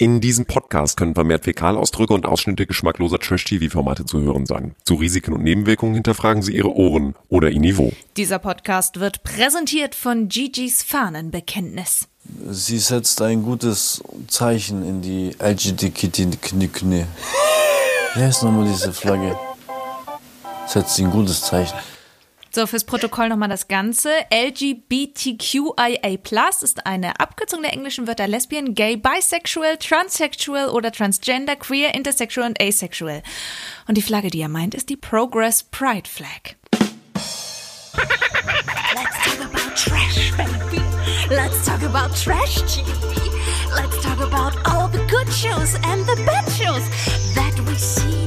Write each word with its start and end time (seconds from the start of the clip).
In 0.00 0.20
diesem 0.20 0.46
Podcast 0.46 0.96
können 0.96 1.16
vermehrt 1.16 1.42
Fäkalausdrücke 1.42 2.14
und 2.14 2.24
Ausschnitte 2.24 2.66
geschmackloser 2.66 3.18
Trash-TV-Formate 3.18 4.06
zu 4.06 4.20
hören 4.20 4.46
sein. 4.46 4.76
Zu 4.84 4.94
Risiken 4.94 5.32
und 5.32 5.42
Nebenwirkungen 5.42 5.94
hinterfragen 5.94 6.40
Sie 6.40 6.54
Ihre 6.54 6.72
Ohren 6.72 7.16
oder 7.28 7.50
Ihr 7.50 7.58
Niveau. 7.58 7.92
Dieser 8.16 8.38
Podcast 8.38 9.00
wird 9.00 9.24
präsentiert 9.24 9.96
von 9.96 10.28
Gigi's 10.28 10.84
Fahnenbekenntnis. 10.84 12.06
Sie 12.48 12.78
setzt 12.78 13.20
ein 13.22 13.42
gutes 13.42 14.00
Zeichen 14.28 14.86
in 14.86 15.02
die 15.02 15.32
LGBTQ. 15.40 16.52
Wie 18.14 18.22
heißt 18.22 18.44
nochmal 18.44 18.68
diese 18.68 18.92
Flagge? 18.92 19.36
Setzt 20.68 20.94
sie 20.94 21.06
ein 21.06 21.10
gutes 21.10 21.42
Zeichen. 21.42 21.76
So, 22.58 22.66
fürs 22.66 22.82
Protokoll 22.82 23.28
nochmal 23.28 23.48
das 23.48 23.68
Ganze. 23.68 24.10
LGBTQIA 24.34 26.18
ist 26.60 26.86
eine 26.88 27.20
Abkürzung 27.20 27.62
der 27.62 27.72
englischen 27.72 28.08
Wörter 28.08 28.26
Lesbian, 28.26 28.74
Gay, 28.74 28.96
Bisexual, 28.96 29.76
Transsexual 29.76 30.70
oder 30.70 30.90
Transgender, 30.90 31.54
Queer, 31.54 31.94
Intersexual 31.94 32.48
und 32.48 32.60
Asexual. 32.60 33.22
Und 33.86 33.96
die 33.96 34.02
Flagge, 34.02 34.30
die 34.30 34.40
er 34.40 34.48
meint, 34.48 34.74
ist 34.74 34.88
die 34.88 34.96
Progress 34.96 35.62
Pride 35.62 36.10
Flag. 36.10 36.56
Let's 38.92 39.22
talk 39.22 39.38
about 39.44 39.76
trash, 39.76 40.32
baby. 40.36 40.82
Let's 41.30 41.64
talk 41.64 41.84
about 41.84 42.12
trash 42.16 42.56
TV. 42.64 42.90
Let's 43.76 44.02
talk 44.02 44.18
about 44.18 44.56
all 44.68 44.88
the 44.88 45.06
good 45.06 45.32
shows 45.32 45.76
and 45.84 46.04
the 46.08 46.20
bad 46.26 46.44
shows 46.50 46.82
that 47.36 47.54
we 47.68 47.76
see. 47.76 48.17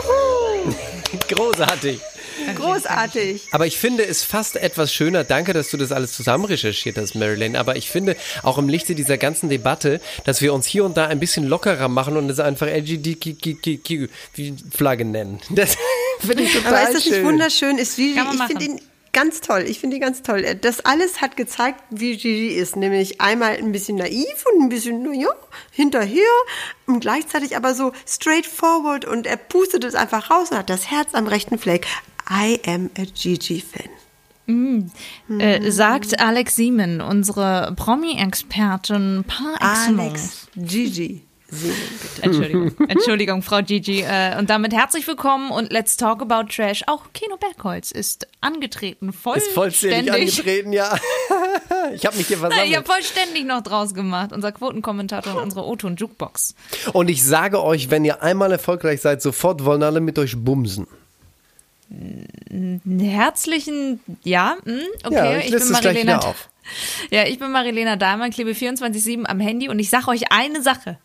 Großartig. 1.28 2.00
Großartig. 2.56 3.48
Aber 3.52 3.66
ich 3.66 3.76
finde 3.78 4.06
es 4.06 4.24
fast 4.24 4.56
etwas 4.56 4.94
schöner. 4.94 5.24
Danke, 5.24 5.52
dass 5.52 5.70
du 5.70 5.76
das 5.76 5.92
alles 5.92 6.14
zusammen 6.14 6.46
recherchiert 6.46 6.96
hast, 6.98 7.14
Marilyn. 7.14 7.54
Aber 7.56 7.76
ich 7.76 7.90
finde 7.90 8.16
auch 8.42 8.58
im 8.58 8.68
Lichte 8.68 8.94
dieser 8.94 9.18
ganzen 9.18 9.48
Debatte, 9.48 10.00
dass 10.24 10.40
wir 10.40 10.54
uns 10.54 10.66
hier 10.66 10.84
und 10.84 10.96
da 10.96 11.06
ein 11.06 11.18
bisschen 11.20 11.46
lockerer 11.46 11.86
machen 11.88 12.16
und 12.16 12.28
es 12.30 12.40
einfach 12.40 12.66
LGBTQ-Flagge 12.66 15.04
nennen. 15.04 15.38
Das 15.50 15.76
finde 16.20 16.44
ich 16.44 16.54
total 16.54 16.74
Aber 16.74 16.82
ist 16.84 16.94
das 16.94 17.02
schön. 17.04 17.12
nicht 17.12 17.24
wunderschön? 17.24 17.76
Ist 17.78 17.98
man 17.98 18.06
ich 18.08 18.14
finde 18.14 18.36
machen. 18.36 18.60
ihn 18.60 18.80
ganz 19.12 19.40
toll. 19.40 19.64
Ich 19.66 19.80
finde 19.80 19.96
ihn 19.96 20.02
ganz 20.02 20.22
toll. 20.22 20.42
Das 20.60 20.80
alles 20.84 21.20
hat 21.20 21.36
gezeigt, 21.36 21.82
wie 21.90 22.16
Gigi 22.16 22.48
ist. 22.48 22.76
Nämlich 22.76 23.20
einmal 23.20 23.56
ein 23.56 23.72
bisschen 23.72 23.96
naiv 23.96 24.44
und 24.52 24.62
ein 24.62 24.68
bisschen, 24.68 25.02
naja, 25.02 25.30
hinterher 25.70 26.22
und 26.86 27.00
gleichzeitig 27.00 27.56
aber 27.56 27.74
so 27.74 27.92
straightforward 28.06 29.04
und 29.04 29.26
er 29.26 29.36
pustet 29.36 29.84
es 29.84 29.94
einfach 29.94 30.30
raus 30.30 30.50
und 30.50 30.58
hat 30.58 30.70
das 30.70 30.90
Herz 30.90 31.14
am 31.14 31.26
rechten 31.26 31.58
Fleck. 31.58 31.86
I 32.30 32.60
am 32.66 32.90
a 32.96 33.02
Gigi-Fan. 33.04 33.90
Äh, 35.38 35.70
sagt 35.70 36.18
Alex 36.20 36.56
Siemen, 36.56 37.00
unsere 37.00 37.72
Promi-Expertin 37.76 39.24
par 39.26 39.54
excellence. 39.54 39.98
Alex 39.98 40.48
Gigi. 40.56 41.22
Singen, 41.50 41.74
bitte. 42.00 42.22
Entschuldigung, 42.22 42.72
Entschuldigung, 42.88 43.42
Frau 43.42 43.60
Gigi. 43.62 44.02
Äh, 44.02 44.38
und 44.38 44.50
damit 44.50 44.72
herzlich 44.72 45.06
willkommen 45.06 45.50
und 45.50 45.72
Let's 45.72 45.96
Talk 45.96 46.22
About 46.22 46.48
Trash. 46.52 46.84
Auch 46.86 47.04
Kino 47.12 47.36
Bergholz 47.36 47.90
ist 47.90 48.28
angetreten, 48.40 49.08
Ist 49.08 49.18
vollständig 49.18 49.54
vollständig. 49.54 50.12
angetreten, 50.12 50.72
ja. 50.72 50.96
Ich 51.94 52.06
habe 52.06 52.16
mich 52.16 52.26
hier 52.28 52.36
Nein, 52.38 52.50
ich 52.50 52.56
versammelt. 52.56 52.76
habe 52.76 52.86
vollständig 52.86 53.44
noch 53.46 53.62
draus 53.62 53.94
gemacht. 53.94 54.32
Unser 54.32 54.52
Quotenkommentator 54.52 55.34
und 55.36 55.42
unsere 55.42 55.66
O-Ton 55.66 55.96
Jukebox. 55.96 56.54
Und 56.92 57.08
ich 57.08 57.24
sage 57.24 57.62
euch, 57.62 57.90
wenn 57.90 58.04
ihr 58.04 58.22
einmal 58.22 58.52
erfolgreich 58.52 59.00
seid, 59.00 59.22
sofort 59.22 59.64
wollen 59.64 59.82
alle 59.82 60.00
mit 60.00 60.18
euch 60.18 60.36
bumsen. 60.36 60.86
Herzlichen, 62.86 64.00
ja, 64.22 64.56
hm, 64.64 64.80
okay, 65.04 65.14
Ja, 65.14 65.38
ich 65.38 65.46
ich, 65.46 65.58
bin 65.58 65.70
Marilena. 65.72 66.34
Ja, 67.10 67.26
ich 67.26 67.38
bin 67.38 67.50
Marilena 67.50 67.96
Dahlmann, 67.96 68.30
klebe 68.30 68.52
24-7 68.52 69.24
am 69.24 69.40
Handy 69.40 69.68
und 69.68 69.78
ich 69.80 69.90
sage 69.90 70.08
euch 70.08 70.30
eine 70.30 70.62
Sache, 70.62 70.98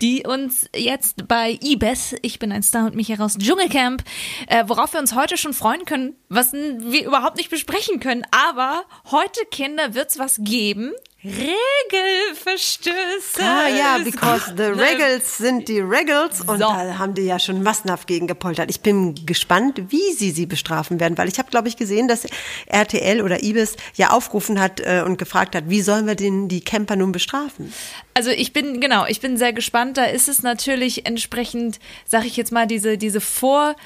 die 0.00 0.26
uns 0.26 0.68
jetzt 0.74 1.28
bei 1.28 1.58
IBES, 1.62 2.16
ich 2.22 2.38
bin 2.38 2.52
ein 2.52 2.62
Star 2.62 2.86
und 2.86 2.94
mich 2.94 3.08
heraus, 3.08 3.36
Dschungelcamp, 3.38 4.02
äh, 4.46 4.64
worauf 4.66 4.92
wir 4.92 5.00
uns 5.00 5.14
heute 5.14 5.36
schon 5.36 5.54
freuen 5.54 5.84
können, 5.84 6.14
was 6.28 6.52
wir 6.52 7.06
überhaupt 7.06 7.36
nicht 7.36 7.50
besprechen 7.50 8.00
können, 8.00 8.24
aber 8.30 8.84
heute, 9.10 9.40
Kinder, 9.50 9.94
wird's 9.94 10.18
was 10.18 10.38
geben. 10.42 10.92
Regelverstöße. 11.22 13.42
Ah 13.42 13.68
ja, 13.68 13.98
because 14.02 14.54
the 14.56 14.62
Regals 14.62 15.36
sind 15.36 15.68
die 15.68 15.80
Regals 15.80 16.40
und 16.40 16.58
So. 16.58 16.60
da 16.60 16.98
haben 16.98 17.12
die 17.14 17.22
ja 17.22 17.38
schon 17.38 17.62
massenhaft 17.62 18.06
gegen 18.06 18.26
gepoltert. 18.26 18.70
Ich 18.70 18.80
bin 18.80 19.14
gespannt, 19.26 19.82
wie 19.90 20.12
sie 20.12 20.30
sie 20.30 20.46
bestrafen 20.46 20.98
werden, 20.98 21.18
weil 21.18 21.28
ich 21.28 21.38
habe, 21.38 21.50
glaube 21.50 21.68
ich, 21.68 21.76
gesehen, 21.76 22.08
dass 22.08 22.26
RTL 22.66 23.20
oder 23.20 23.42
Ibis 23.42 23.76
ja 23.96 24.10
aufgerufen 24.10 24.58
hat 24.58 24.80
äh, 24.80 25.02
und 25.04 25.18
gefragt 25.18 25.54
hat, 25.54 25.64
wie 25.68 25.82
sollen 25.82 26.06
wir 26.06 26.14
denn 26.14 26.48
die 26.48 26.62
Camper 26.62 26.96
nun 26.96 27.12
bestrafen? 27.12 27.70
Also 28.14 28.30
ich 28.30 28.54
bin, 28.54 28.80
genau, 28.80 29.04
ich 29.06 29.20
bin 29.20 29.36
sehr 29.36 29.52
gespannt. 29.52 29.98
Da 29.98 30.04
ist 30.04 30.28
es 30.28 30.42
natürlich 30.42 31.04
entsprechend, 31.06 31.80
sag 32.06 32.24
ich 32.24 32.36
jetzt 32.38 32.52
mal, 32.52 32.66
diese, 32.66 32.96
diese 32.96 33.20
Vorschläge 33.20 33.76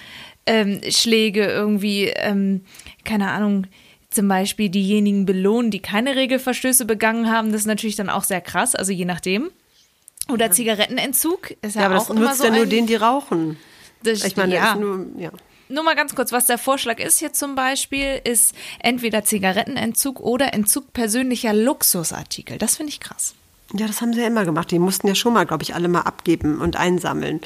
irgendwie, 1.47 2.13
ähm, 2.15 2.65
keine 3.05 3.31
Ahnung, 3.31 3.67
zum 4.15 4.29
Beispiel 4.29 4.69
diejenigen 4.69 5.27
belohnen, 5.27 5.71
die 5.71 5.81
keine 5.81 6.17
Regelverstöße 6.17 6.85
begangen 6.85 7.31
haben. 7.31 7.53
Das 7.53 7.63
ist 7.63 7.67
natürlich 7.67 7.97
dann 7.97 8.11
auch 8.11 8.25
sehr 8.25 8.41
krass, 8.41 8.75
also 8.75 8.93
je 8.93 9.05
nachdem. 9.05 9.51
Oder 10.31 10.51
Zigarettenentzug 10.51 11.51
ist 11.63 11.75
ja, 11.75 11.83
Ja, 11.83 11.87
aber 11.89 11.97
auch 11.97 12.07
das 12.09 12.17
immer 12.17 12.29
nutzt 12.29 12.39
so 12.39 12.45
ja 12.45 12.51
nur 12.51 12.67
denen, 12.67 12.87
die 12.87 12.95
rauchen. 12.95 13.59
das, 14.03 14.25
Ich 14.25 14.37
meine, 14.37 14.55
ja. 14.55 14.75
nur, 14.75 15.07
ja. 15.19 15.31
Nur 15.69 15.83
mal 15.83 15.97
ganz 15.97 16.15
kurz, 16.15 16.31
was 16.31 16.47
der 16.47 16.59
Vorschlag 16.59 16.99
ist 16.99 17.19
hier 17.19 17.33
zum 17.33 17.55
Beispiel, 17.55 18.21
ist 18.25 18.55
entweder 18.81 19.25
Zigarettenentzug 19.25 20.21
oder 20.21 20.53
Entzug 20.53 20.93
persönlicher 20.93 21.55
Luxusartikel. 21.55 22.59
Das 22.59 22.77
finde 22.77 22.91
ich 22.91 23.01
krass. 23.01 23.35
ja, 23.73 23.87
das 23.87 24.01
haben 24.01 24.13
sie 24.13 24.21
ja 24.21 24.27
immer 24.27 24.45
gemacht. 24.45 24.71
Die 24.71 24.79
mussten 24.79 25.09
ja 25.09 25.15
schon 25.15 25.33
mal, 25.33 25.47
glaube 25.47 25.63
ich, 25.63 25.75
alle 25.75 25.89
mal 25.89 26.03
abgeben 26.03 26.61
und 26.61 26.77
einsammeln. 26.77 27.41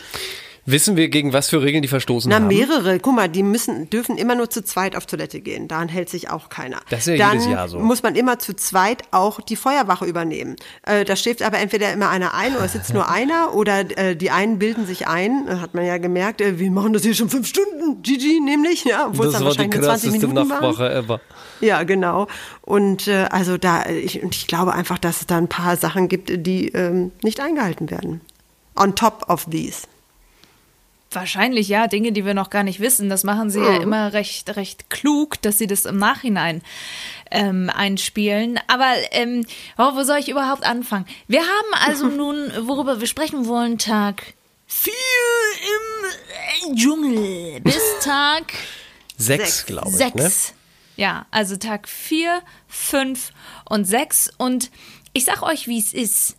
Wissen 0.71 0.97
wir, 0.97 1.09
gegen 1.09 1.33
was 1.33 1.49
für 1.49 1.63
Regeln 1.63 1.81
die 1.81 1.89
verstoßen 1.89 2.29
Na, 2.29 2.37
haben? 2.37 2.47
mehrere. 2.47 2.99
Guck 2.99 3.15
mal, 3.15 3.29
die 3.29 3.43
müssen, 3.43 3.89
dürfen 3.89 4.19
immer 4.19 4.35
nur 4.35 4.51
zu 4.51 4.63
zweit 4.63 4.97
auf 4.97 5.07
Toilette 5.07 5.41
gehen. 5.41 5.67
Daran 5.67 5.89
hält 5.89 6.11
sich 6.11 6.29
auch 6.29 6.51
keiner. 6.51 6.81
Das 6.91 7.07
ist 7.07 7.17
ja 7.17 7.27
Dann 7.27 7.41
jedes 7.41 7.51
Jahr 7.51 7.69
so. 7.69 7.79
muss 7.79 8.03
man 8.03 8.15
immer 8.15 8.39
zu 8.39 8.55
zweit 8.55 9.03
auch 9.11 9.41
die 9.41 9.57
Feuerwache 9.57 10.05
übernehmen. 10.05 10.57
Äh, 10.83 11.07
da 11.07 11.17
schläft 11.17 11.41
aber 11.41 11.59
entweder 11.59 11.91
immer 11.91 12.11
einer 12.11 12.35
ein 12.35 12.55
oder 12.55 12.67
es 12.67 12.75
sitzt 12.75 12.93
nur 12.93 13.09
einer 13.09 13.55
oder 13.55 13.99
äh, 13.99 14.15
die 14.15 14.31
einen 14.31 14.59
bilden 14.59 14.85
sich 14.85 15.09
ein. 15.09 15.49
Äh, 15.49 15.57
Hat 15.57 15.73
man 15.73 15.87
ja 15.87 15.97
gemerkt, 15.97 16.43
äh, 16.43 16.59
wir 16.59 16.71
machen 16.71 16.93
das 16.93 17.03
hier 17.03 17.15
schon 17.15 17.31
fünf 17.31 17.47
Stunden. 17.47 18.03
Gigi 18.03 18.39
nämlich, 18.45 18.85
ja, 18.85 19.07
obwohl 19.07 19.29
es 19.29 19.33
Das 19.33 19.41
dann 19.41 19.47
war 19.49 19.53
die 19.55 19.59
wahrscheinlich 19.61 19.81
20 19.81 20.11
krasseste 20.11 20.27
Minuten 20.29 20.51
waren. 20.51 20.61
Nachtwache 20.61 20.93
ever. 20.93 21.21
Ja, 21.63 21.83
genau. 21.85 22.27
Und 22.61 23.09
äh, 23.09 23.27
also 23.31 23.57
da, 23.57 23.87
ich, 23.87 24.23
und 24.23 24.35
ich 24.35 24.47
glaube 24.47 24.75
einfach, 24.75 24.99
dass 24.99 25.21
es 25.21 25.27
da 25.27 25.39
ein 25.39 25.49
paar 25.49 25.79
Sachen 25.79 26.09
gibt, 26.09 26.31
die 26.47 26.69
ähm, 26.69 27.11
nicht 27.23 27.41
eingehalten 27.41 27.91
werden. 27.91 28.21
On 28.77 28.95
top 28.95 29.25
of 29.29 29.47
these. 29.51 29.87
Wahrscheinlich 31.11 31.69
ja, 31.69 31.87
Dinge, 31.87 32.13
die 32.13 32.27
wir 32.27 32.35
noch 32.35 32.51
gar 32.51 32.63
nicht 32.63 32.81
wissen. 32.81 33.09
Das 33.09 33.25
machen 33.25 33.49
sie 33.49 33.61
ja 33.61 33.81
immer 33.81 34.13
recht, 34.13 34.57
recht 34.57 34.91
klug, 34.91 35.41
dass 35.41 35.57
sie 35.57 35.67
das 35.67 35.87
im 35.87 35.97
Nachhinein 35.97 36.61
ähm, 37.31 37.71
einspielen. 37.75 38.61
Aber 38.67 38.93
ähm, 39.13 39.47
oh, 39.79 39.95
wo 39.95 40.03
soll 40.03 40.19
ich 40.19 40.29
überhaupt 40.29 40.65
anfangen? 40.65 41.07
Wir 41.27 41.41
haben 41.41 41.87
also 41.87 42.07
nun, 42.09 42.53
worüber 42.67 43.01
wir 43.01 43.07
sprechen 43.07 43.47
wollen, 43.47 43.79
Tag 43.79 44.35
4 44.67 44.93
im 45.63 46.73
äh, 46.73 46.77
Dschungel 46.77 47.61
bis 47.63 47.81
Tag 48.03 48.53
Sechs, 49.19 49.67
glaube 49.67 49.89
ich. 49.91 49.97
sechs. 49.97 50.15
Ne? 50.51 50.59
Ja, 50.97 51.27
also 51.31 51.57
Tag 51.57 51.89
4, 51.89 52.41
5 52.69 53.33
und 53.69 53.85
6. 53.85 54.31
Und 54.39 54.71
ich 55.13 55.25
sag 55.25 55.43
euch, 55.43 55.67
wie 55.67 55.79
es 55.79 55.93
ist. 55.93 56.37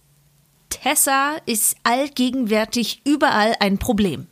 Tessa 0.69 1.37
ist 1.45 1.75
allgegenwärtig 1.83 3.01
überall 3.03 3.55
ein 3.59 3.77
Problem. 3.79 4.27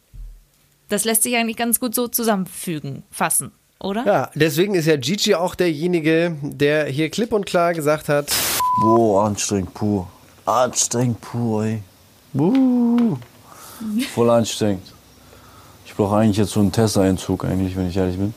Das 0.90 1.04
lässt 1.04 1.24
sich 1.24 1.36
eigentlich 1.36 1.58
ganz 1.58 1.80
gut 1.80 1.94
so 1.94 2.08
zusammenfügen, 2.08 3.04
fassen, 3.12 3.52
oder? 3.80 4.06
Ja, 4.06 4.32
deswegen 4.36 4.74
ist 4.74 4.86
ja 4.86 4.96
Gigi 4.96 5.36
auch 5.36 5.56
derjenige, 5.56 6.36
der 6.42 6.86
hier 6.86 7.10
klipp 7.10 7.34
und 7.34 7.46
klar 7.46 7.74
gesagt 7.74 8.08
hat, 8.10 8.32
Boah, 8.82 9.26
anstrengend 9.26 9.74
pur. 9.74 10.08
Anstrengend 10.46 11.20
pur, 11.20 11.66
ey. 11.66 11.82
Buh. 12.34 13.18
Voll 14.14 14.30
anstrengend. 14.30 14.94
Ich 15.86 15.96
brauche 15.96 16.16
eigentlich 16.16 16.38
jetzt 16.38 16.52
so 16.52 16.60
einen 16.60 16.72
Tesla-Entzug, 16.72 17.44
eigentlich, 17.44 17.76
wenn 17.76 17.90
ich 17.90 17.98
ehrlich 17.98 18.18
bin. 18.18 18.34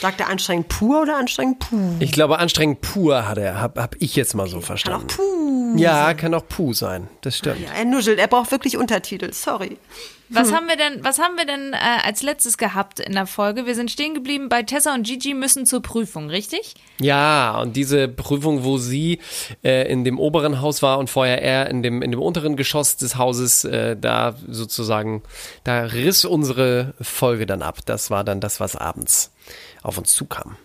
Sagt 0.00 0.20
er 0.20 0.28
anstrengend 0.28 0.68
pur 0.68 1.02
oder 1.02 1.16
anstrengend 1.16 1.60
puh? 1.60 1.94
ich 2.00 2.12
glaube, 2.12 2.38
anstrengend 2.38 2.80
pur 2.80 3.28
hat 3.28 3.38
er, 3.38 3.60
hab, 3.60 3.78
hab 3.78 3.96
ich 4.00 4.16
jetzt 4.16 4.34
mal 4.34 4.46
so 4.46 4.56
Kann 4.56 4.62
auch 4.62 4.66
verstanden. 4.66 5.06
Ja, 5.78 6.14
kann 6.14 6.34
auch 6.34 6.46
puh 6.46 6.72
sein. 6.72 7.08
Das 7.20 7.36
stimmt. 7.38 7.60
Ja, 7.60 7.68
er 7.76 7.84
nuschelt, 7.84 8.18
er 8.18 8.28
braucht 8.28 8.50
wirklich 8.50 8.76
Untertitel, 8.76 9.32
sorry. 9.32 9.78
Was 10.34 10.50
haben 10.52 10.66
wir 10.66 10.76
denn, 10.76 11.04
was 11.04 11.18
haben 11.18 11.36
wir 11.36 11.44
denn 11.44 11.74
äh, 11.74 11.76
als 11.76 12.22
letztes 12.22 12.56
gehabt 12.56 13.00
in 13.00 13.12
der 13.12 13.26
Folge? 13.26 13.66
Wir 13.66 13.74
sind 13.74 13.90
stehen 13.90 14.14
geblieben 14.14 14.48
bei 14.48 14.62
Tessa 14.62 14.94
und 14.94 15.06
Gigi 15.06 15.34
müssen 15.34 15.66
zur 15.66 15.82
Prüfung, 15.82 16.30
richtig? 16.30 16.74
Ja, 17.00 17.60
und 17.60 17.76
diese 17.76 18.08
Prüfung, 18.08 18.64
wo 18.64 18.78
sie 18.78 19.20
äh, 19.62 19.90
in 19.92 20.04
dem 20.04 20.18
oberen 20.18 20.62
Haus 20.62 20.80
war 20.80 20.98
und 20.98 21.10
vorher 21.10 21.42
er 21.42 21.68
in 21.68 21.82
dem, 21.82 22.00
in 22.00 22.12
dem 22.12 22.20
unteren 22.20 22.56
Geschoss 22.56 22.96
des 22.96 23.16
Hauses, 23.16 23.64
äh, 23.64 23.94
da 23.94 24.34
sozusagen, 24.48 25.22
da 25.64 25.82
riss 25.82 26.24
unsere 26.24 26.94
Folge 27.00 27.44
dann 27.44 27.60
ab. 27.60 27.80
Das 27.84 28.10
war 28.10 28.24
dann 28.24 28.40
das, 28.40 28.58
was 28.58 28.74
abends 28.74 29.32
auf 29.82 29.98
uns 29.98 30.14
zukam. 30.14 30.56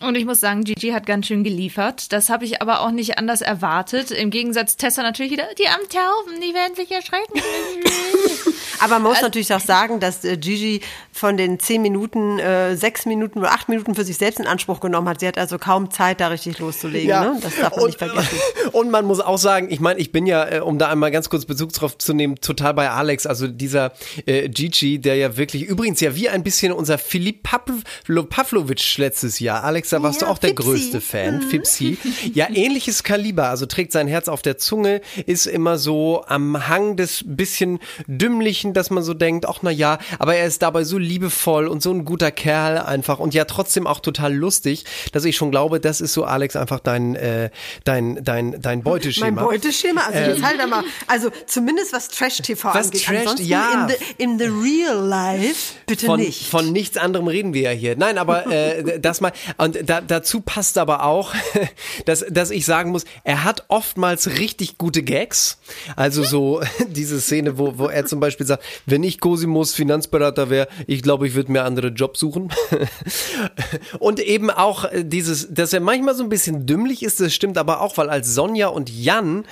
Und 0.00 0.16
ich 0.16 0.24
muss 0.24 0.40
sagen, 0.40 0.64
Gigi 0.64 0.90
hat 0.90 1.04
ganz 1.04 1.26
schön 1.26 1.44
geliefert. 1.44 2.12
Das 2.12 2.30
habe 2.30 2.44
ich 2.44 2.62
aber 2.62 2.80
auch 2.80 2.90
nicht 2.90 3.18
anders 3.18 3.42
erwartet. 3.42 4.10
Im 4.10 4.30
Gegensatz 4.30 4.76
Tessa 4.76 5.02
natürlich 5.02 5.32
wieder, 5.32 5.44
die 5.58 5.66
am 5.66 5.80
Tauben, 5.88 6.40
die 6.40 6.54
werden 6.54 6.74
sich 6.74 6.90
erschrecken. 6.90 7.40
Aber 8.80 8.98
man 8.98 9.12
muss 9.12 9.20
natürlich 9.20 9.52
auch 9.52 9.60
sagen, 9.60 10.00
dass 10.00 10.24
äh, 10.24 10.38
Gigi 10.38 10.80
von 11.12 11.36
den 11.36 11.60
zehn 11.60 11.82
Minuten, 11.82 12.38
äh, 12.38 12.76
sechs 12.76 13.04
Minuten 13.04 13.40
oder 13.40 13.52
acht 13.52 13.68
Minuten 13.68 13.94
für 13.94 14.04
sich 14.04 14.16
selbst 14.16 14.40
in 14.40 14.46
Anspruch 14.46 14.80
genommen 14.80 15.06
hat. 15.08 15.20
Sie 15.20 15.28
hat 15.28 15.36
also 15.36 15.58
kaum 15.58 15.90
Zeit, 15.90 16.20
da 16.20 16.28
richtig 16.28 16.58
loszulegen. 16.58 17.08
Ne? 17.08 17.38
Das 17.42 17.56
darf 17.56 17.76
man 17.76 17.86
nicht 17.86 17.98
vergessen. 17.98 18.38
Und 18.72 18.90
man 18.90 19.04
muss 19.04 19.20
auch 19.20 19.36
sagen, 19.36 19.70
ich 19.70 19.80
meine, 19.80 20.00
ich 20.00 20.12
bin 20.12 20.24
ja, 20.24 20.50
äh, 20.50 20.60
um 20.60 20.78
da 20.78 20.88
einmal 20.88 21.10
ganz 21.10 21.28
kurz 21.28 21.44
Bezug 21.44 21.74
drauf 21.74 21.98
zu 21.98 22.14
nehmen, 22.14 22.36
total 22.36 22.72
bei 22.72 22.90
Alex. 22.90 23.26
Also 23.26 23.48
dieser 23.48 23.92
äh, 24.24 24.48
Gigi, 24.48 24.98
der 24.98 25.16
ja 25.16 25.36
wirklich, 25.36 25.64
übrigens 25.64 26.00
ja 26.00 26.16
wie 26.16 26.30
ein 26.30 26.42
bisschen 26.42 26.72
unser 26.72 26.96
Philipp 26.96 27.42
Pavlo, 27.42 28.24
Pavlovic 28.24 28.96
letztes 28.96 29.40
Jahr. 29.40 29.62
Alex, 29.62 29.89
da 29.92 30.02
warst 30.02 30.20
Ja, 30.20 30.26
du 30.26 30.32
auch 30.32 30.38
der 30.38 30.50
Fipsi. 30.50 30.62
größte 30.64 31.00
Fan, 31.00 31.42
Fipsi. 31.42 31.98
Ja, 32.34 32.48
ähnliches 32.50 33.02
Kaliber, 33.02 33.48
also 33.48 33.66
trägt 33.66 33.92
sein 33.92 34.06
Herz 34.08 34.28
auf 34.28 34.42
der 34.42 34.56
Zunge, 34.58 35.00
ist 35.26 35.46
immer 35.46 35.78
so 35.78 36.24
am 36.26 36.68
Hang 36.68 36.96
des 36.96 37.22
bisschen 37.26 37.78
dümmlichen, 38.06 38.72
dass 38.74 38.90
man 38.90 39.02
so 39.02 39.14
denkt, 39.14 39.46
ach 39.48 39.58
na 39.62 39.70
ja, 39.70 39.98
aber 40.18 40.34
er 40.36 40.46
ist 40.46 40.62
dabei 40.62 40.84
so 40.84 40.98
liebevoll 40.98 41.66
und 41.66 41.82
so 41.82 41.90
ein 41.92 42.04
guter 42.04 42.30
Kerl 42.30 42.78
einfach 42.78 43.18
und 43.18 43.34
ja 43.34 43.44
trotzdem 43.44 43.86
auch 43.86 44.00
total 44.00 44.34
lustig, 44.34 44.84
dass 45.12 45.24
ich 45.24 45.36
schon 45.36 45.50
glaube, 45.50 45.80
das 45.80 46.00
ist 46.00 46.12
so 46.12 46.24
Alex 46.24 46.56
einfach 46.56 46.80
dein 46.80 47.14
äh, 47.16 47.50
dein 47.84 48.22
dein 48.22 48.60
dein 48.60 48.82
Beuteschema. 48.82 49.30
Mein 49.30 49.44
Beuteschema, 49.44 50.02
also 50.02 50.18
jetzt 50.18 50.42
halt 50.42 50.60
einmal, 50.60 50.84
also 51.06 51.30
zumindest 51.46 51.92
was 51.92 52.08
Trash-TV 52.08 52.68
Was 52.74 52.86
angeht. 52.86 53.04
Trash- 53.04 53.18
Ansonsten 53.20 53.46
ja. 53.46 53.88
in, 53.88 53.88
the, 53.88 54.22
in 54.22 54.38
the 54.38 54.46
real 54.46 54.96
life 55.06 55.74
bitte 55.86 56.06
von, 56.06 56.20
nicht. 56.20 56.48
Von 56.48 56.72
nichts 56.72 56.96
anderem 56.96 57.26
reden 57.28 57.54
wir 57.54 57.62
ja 57.62 57.70
hier. 57.70 57.96
Nein, 57.96 58.18
aber 58.18 58.46
äh, 58.50 58.98
das 59.00 59.20
mal 59.20 59.32
und 59.56 59.79
da, 59.84 60.00
dazu 60.00 60.40
passt 60.40 60.78
aber 60.78 61.04
auch, 61.04 61.34
dass, 62.04 62.24
dass 62.28 62.50
ich 62.50 62.64
sagen 62.64 62.90
muss, 62.90 63.04
er 63.24 63.44
hat 63.44 63.64
oftmals 63.68 64.38
richtig 64.38 64.78
gute 64.78 65.02
Gags. 65.02 65.58
Also 65.96 66.22
so 66.22 66.62
diese 66.88 67.20
Szene, 67.20 67.58
wo, 67.58 67.78
wo 67.78 67.86
er 67.86 68.06
zum 68.06 68.20
Beispiel 68.20 68.46
sagt, 68.46 68.64
wenn 68.86 69.02
ich 69.02 69.20
Cosimos 69.20 69.74
Finanzberater 69.74 70.50
wäre, 70.50 70.68
ich 70.86 71.02
glaube, 71.02 71.26
ich 71.26 71.34
würde 71.34 71.52
mir 71.52 71.64
andere 71.64 71.88
Jobs 71.88 72.20
suchen. 72.20 72.52
und 73.98 74.20
eben 74.20 74.50
auch 74.50 74.84
äh, 74.84 75.04
dieses, 75.04 75.52
dass 75.52 75.72
er 75.72 75.80
manchmal 75.80 76.14
so 76.14 76.22
ein 76.22 76.28
bisschen 76.28 76.66
dümmlich 76.66 77.02
ist, 77.02 77.20
das 77.20 77.34
stimmt 77.34 77.58
aber 77.58 77.80
auch, 77.80 77.96
weil 77.96 78.10
als 78.10 78.34
Sonja 78.34 78.68
und 78.68 78.90
Jan 78.90 79.44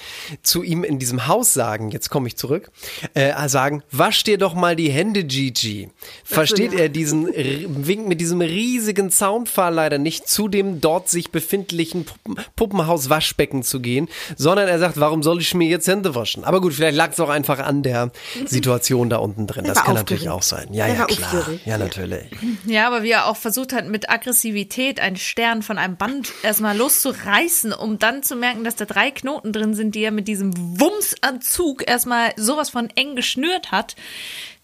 zu 0.43 0.63
ihm 0.63 0.85
in 0.85 0.99
diesem 0.99 1.27
Haus 1.27 1.55
sagen, 1.55 1.91
jetzt 1.91 2.11
komme 2.11 2.29
ich 2.29 2.37
zurück, 2.37 2.71
äh, 3.15 3.49
sagen, 3.49 3.83
wasch 3.91 4.25
dir 4.25 4.39
doch 4.39 4.55
mal 4.55 4.77
die 4.77 4.91
Hände, 4.91 5.25
Gigi. 5.25 5.91
Versteht 6.25 6.73
er 6.73 6.89
diesen 6.89 7.27
Wink 7.27 8.09
mit 8.09 8.21
diesem 8.21 8.41
riesigen 8.41 9.11
Soundfall 9.11 9.75
leider 9.75 9.99
nicht 9.99 10.18
zu 10.25 10.49
dem 10.49 10.81
dort 10.81 11.09
sich 11.09 11.31
befindlichen 11.31 12.05
Puppen 12.05 12.37
Puppenhaus-Waschbecken 12.57 13.63
zu 13.63 13.81
gehen, 13.81 14.09
sondern 14.37 14.69
er 14.69 14.79
sagt, 14.79 14.99
warum 15.01 15.23
soll 15.23 15.41
ich 15.41 15.55
mir 15.55 15.69
jetzt 15.69 15.89
Hände 15.89 16.15
waschen? 16.15 16.45
Aber 16.45 16.61
gut, 16.61 16.75
vielleicht 16.75 16.97
lag 16.97 17.13
es 17.13 17.21
auch 17.21 17.29
einfach 17.29 17.59
an 17.59 17.83
der 17.83 18.11
Situation 18.47 19.11
da 19.11 19.19
unten 19.19 19.47
drin. 19.47 19.65
Das 19.65 19.83
kann 19.83 19.95
natürlich 19.95 20.29
aufgeregt. 20.29 20.65
auch 20.65 20.67
sein. 20.67 20.75
Ja, 20.75 20.87
ja, 20.87 21.05
klar. 21.07 21.35
aufgeregt. 21.35 21.67
Ja, 21.67 21.79
natürlich. 21.79 22.27
Ja, 22.67 22.87
aber 22.87 23.03
wie 23.03 23.11
er 23.11 23.27
auch 23.27 23.37
versucht 23.37 23.73
hat, 23.73 23.87
mit 23.87 24.11
Aggressivität 24.11 25.01
einen 25.01 25.17
Stern 25.17 25.63
von 25.63 25.79
einem 25.79 25.97
Band 25.97 26.33
erstmal 26.43 26.77
loszureißen, 26.77 27.73
um 27.73 27.99
dann 27.99 28.23
zu 28.23 28.37
merken, 28.37 28.65
dass 28.65 28.77
da 28.77 28.85
drei 28.85 29.11
Knoten 29.11 29.53
drin 29.53 29.75
sind, 29.75 29.95
die 29.95 30.03
er 30.03 30.11
mit 30.11 30.29
diesem 30.29 30.53
Wumsanzug 30.57 31.89
erstmal 31.89 32.33
sowas 32.37 32.71
von 32.71 32.91
eng 32.95 33.17
geschnürt 33.17 33.73
hat. 33.73 33.97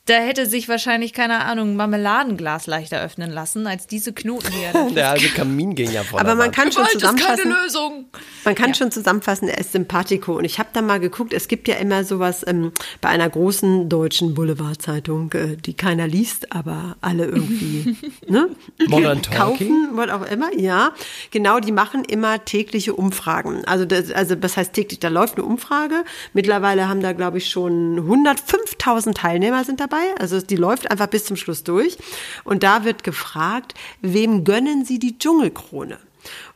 Da 0.06 0.16
hätte 0.16 0.44
sich 0.44 0.68
wahrscheinlich, 0.68 1.14
keine 1.14 1.46
Ahnung, 1.46 1.70
ein 1.70 1.76
Marmeladenglas 1.76 2.66
leichter 2.66 3.00
öffnen 3.00 3.30
lassen, 3.30 3.66
als 3.66 3.86
diese 3.86 4.12
Knoten, 4.12 4.52
er 4.62 4.74
da 4.74 4.90
Der 4.94 5.10
alte 5.12 5.28
Kamingänger 5.28 6.04
vor 6.04 6.20
Aber 6.20 6.34
man 6.34 6.52
kann 6.52 6.70
schon 6.70 6.84
Gewalt 6.84 6.96
ist 6.96 7.02
keine 7.02 7.16
zusammenfassen. 7.16 7.64
Lösung. 7.64 8.04
Man 8.44 8.54
kann 8.54 8.74
schon 8.74 8.90
zusammenfassen, 8.90 9.48
er 9.48 9.56
ist 9.56 9.72
Sympathico. 9.72 10.36
Und 10.36 10.44
ich 10.44 10.58
habe 10.58 10.68
da 10.74 10.82
mal 10.82 11.00
geguckt, 11.00 11.32
es 11.32 11.48
gibt 11.48 11.68
ja 11.68 11.76
immer 11.76 12.04
sowas 12.04 12.44
ähm, 12.46 12.72
bei 13.00 13.08
einer 13.08 13.30
großen 13.30 13.88
deutschen 13.88 14.34
Boulevardzeitung, 14.34 15.32
äh, 15.32 15.56
die 15.56 15.72
keiner 15.72 16.06
liest, 16.06 16.52
aber 16.52 16.96
alle 17.00 17.24
irgendwie 17.24 17.96
ne? 18.28 18.50
Modern 18.86 19.22
kaufen, 19.22 19.88
was 19.92 20.10
auch 20.10 20.26
immer. 20.30 20.52
Ja, 20.54 20.92
genau, 21.30 21.60
die 21.60 21.72
machen 21.72 22.04
immer 22.04 22.44
tägliche 22.44 22.92
Umfragen. 22.92 23.64
Also 23.64 23.86
das, 23.86 24.12
also 24.12 24.34
das 24.34 24.58
heißt 24.58 24.74
täglich, 24.74 25.00
da 25.00 25.08
läuft 25.08 25.38
eine 25.38 25.46
Umfrage. 25.46 26.04
Mittlerweile 26.34 26.90
haben 26.90 27.00
da, 27.00 27.12
glaube 27.12 27.38
ich, 27.38 27.48
schon 27.48 27.98
105.000 28.00 29.14
Teilnehmer 29.14 29.64
sind 29.64 29.80
dabei. 29.80 29.93
Also 30.18 30.40
die 30.40 30.56
läuft 30.56 30.90
einfach 30.90 31.06
bis 31.06 31.24
zum 31.24 31.36
Schluss 31.36 31.64
durch. 31.64 31.96
Und 32.44 32.62
da 32.62 32.84
wird 32.84 33.04
gefragt, 33.04 33.74
wem 34.00 34.44
gönnen 34.44 34.84
Sie 34.84 34.98
die 34.98 35.18
Dschungelkrone? 35.18 35.98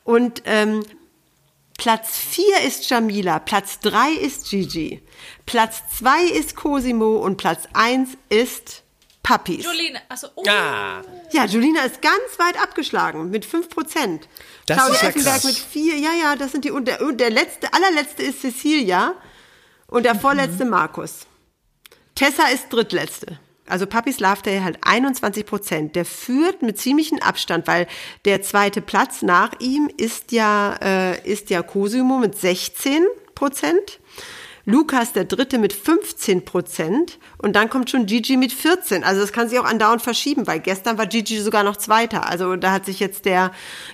Und 0.05 0.43
ähm, 0.47 0.83
Platz 1.79 2.17
4 2.17 2.63
ist 2.67 2.91
Jamila, 2.91 3.39
Platz 3.39 3.79
3 3.81 4.11
ist 4.11 4.51
Gigi, 4.51 5.01
Platz 5.47 5.83
2 5.99 6.25
ist 6.25 6.57
Cosimo 6.57 7.19
und 7.19 7.37
Platz 7.37 7.69
1 7.73 8.11
ist 8.29 8.83
Papis. 9.23 9.65
Jolene, 9.65 10.01
achso, 10.09 10.29
oh. 10.35 10.43
Ah, 10.49 11.03
Ja, 11.33 11.45
Julina 11.45 11.83
ist 11.83 12.03
ganz 12.03 12.39
weit 12.39 12.61
abgeschlagen 12.61 13.31
mit 13.31 13.45
5 13.45 13.69
Prozent. 13.69 14.29
Das 14.67 14.79
Claudia 14.79 14.95
ist 14.95 15.03
ja 15.03 15.09
Effenberg 15.11 15.35
krass. 15.35 15.45
mit 15.45 15.57
4, 15.57 15.99
ja, 15.99 16.11
ja, 16.21 16.37
das 16.37 16.53
sind 16.53 16.65
die, 16.65 16.71
und 16.71 16.89
der, 16.89 17.01
und 17.03 17.19
der 17.19 17.31
letzte, 17.31 17.73
allerletzte 17.73 18.23
ist 18.23 18.41
Cecilia 18.41 19.15
und 19.87 20.05
der 20.05 20.15
vorletzte 20.15 20.65
Markus. 20.65 21.27
Tessa 22.19 22.49
ist 22.49 22.71
drittletzte. 22.71 23.39
Also 23.69 23.87
Papis 23.87 24.19
Love 24.19 24.43
Day 24.43 24.59
halt 24.61 24.79
21 24.83 25.47
Prozent. 25.47 25.95
Der 25.95 26.05
führt 26.05 26.63
mit 26.63 26.77
ziemlichem 26.77 27.21
Abstand, 27.21 27.69
weil 27.69 27.87
der 28.25 28.43
zweite 28.43 28.81
Platz 28.81 29.23
nach 29.23 29.53
ihm 29.61 29.89
ist 29.99 30.33
ja, 30.33 30.75
äh, 30.83 31.31
ist 31.31 31.49
ja 31.49 31.63
Cosimo 31.63 32.19
mit 32.19 32.37
16 32.37 33.05
Prozent. 33.37 34.01
Lukas 34.69 35.15
der 35.15 35.25
dritte 35.25 35.57
mit 35.57 35.73
15 35.73 36.45
Prozent 36.45 37.19
und 37.39 37.57
dann 37.57 37.71
kommt 37.71 37.89
schon 37.89 38.05
Gigi 38.05 38.37
mit 38.37 38.53
14. 38.53 39.03
Also 39.03 39.23
das 39.23 39.33
kann 39.33 39.49
sich 39.49 39.59
auch 39.59 39.65
andauernd 39.65 40.03
verschieben, 40.03 40.47
weil 40.47 40.61
gestern 40.61 40.99
war 40.99 41.07
Gigi 41.07 41.41
sogar 41.41 41.63
noch 41.63 41.77
Zweiter. 41.77 42.29
Also 42.29 42.55
da 42.57 42.71
hat 42.73 42.85
sich 42.85 43.01
jetzt 43.01 43.25
der 43.25 43.51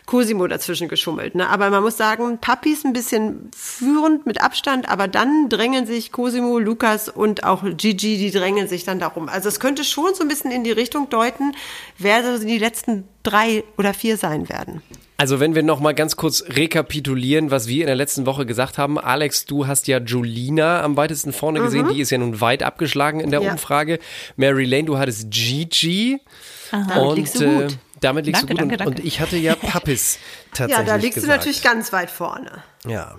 Cosimo 0.06 0.48
dazwischen 0.48 0.88
geschummelt. 0.88 1.36
Ne? 1.36 1.48
Aber 1.48 1.70
man 1.70 1.80
muss 1.80 1.96
sagen, 1.96 2.38
Papi 2.38 2.72
ist 2.72 2.84
ein 2.84 2.92
bisschen 2.92 3.52
führend 3.56 4.26
mit 4.26 4.42
Abstand, 4.42 4.88
aber 4.88 5.06
dann 5.06 5.48
drängen 5.48 5.86
sich 5.86 6.10
Cosimo, 6.10 6.58
Lukas 6.58 7.08
und 7.08 7.44
auch 7.44 7.62
Gigi, 7.62 8.18
die 8.18 8.32
drängen 8.32 8.66
sich 8.66 8.82
dann 8.82 8.98
darum. 8.98 9.28
Also 9.28 9.48
es 9.48 9.60
könnte 9.60 9.84
schon 9.84 10.12
so 10.16 10.24
ein 10.24 10.28
bisschen 10.28 10.50
in 10.50 10.64
die 10.64 10.72
Richtung 10.72 11.08
deuten, 11.08 11.54
wer 11.98 12.36
so 12.36 12.44
die 12.44 12.58
letzten 12.58 13.04
drei 13.22 13.62
oder 13.78 13.94
vier 13.94 14.16
sein 14.16 14.48
werden. 14.48 14.82
Also 15.16 15.38
wenn 15.38 15.54
wir 15.54 15.62
noch 15.62 15.78
mal 15.80 15.94
ganz 15.94 16.16
kurz 16.16 16.42
rekapitulieren, 16.48 17.50
was 17.52 17.68
wir 17.68 17.82
in 17.82 17.86
der 17.86 17.94
letzten 17.94 18.26
Woche 18.26 18.46
gesagt 18.46 18.78
haben. 18.78 18.98
Alex, 18.98 19.44
du 19.46 19.66
hast 19.66 19.86
ja 19.86 20.00
Julina 20.00 20.82
am 20.82 20.96
weitesten 20.96 21.32
vorne 21.32 21.60
gesehen. 21.60 21.88
Die 21.88 22.00
ist 22.00 22.10
ja 22.10 22.18
nun 22.18 22.40
weit 22.40 22.62
abgeschlagen 22.64 23.20
in 23.20 23.30
der 23.30 23.40
Ja. 23.40 23.52
Umfrage. 23.52 24.00
Mary 24.36 24.64
Lane, 24.64 24.84
du 24.84 24.98
hattest 24.98 25.30
Gigi. 25.30 26.20
Damit 26.72 26.96
und 26.96 27.16
liegst 27.16 27.40
du 27.40 27.46
gut. 27.62 27.72
Äh, 27.72 27.76
damit 28.00 28.26
liegst 28.26 28.42
Danke, 28.42 28.54
du 28.54 28.62
gut. 28.62 28.70
danke, 28.72 28.84
und, 28.84 28.90
danke. 28.90 29.02
und 29.02 29.06
ich 29.08 29.20
hatte 29.20 29.36
ja 29.36 29.54
Pappis 29.60 30.18
tatsächlich 30.52 30.86
Ja, 30.86 30.92
da 30.92 30.96
liegst 31.00 31.14
gesagt. 31.14 31.32
du 31.32 31.36
natürlich 31.38 31.62
ganz 31.62 31.92
weit 31.92 32.10
vorne. 32.10 32.50
Ja. 32.86 33.14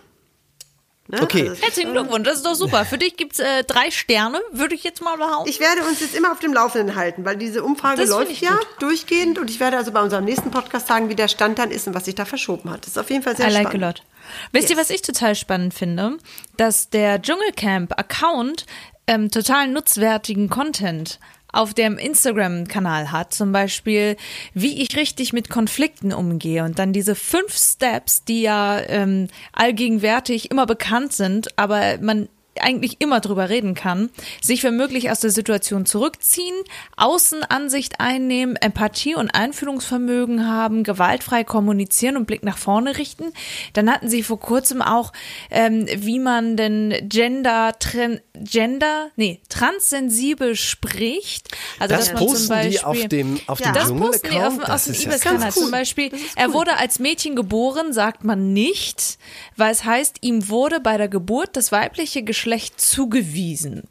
Ne? 1.08 1.22
Okay. 1.22 1.48
Also, 1.50 1.62
Herzlichen 1.62 1.92
Glückwunsch, 1.92 2.26
das 2.28 2.38
ist 2.38 2.46
doch 2.46 2.56
super. 2.56 2.84
Für 2.84 2.98
dich 2.98 3.16
gibt's 3.16 3.38
äh, 3.40 3.64
drei 3.64 3.92
Sterne, 3.92 4.40
würde 4.52 4.74
ich 4.74 4.84
jetzt 4.84 5.02
mal 5.04 5.18
behaupten. 5.18 5.48
Ich 5.50 5.60
werde 5.60 5.84
uns 5.84 6.00
jetzt 6.00 6.16
immer 6.16 6.32
auf 6.32 6.40
dem 6.40 6.52
Laufenden 6.52 6.96
halten, 6.96 7.24
weil 7.26 7.38
diese 7.38 7.64
Umfrage 7.64 8.02
Das 8.02 8.10
läuft 8.10 8.42
ja 8.42 8.56
gut. 8.56 8.68
durchgehend 8.80 9.38
und 9.38 9.50
ich 9.52 9.60
werde 9.60 9.78
also 9.78 9.92
bei 9.92 10.02
unserem 10.02 10.26
nächsten 10.26 10.50
Podcast 10.50 10.88
sagen, 10.88 11.08
wie 11.10 11.16
der 11.16 11.28
Stand 11.28 11.60
dann 11.60 11.70
ist 11.70 11.86
und 11.88 11.94
was 11.94 12.06
sich 12.06 12.16
da 12.16 12.26
verschoben 12.26 12.72
hat. 12.72 12.82
Das 12.82 12.88
ist 12.90 12.98
auf 12.98 13.10
jeden 13.12 13.22
Fall 13.22 13.36
sehr 13.38 13.48
I 13.50 13.52
like 13.52 13.68
a 13.68 13.70
spannend. 13.70 13.82
lot. 14.00 14.04
Wisst 14.52 14.70
ihr, 14.72 14.76
Yes. 14.78 14.86
was 14.86 14.90
ich 14.90 15.04
total 15.04 15.36
spannend 15.36 15.76
finde? 15.76 16.18
Dass 16.58 16.90
der 16.90 17.22
Dschungelcamp-Account 17.22 18.66
ähm, 19.08 19.30
total 19.30 19.68
nutzwertigen 19.68 20.50
Content 20.50 21.20
auf 21.56 21.74
dem 21.74 21.98
Instagram-Kanal 21.98 23.12
hat, 23.12 23.34
zum 23.34 23.52
Beispiel, 23.52 24.18
wie 24.54 24.82
ich 24.82 24.96
richtig 24.96 25.34
mit 25.34 25.50
Konflikten 25.50 26.14
umgehe 26.14 26.64
und 26.64 26.80
dann 26.80 26.94
diese 26.94 27.16
fünf 27.16 27.56
Steps, 27.58 28.24
die 28.24 28.42
ja 28.42 28.80
ähm, 28.88 29.28
allgegenwärtig 29.54 30.52
immer 30.52 30.66
bekannt 30.66 31.14
sind, 31.14 31.58
aber 31.58 31.98
man 32.02 32.28
eigentlich 32.62 32.98
immer 33.00 33.20
drüber 33.20 33.50
reden 33.50 33.74
kann, 33.74 34.10
sich 34.42 34.64
wenn 34.64 34.78
möglich 34.78 35.12
aus 35.12 35.20
der 35.20 35.30
Situation 35.32 35.86
zurückziehen, 35.86 36.56
Außenansicht 36.98 38.00
einnehmen, 38.00 38.56
Empathie 38.56 39.16
und 39.16 39.30
Einfühlungsvermögen 39.34 40.48
haben, 40.48 40.84
gewaltfrei 40.84 41.44
kommunizieren 41.44 42.18
und 42.18 42.26
Blick 42.26 42.44
nach 42.44 42.58
vorne 42.58 42.98
richten. 42.98 43.26
Dann 43.74 43.92
hatten 43.92 44.10
sie 44.10 44.24
vor 44.24 44.40
kurzem 44.40 44.82
auch, 44.82 45.12
ähm, 45.52 45.86
wie 45.96 46.20
man 46.20 46.56
denn 46.58 46.94
Gender, 47.10 47.74
Tren, 47.80 48.20
Gender, 48.34 49.10
nee, 49.16 49.42
transsensibel 49.50 50.56
spricht. 50.56 51.50
Also 51.80 51.96
Das 51.96 52.10
dass 52.12 52.22
man 52.22 52.36
zum 52.36 52.48
Beispiel, 52.48 52.70
die 52.72 52.84
auf 52.84 53.08
dem, 53.08 53.40
auf 53.48 53.60
Ja. 53.60 53.68
dem 53.68 53.74
das 53.74 53.94
posten 53.94 54.30
die 54.30 54.40
auf, 54.40 54.60
aus 54.70 54.86
dem 54.86 55.10
ganz 55.22 55.46
cool. 55.58 55.64
Zum 55.64 55.72
Beispiel, 55.72 56.14
ist 56.14 56.24
er 56.36 56.48
cool. 56.48 56.54
wurde 56.54 56.78
als 56.78 57.00
Mädchen 57.00 57.36
geboren, 57.36 57.94
sagt 57.94 58.24
man 58.24 58.54
nicht, 58.54 59.18
weil 59.58 59.72
es 59.72 59.84
heißt, 59.84 60.18
ihm 60.22 60.50
wurde 60.50 60.80
bei 60.80 60.98
der 60.98 61.08
Geburt 61.08 61.56
das 61.58 61.72
weibliche 61.72 62.24
Geschlecht 62.24 62.45
Geschlecht 62.46 62.80
zugewiesen. 62.80 63.82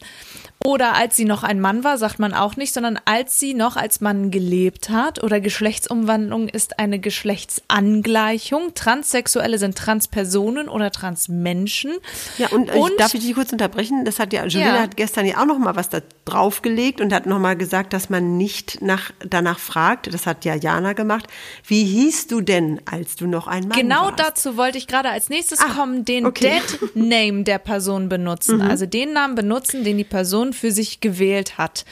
Oder 0.66 0.94
als 0.94 1.14
sie 1.14 1.26
noch 1.26 1.42
ein 1.42 1.61
Mann 1.61 1.85
war, 1.85 1.99
sagt 1.99 2.18
man 2.18 2.33
auch 2.33 2.56
nicht, 2.56 2.73
sondern 2.73 2.99
als 3.04 3.38
sie 3.38 3.52
noch 3.52 3.76
als 3.76 4.00
Mann 4.00 4.30
gelebt 4.30 4.88
hat. 4.88 5.23
Oder 5.23 5.40
Geschlechtsumwandlung 5.40 6.49
ist 6.49 6.78
eine 6.78 6.99
Geschlechtsangleichung. 6.99 8.73
Transsexuelle 8.75 9.59
sind 9.59 9.76
Transpersonen 9.76 10.71
oder 10.71 10.90
Transmenschen. 10.90 11.92
Ja, 12.38 12.49
und, 12.49 12.71
äh, 12.71 12.80
darf 12.97 13.12
ich 13.12 13.21
dich 13.26 13.35
kurz 13.35 13.52
unterbrechen? 13.52 14.06
Das 14.06 14.18
hat 14.18 14.33
ja, 14.33 14.47
Julina 14.47 14.76
Ja. 14.76 14.83
hat 14.83 14.97
gestern 14.97 15.26
ja 15.26 15.38
auch 15.42 15.44
noch 15.44 15.59
mal 15.59 15.76
was 15.76 15.90
da 15.90 16.00
draufgelegt 16.25 17.02
und 17.02 17.12
hat 17.12 17.26
noch 17.26 17.38
mal 17.38 17.56
gesagt, 17.56 17.92
dass 17.92 18.09
man 18.09 18.38
nicht 18.38 18.80
nach, 18.80 19.11
danach 19.21 19.59
fragt. 19.59 20.14
Das 20.14 20.26
hat 20.26 20.47
ja 20.47 20.54
Jana 20.54 20.94
gemacht. 20.94 21.26
Wie 21.66 21.85
hieß 21.85 22.28
du 22.28 22.40
denn, 22.40 22.80
als 22.90 23.16
du 23.16 23.26
noch 23.26 23.49
ein 23.49 23.68
Mann 23.68 23.78
Genau 23.78 24.04
warst? 24.06 24.18
dazu 24.21 24.56
wollte 24.56 24.78
ich 24.78 24.87
gerade 24.87 25.11
als 25.11 25.28
nächstes 25.28 25.61
Ah, 25.61 25.75
kommen, 25.76 26.06
den 26.06 26.25
okay. 26.25 26.61
Dead 26.80 26.97
Name 26.97 27.44
der 27.44 27.59
Person 27.59 28.09
benutzen. 28.09 28.62
Also 28.62 28.87
den 28.87 29.12
Namen 29.12 29.35
benutzen, 29.35 29.85
den 29.85 29.99
die 29.99 30.04
Person 30.04 30.53
für 30.54 30.73
sich 30.73 31.00
gewählt 31.00 31.58
hat. 31.58 31.84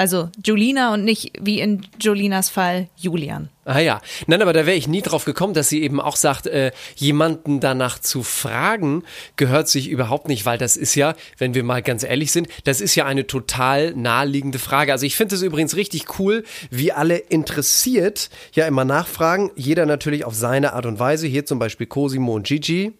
Also 0.00 0.30
Julina 0.42 0.94
und 0.94 1.04
nicht 1.04 1.32
wie 1.42 1.60
in 1.60 1.86
Jolinas 2.00 2.48
Fall 2.48 2.88
Julian. 2.96 3.50
Ah 3.66 3.80
ja, 3.80 4.00
nein, 4.26 4.40
aber 4.40 4.54
da 4.54 4.64
wäre 4.64 4.74
ich 4.74 4.88
nie 4.88 5.02
drauf 5.02 5.26
gekommen, 5.26 5.52
dass 5.52 5.68
sie 5.68 5.82
eben 5.82 6.00
auch 6.00 6.16
sagt, 6.16 6.46
äh, 6.46 6.72
jemanden 6.96 7.60
danach 7.60 7.98
zu 7.98 8.22
fragen, 8.22 9.02
gehört 9.36 9.68
sich 9.68 9.90
überhaupt 9.90 10.26
nicht, 10.26 10.46
weil 10.46 10.56
das 10.56 10.78
ist 10.78 10.94
ja, 10.94 11.14
wenn 11.36 11.52
wir 11.52 11.64
mal 11.64 11.82
ganz 11.82 12.02
ehrlich 12.02 12.32
sind, 12.32 12.48
das 12.64 12.80
ist 12.80 12.94
ja 12.94 13.04
eine 13.04 13.26
total 13.26 13.92
naheliegende 13.94 14.58
Frage. 14.58 14.90
Also 14.90 15.04
ich 15.04 15.16
finde 15.16 15.34
es 15.34 15.42
übrigens 15.42 15.76
richtig 15.76 16.18
cool, 16.18 16.44
wie 16.70 16.92
alle 16.92 17.18
interessiert 17.18 18.30
ja 18.54 18.66
immer 18.66 18.86
nachfragen, 18.86 19.50
jeder 19.54 19.84
natürlich 19.84 20.24
auf 20.24 20.34
seine 20.34 20.72
Art 20.72 20.86
und 20.86 20.98
Weise, 20.98 21.26
hier 21.26 21.44
zum 21.44 21.58
Beispiel 21.58 21.86
Cosimo 21.86 22.36
und 22.36 22.46
Gigi. 22.46 22.94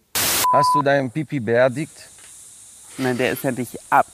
Hast 0.53 0.69
du 0.75 0.83
deinen 0.83 1.09
Pipi 1.09 1.39
beerdigt? 1.39 1.93
Nein, 2.99 3.17
der 3.17 3.31
ist 3.31 3.43
ja 3.43 3.51
nicht 3.51 3.75
ab. 3.89 4.05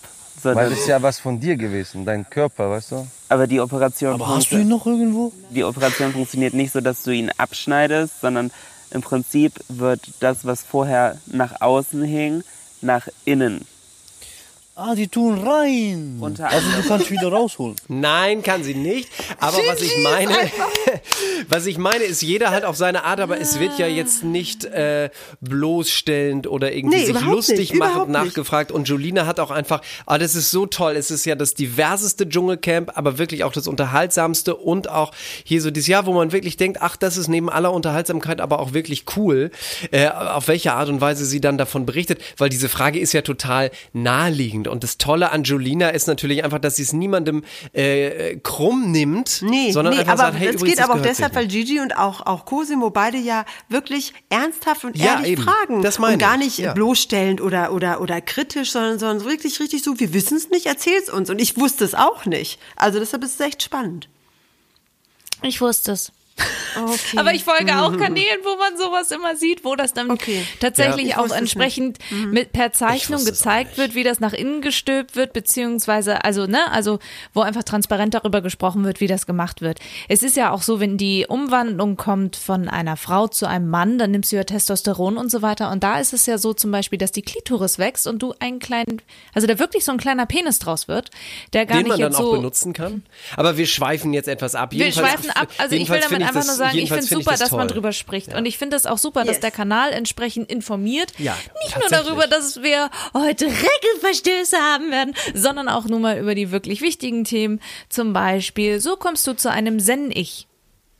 Weil 0.55 0.55
Sondern, 0.65 0.71
das 0.71 0.79
ist 0.81 0.87
ja 0.87 1.01
was 1.01 1.19
von 1.19 1.39
dir 1.39 1.55
gewesen, 1.57 2.05
dein 2.05 2.29
Körper, 2.29 2.69
weißt 2.71 2.91
du? 2.91 3.07
aber 3.29 3.47
die 3.47 3.59
Operation, 3.59 4.13
Aber 4.13 4.27
hast 4.35 4.51
du 4.51 4.57
ihn 4.57 4.67
noch 4.69 4.85
irgendwo? 4.85 5.31
die 5.49 5.63
Operation 5.63 6.13
funktioniert 6.13 6.53
nicht 6.53 6.71
so, 6.71 6.81
dass 6.81 7.03
du 7.03 7.11
ihn 7.11 7.31
abschneidest, 7.37 8.21
sondern 8.21 8.51
im 8.91 9.01
Prinzip 9.01 9.53
wird 9.67 9.99
das, 10.21 10.45
was 10.45 10.63
vorher 10.63 11.17
nach 11.25 11.59
außen 11.61 12.03
hing, 12.03 12.43
nach 12.81 13.07
innen. 13.25 13.65
Ah, 14.79 14.93
die 14.93 15.07
tun 15.07 15.39
rein. 15.39 16.19
Unter 16.21 16.51
Also 16.51 16.67
du 16.69 16.87
kannst 16.87 17.09
wieder 17.09 17.29
rausholen. 17.29 17.75
Nein, 17.87 18.43
kann 18.43 18.63
sie 18.63 18.75
nicht. 18.75 19.09
Aber 19.39 19.57
was 19.65 19.81
ich 19.81 19.97
meine, 20.03 20.35
was 21.49 21.65
ich 21.65 21.79
meine, 21.79 22.03
ist 22.03 22.21
jeder 22.21 22.51
halt 22.51 22.63
auf 22.63 22.75
seine 22.75 23.03
Art, 23.03 23.19
aber 23.19 23.41
es 23.41 23.59
wird 23.59 23.79
ja 23.79 23.87
jetzt 23.87 24.23
nicht 24.23 24.65
äh, 24.65 25.09
bloßstellend 25.41 26.45
oder 26.45 26.73
irgendwie 26.73 26.97
Nee, 26.97 27.05
sich 27.07 27.21
lustig 27.21 27.71
nicht, 27.71 27.79
machend 27.79 28.09
nachgefragt. 28.09 28.71
Und 28.71 28.87
Julina 28.87 29.25
hat 29.25 29.39
auch 29.39 29.49
einfach, 29.49 29.81
ah, 30.05 30.19
das 30.19 30.35
ist 30.35 30.51
so 30.51 30.67
toll. 30.67 30.95
Es 30.95 31.09
ist 31.09 31.25
ja 31.25 31.33
das 31.33 31.55
diverseste 31.55 32.29
Dschungelcamp, 32.29 32.91
aber 32.95 33.17
wirklich 33.17 33.45
auch 33.45 33.53
das 33.53 33.67
unterhaltsamste 33.67 34.55
und 34.55 34.91
auch 34.91 35.11
hier 35.43 35.59
so 35.59 35.71
dieses 35.71 35.87
Jahr, 35.87 36.05
wo 36.05 36.13
man 36.13 36.31
wirklich 36.31 36.55
denkt, 36.55 36.83
ach, 36.83 36.97
das 36.97 37.17
ist 37.17 37.29
neben 37.29 37.49
aller 37.49 37.73
Unterhaltsamkeit 37.73 38.39
aber 38.39 38.59
auch 38.59 38.73
wirklich 38.73 39.05
cool, 39.15 39.49
äh, 39.89 40.07
auf 40.09 40.47
welche 40.47 40.73
Art 40.73 40.87
und 40.89 41.01
Weise 41.01 41.25
sie 41.25 41.41
dann 41.41 41.57
davon 41.57 41.87
berichtet, 41.87 42.21
weil 42.37 42.49
diese 42.49 42.69
Frage 42.69 42.99
ist 42.99 43.13
ja 43.13 43.23
total 43.23 43.71
naheliegend. 43.93 44.66
Und 44.67 44.83
das 44.83 44.97
Tolle 44.97 45.31
an 45.31 45.43
Julina 45.43 45.89
ist 45.89 46.07
natürlich 46.07 46.43
einfach, 46.43 46.59
dass 46.59 46.75
sie 46.75 46.83
es 46.83 46.93
niemandem 46.93 47.43
äh, 47.73 48.37
krumm 48.37 48.91
nimmt, 48.91 49.41
Nee, 49.41 49.71
sondern 49.71 49.93
nee, 49.93 49.99
einfach 50.01 50.13
aber 50.13 50.23
sagt, 50.23 50.39
hey, 50.39 50.55
es 50.55 50.63
geht 50.63 50.81
aber 50.81 50.95
auch 50.95 51.01
deshalb, 51.01 51.35
weil 51.35 51.47
Gigi 51.47 51.79
und 51.79 51.97
auch, 51.97 52.25
auch 52.25 52.45
Cosimo 52.45 52.89
beide 52.89 53.17
ja 53.17 53.45
wirklich 53.69 54.13
ernsthaft 54.29 54.85
und 54.85 54.97
Ja, 54.97 55.15
ehrlich 55.15 55.31
eben. 55.31 55.43
fragen. 55.43 55.81
Das 55.81 55.99
meine 55.99 56.13
und 56.13 56.19
gar 56.19 56.35
ich, 56.35 56.45
nicht 56.45 56.57
ja. 56.59 56.73
bloßstellend 56.73 57.41
oder, 57.41 57.71
oder, 57.73 58.01
oder 58.01 58.21
kritisch, 58.21 58.71
sondern, 58.71 58.99
sondern 58.99 59.25
wirklich 59.25 59.59
richtig 59.59 59.83
so, 59.83 59.99
wir 59.99 60.13
wissen 60.13 60.37
es 60.37 60.49
nicht, 60.49 60.65
erzähl's 60.65 61.09
uns. 61.09 61.29
Und 61.29 61.39
ich 61.41 61.57
wusste 61.57 61.85
es 61.85 61.93
auch 61.93 62.25
nicht. 62.25 62.59
Also 62.75 62.99
deshalb 62.99 63.23
ist 63.23 63.39
es 63.39 63.45
echt 63.45 63.63
spannend. 63.63 64.09
Ich 65.41 65.61
wusste 65.61 65.91
es. 65.91 66.11
Okay. 66.75 67.17
Aber 67.17 67.33
ich 67.33 67.43
folge 67.43 67.79
auch 67.79 67.97
Kanälen, 67.97 68.39
wo 68.43 68.55
man 68.57 68.77
sowas 68.77 69.09
immer 69.11 69.35
sieht, 69.35 69.65
wo 69.65 69.75
das 69.75 69.93
dann 69.93 70.11
Okay. 70.11 70.45
tatsächlich 70.59 71.07
Ja. 71.09 71.17
Auch 71.17 71.31
entsprechend 71.31 71.97
mit 72.31 72.51
per 72.51 72.71
Zeichnung 72.71 73.25
gezeigt 73.25 73.77
wird, 73.77 73.95
wie 73.95 74.03
das 74.03 74.19
nach 74.19 74.33
innen 74.33 74.61
gestülpt 74.61 75.15
wird, 75.15 75.33
beziehungsweise, 75.33 76.23
also, 76.23 76.45
ne, 76.45 76.71
also, 76.71 76.99
wo 77.33 77.41
einfach 77.41 77.63
transparent 77.63 78.13
darüber 78.13 78.41
gesprochen 78.41 78.83
wird, 78.83 78.99
wie 78.99 79.07
das 79.07 79.25
gemacht 79.25 79.61
wird. 79.61 79.79
Es 80.07 80.21
ist 80.21 80.35
ja 80.37 80.51
auch 80.51 80.61
so, 80.61 80.79
wenn 80.79 80.97
die 80.97 81.25
Umwandlung 81.27 81.97
kommt 81.97 82.35
von 82.35 82.69
einer 82.69 82.97
Frau 82.97 83.27
zu 83.27 83.47
einem 83.47 83.69
Mann, 83.69 83.97
dann 83.97 84.11
nimmst 84.11 84.31
du 84.31 84.35
ja 84.35 84.43
Testosteron 84.43 85.17
und 85.17 85.31
so 85.31 85.41
weiter. 85.41 85.71
Und 85.71 85.83
da 85.83 85.99
ist 85.99 86.13
es 86.13 86.25
ja 86.27 86.37
so 86.37 86.53
zum 86.53 86.69
Beispiel, 86.71 86.99
dass 86.99 87.11
die 87.11 87.23
Klitoris 87.23 87.79
wächst 87.79 88.05
und 88.05 88.19
du 88.21 88.33
einen 88.39 88.59
kleinen, 88.59 89.01
also 89.33 89.47
da 89.47 89.57
wirklich 89.57 89.83
so 89.83 89.91
ein 89.91 89.97
kleiner 89.97 90.25
Penis 90.27 90.59
draus 90.59 90.87
wird, 90.87 91.09
der 91.53 91.65
gar 91.65 91.77
den 91.77 91.83
nicht 91.83 91.89
man 91.89 91.99
dann 92.01 92.11
jetzt 92.11 92.19
auch 92.19 92.25
so 92.25 92.31
benutzen 92.33 92.73
kann. 92.73 93.03
Aber 93.35 93.57
wir 93.57 93.65
schweifen 93.65 94.13
jetzt 94.13 94.27
etwas 94.27 94.53
ab. 94.53 94.71
wir 94.73 94.85
Jedenfalls- 94.85 95.09
schweifen 95.09 95.29
ab. 95.31 95.47
Also 95.57 95.75
ich 95.75 95.89
will 95.89 95.99
damit 96.01 96.26
einfach 96.27 96.41
das- 96.41 96.47
nur 96.47 96.55
sagen, 96.55 96.77
ich 96.77 96.89
finde 96.89 97.03
es 97.03 97.09
super, 97.09 97.31
das 97.31 97.39
dass 97.39 97.51
man 97.51 97.67
drüber 97.67 97.91
spricht. 97.91 98.33
Und 98.33 98.45
ich 98.45 98.57
finde 98.57 98.75
es 98.77 98.85
auch 98.85 98.97
super, 98.97 99.21
dass 99.23 99.35
Yes. 99.37 99.39
der 99.41 99.51
Kanal 99.51 99.91
entsprechend 99.91 100.51
informiert. 100.51 101.13
Ja, 101.17 101.37
Nicht 101.63 101.77
nur 101.79 101.89
darüber, 101.89 102.27
dass 102.27 102.61
wir 102.61 102.89
heute 103.13 103.45
Regelverstöße 103.45 104.57
haben 104.57 104.91
werden, 104.91 105.13
sondern 105.33 105.69
auch 105.69 105.85
nur 105.85 105.99
mal 105.99 106.17
über 106.19 106.35
die 106.35 106.51
wirklich 106.51 106.81
wichtigen 106.81 107.23
Themen. 107.23 107.59
Zum 107.89 108.13
Beispiel, 108.13 108.79
so 108.79 108.95
kommst 108.95 109.25
du 109.27 109.33
zu 109.35 109.51
einem 109.51 109.79
Zen-Ich. 109.79 110.47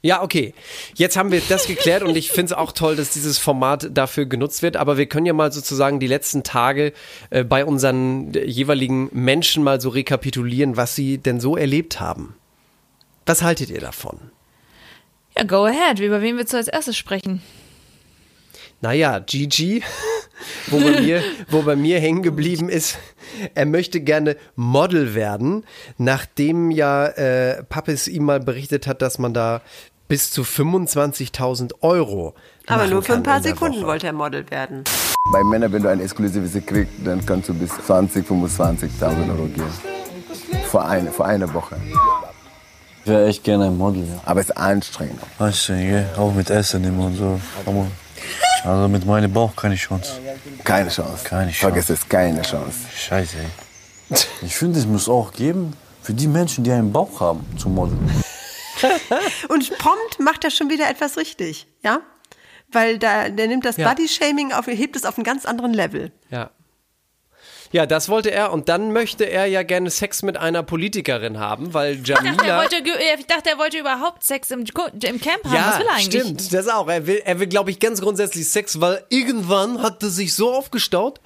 Ja, 0.04 0.22
okay. 0.22 0.54
Jetzt 0.96 1.18
haben 1.18 1.32
wir 1.32 1.42
das 1.50 1.66
geklärt 1.66 2.04
und 2.04 2.16
ich 2.16 2.30
finde 2.32 2.54
es 2.54 2.58
auch 2.58 2.72
toll, 2.72 2.96
dass 2.96 3.10
dieses 3.10 3.40
Format 3.40 3.90
dafür 3.92 4.26
genutzt 4.28 4.62
wird. 4.62 4.78
Aber 4.78 4.98
wir 4.98 5.08
können 5.08 5.26
ja 5.26 5.34
mal 5.34 5.52
sozusagen 5.52 6.00
die 6.00 6.08
letzten 6.08 6.44
Tage 6.44 6.94
äh, 7.32 7.44
bei 7.44 7.66
unseren 7.66 8.34
äh, 8.34 8.46
jeweiligen 8.46 9.10
Menschen 9.12 9.64
mal 9.64 9.82
so 9.82 9.90
rekapitulieren, 9.90 10.78
was 10.78 10.96
sie 10.96 11.18
denn 11.18 11.40
so 11.40 11.58
erlebt 11.58 12.00
haben. 12.00 12.36
Was 13.26 13.42
haltet 13.42 13.70
ihr 13.72 13.82
davon? 13.82 14.20
Ja, 15.38 15.44
go 15.44 15.66
ahead. 15.66 16.00
Über 16.00 16.22
wen 16.22 16.38
willst 16.38 16.54
du 16.54 16.58
als 16.58 16.68
erstes 16.68 16.98
sprechen? 16.98 17.42
Naja, 18.82 19.20
Gigi, 19.20 19.84
wo 20.68 20.80
bei 20.80 21.02
mir, 21.02 21.24
wo 21.50 21.62
bei 21.62 21.76
mir 21.76 22.00
hängen 22.00 22.24
geblieben 22.24 22.70
ist, 22.70 22.98
er 23.54 23.66
möchte 23.66 24.02
gerne 24.02 24.36
Model 24.56 25.14
werden, 25.14 25.64
nachdem 25.98 26.72
ja 26.72 27.06
äh, 27.08 27.64
Pappes 27.64 28.08
ihm 28.08 28.24
mal 28.24 28.40
berichtet 28.40 28.88
hat, 28.88 29.02
dass 29.02 29.20
man 29.20 29.34
da 29.34 29.62
bis 30.08 30.32
zu 30.32 30.44
25.000 30.44 31.82
Euro 31.82 32.34
Aber 32.68 32.88
nur 32.88 33.04
für 33.04 33.14
ein 33.14 33.24
paar 33.24 33.42
Sekunden 33.42 33.80
Woche. 33.80 33.88
wollte 33.88 34.08
er 34.08 34.14
Model 34.14 34.50
werden. 34.50 34.86
Bei 35.32 35.44
Männern, 35.44 35.72
wenn 35.74 35.84
du 35.84 35.90
ein 35.90 36.00
exklusives 36.00 36.54
kriegst, 36.66 36.94
dann 37.04 37.24
kannst 37.26 37.50
du 37.50 37.54
bis 37.54 37.72
20, 37.86 38.26
25.000 38.26 39.30
Euro 39.30 39.48
gehen. 39.48 39.66
Für 40.72 40.84
eine, 40.86 41.12
für 41.12 41.26
eine 41.26 41.54
Woche. 41.54 41.76
Ich 43.08 43.14
wäre 43.14 43.26
echt 43.28 43.46
gerne 43.46 43.68
ein 43.68 43.78
Model, 43.78 44.04
ja. 44.04 44.20
Aber 44.26 44.42
es 44.42 44.48
ist 44.50 44.58
anstrengend. 44.58 45.22
Du, 45.40 45.46
gell? 45.68 46.10
auch 46.18 46.34
mit 46.34 46.50
Essen 46.50 46.84
immer 46.84 47.06
und 47.06 47.16
so. 47.16 47.40
Aber, 47.66 47.88
also 48.66 48.90
mit 48.90 49.06
meinem 49.06 49.32
Bauch 49.32 49.56
keine 49.56 49.76
Chance. 49.76 50.20
Keine 50.66 50.90
Chance. 50.90 51.24
Keine 51.24 51.52
Chance. 51.52 51.60
Vergiss 51.60 51.90
es, 51.90 52.10
keine 52.10 52.42
Chance. 52.42 52.80
Scheiße, 52.94 53.38
ey. 53.38 54.18
Ich 54.42 54.58
finde, 54.58 54.78
es 54.78 54.86
muss 54.86 55.08
auch 55.08 55.32
geben 55.32 55.72
für 56.02 56.14
die 56.14 56.28
Menschen, 56.28 56.66
die 56.66 56.72
einen 56.74 56.92
Bauch 56.92 57.22
haben, 57.22 57.46
zum 57.58 57.76
Modeln. 57.76 57.98
Und 59.48 59.78
prompt 59.78 60.20
macht 60.20 60.44
er 60.44 60.52
schon 60.52 60.70
wieder 60.70 60.90
etwas 60.90 61.16
richtig, 61.16 61.66
ja? 61.86 62.02
Weil 62.74 63.00
da, 63.00 63.30
der 63.30 63.48
nimmt 63.48 63.64
das 63.64 63.78
Ja. 63.78 63.88
Body-Shaming 63.88 64.52
auf, 64.52 64.68
hebt 64.68 64.98
es 64.98 65.06
auf 65.06 65.18
einen 65.18 65.24
ganz 65.24 65.46
anderen 65.46 65.74
Level. 65.74 66.12
Ja. 66.30 66.50
Ja, 67.72 67.86
das 67.86 68.10
wollte 68.10 68.32
er 68.32 68.52
und 68.54 68.70
dann 68.70 68.94
möchte 68.94 69.26
er 69.26 69.46
ja 69.46 69.64
gerne 69.64 69.90
Sex 69.90 70.24
mit 70.24 70.38
einer 70.38 70.64
Politikerin 70.64 71.40
haben, 71.40 71.74
weil 71.74 71.96
Ich 71.96 72.04
dachte, 72.04 72.28
er 72.28 72.34
Jamila 72.34 72.60
wollte, 72.62 72.76
ich 73.20 73.26
dachte, 73.28 73.50
er 73.50 73.58
wollte 73.58 73.78
überhaupt 73.78 74.24
Sex 74.24 74.52
im, 74.52 74.62
im 74.62 75.22
Camp 75.22 75.44
haben. 75.44 75.54
ja, 75.54 75.70
Was 75.72 75.80
will 75.80 75.86
er 75.88 75.94
eigentlich? 75.96 76.22
stimmt, 76.22 76.54
das 76.54 76.68
auch. 76.68 76.88
Er 76.88 77.08
will, 77.08 77.22
er 77.26 77.40
will, 77.40 77.48
glaube 77.48 77.72
ich, 77.72 77.80
ganz 77.80 78.02
grundsätzlich 78.02 78.50
Sex, 78.50 78.80
weil 78.80 79.04
irgendwann 79.10 79.82
hat 79.82 80.02
er 80.04 80.10
sich 80.10 80.34
so 80.34 80.54
aufgestaut, 80.54 81.20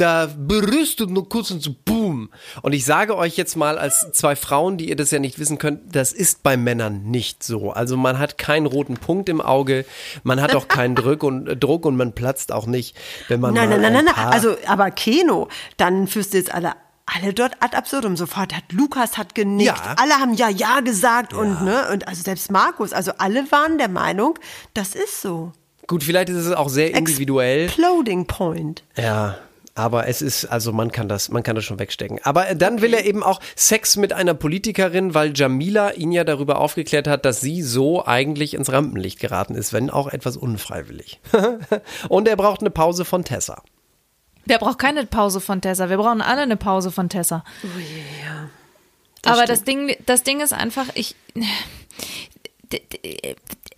da 0.00 0.28
berüstet 0.36 1.10
nur 1.10 1.28
kurz 1.28 1.50
und 1.50 1.62
so 1.62 1.74
boom. 1.84 2.30
Und 2.62 2.72
ich 2.72 2.84
sage 2.84 3.16
euch 3.16 3.36
jetzt 3.36 3.56
mal 3.56 3.78
als 3.78 4.10
zwei 4.12 4.36
Frauen, 4.36 4.76
die 4.78 4.88
ihr 4.88 4.96
das 4.96 5.10
ja 5.10 5.18
nicht 5.18 5.38
wissen 5.38 5.58
könnt, 5.58 5.94
das 5.94 6.12
ist 6.12 6.42
bei 6.42 6.56
Männern 6.56 7.02
nicht 7.04 7.42
so. 7.42 7.70
Also 7.72 7.96
man 7.96 8.18
hat 8.18 8.38
keinen 8.38 8.66
roten 8.66 8.94
Punkt 8.96 9.28
im 9.28 9.40
Auge, 9.40 9.84
man 10.22 10.40
hat 10.40 10.54
auch 10.54 10.68
keinen 10.68 10.94
Druck 10.94 11.22
und 11.22 11.48
äh, 11.48 11.56
Druck 11.56 11.84
und 11.86 11.96
man 11.96 12.12
platzt 12.14 12.52
auch 12.52 12.66
nicht, 12.66 12.96
wenn 13.28 13.40
man 13.40 13.54
Nein, 13.54 13.68
nein, 13.68 13.80
nein, 13.80 13.96
ein 13.96 14.04
nein, 14.04 14.14
nein. 14.16 14.26
Also, 14.32 14.56
aber 14.66 14.90
Keno, 14.90 15.48
dann 15.76 16.06
führst 16.06 16.32
du 16.34 16.38
jetzt 16.38 16.52
alle 16.54 16.72
alle 17.12 17.34
dort 17.34 17.54
ad 17.60 17.76
absurdum. 17.76 18.16
Sofort 18.16 18.54
hat 18.56 18.62
Lukas 18.70 19.18
hat 19.18 19.34
genickt, 19.34 19.66
Ja. 19.66 19.94
alle 19.96 20.14
haben 20.14 20.32
ja 20.34 20.48
ja 20.48 20.78
gesagt 20.78 21.34
und 21.34 21.62
ne 21.64 21.88
und 21.92 22.06
also 22.06 22.22
selbst 22.22 22.52
Markus, 22.52 22.92
also 22.92 23.10
alle 23.18 23.50
waren 23.50 23.78
der 23.78 23.88
Meinung, 23.88 24.38
das 24.74 24.94
ist 24.94 25.20
so. 25.20 25.50
gut, 25.88 26.04
vielleicht 26.04 26.28
ist 26.28 26.36
es 26.46 26.52
auch 26.52 26.68
sehr 26.68 26.94
individuell. 26.94 27.64
Exploding 27.64 28.26
Point. 28.26 28.84
Ja, 28.96 29.36
aber 29.80 30.08
es 30.08 30.20
ist, 30.20 30.44
also 30.44 30.72
man 30.72 30.92
kann 30.92 31.08
das, 31.08 31.30
man 31.30 31.42
kann 31.42 31.56
das 31.56 31.64
schon 31.64 31.78
wegstecken. 31.78 32.20
Aber 32.22 32.48
äh, 32.50 32.56
dann 32.56 32.82
will 32.82 32.92
er 32.92 33.06
eben 33.06 33.22
auch 33.22 33.40
Sex 33.56 33.96
mit 33.96 34.12
einer 34.12 34.34
Politikerin, 34.34 35.14
weil 35.14 35.32
Jamila 35.34 35.92
ihn 35.92 36.12
ja 36.12 36.22
darüber 36.24 36.58
aufgeklärt 36.58 37.08
hat, 37.08 37.24
dass 37.24 37.40
sie 37.40 37.62
so 37.62 38.04
eigentlich 38.04 38.52
ins 38.52 38.70
Rampenlicht 38.70 39.20
geraten 39.20 39.54
ist, 39.54 39.72
wenn 39.72 39.88
auch 39.88 40.08
etwas 40.08 40.36
unfreiwillig. 40.36 41.18
Und 42.10 42.28
er 42.28 42.36
braucht 42.36 42.60
eine 42.60 42.70
Pause 42.70 43.06
von 43.06 43.24
Tessa. 43.24 43.62
Wer 44.44 44.58
braucht 44.58 44.78
keine 44.78 45.06
Pause 45.06 45.40
von 45.40 45.62
Tessa? 45.62 45.88
Wir 45.88 45.96
brauchen 45.96 46.20
alle 46.20 46.42
eine 46.42 46.58
Pause 46.58 46.90
von 46.90 47.08
Tessa. 47.08 47.42
das 49.22 49.32
Aber 49.32 49.46
das 49.46 49.64
Ding, 49.64 49.96
das 50.04 50.24
Ding 50.24 50.40
ist 50.40 50.52
einfach, 50.52 50.86
ich. 50.94 51.16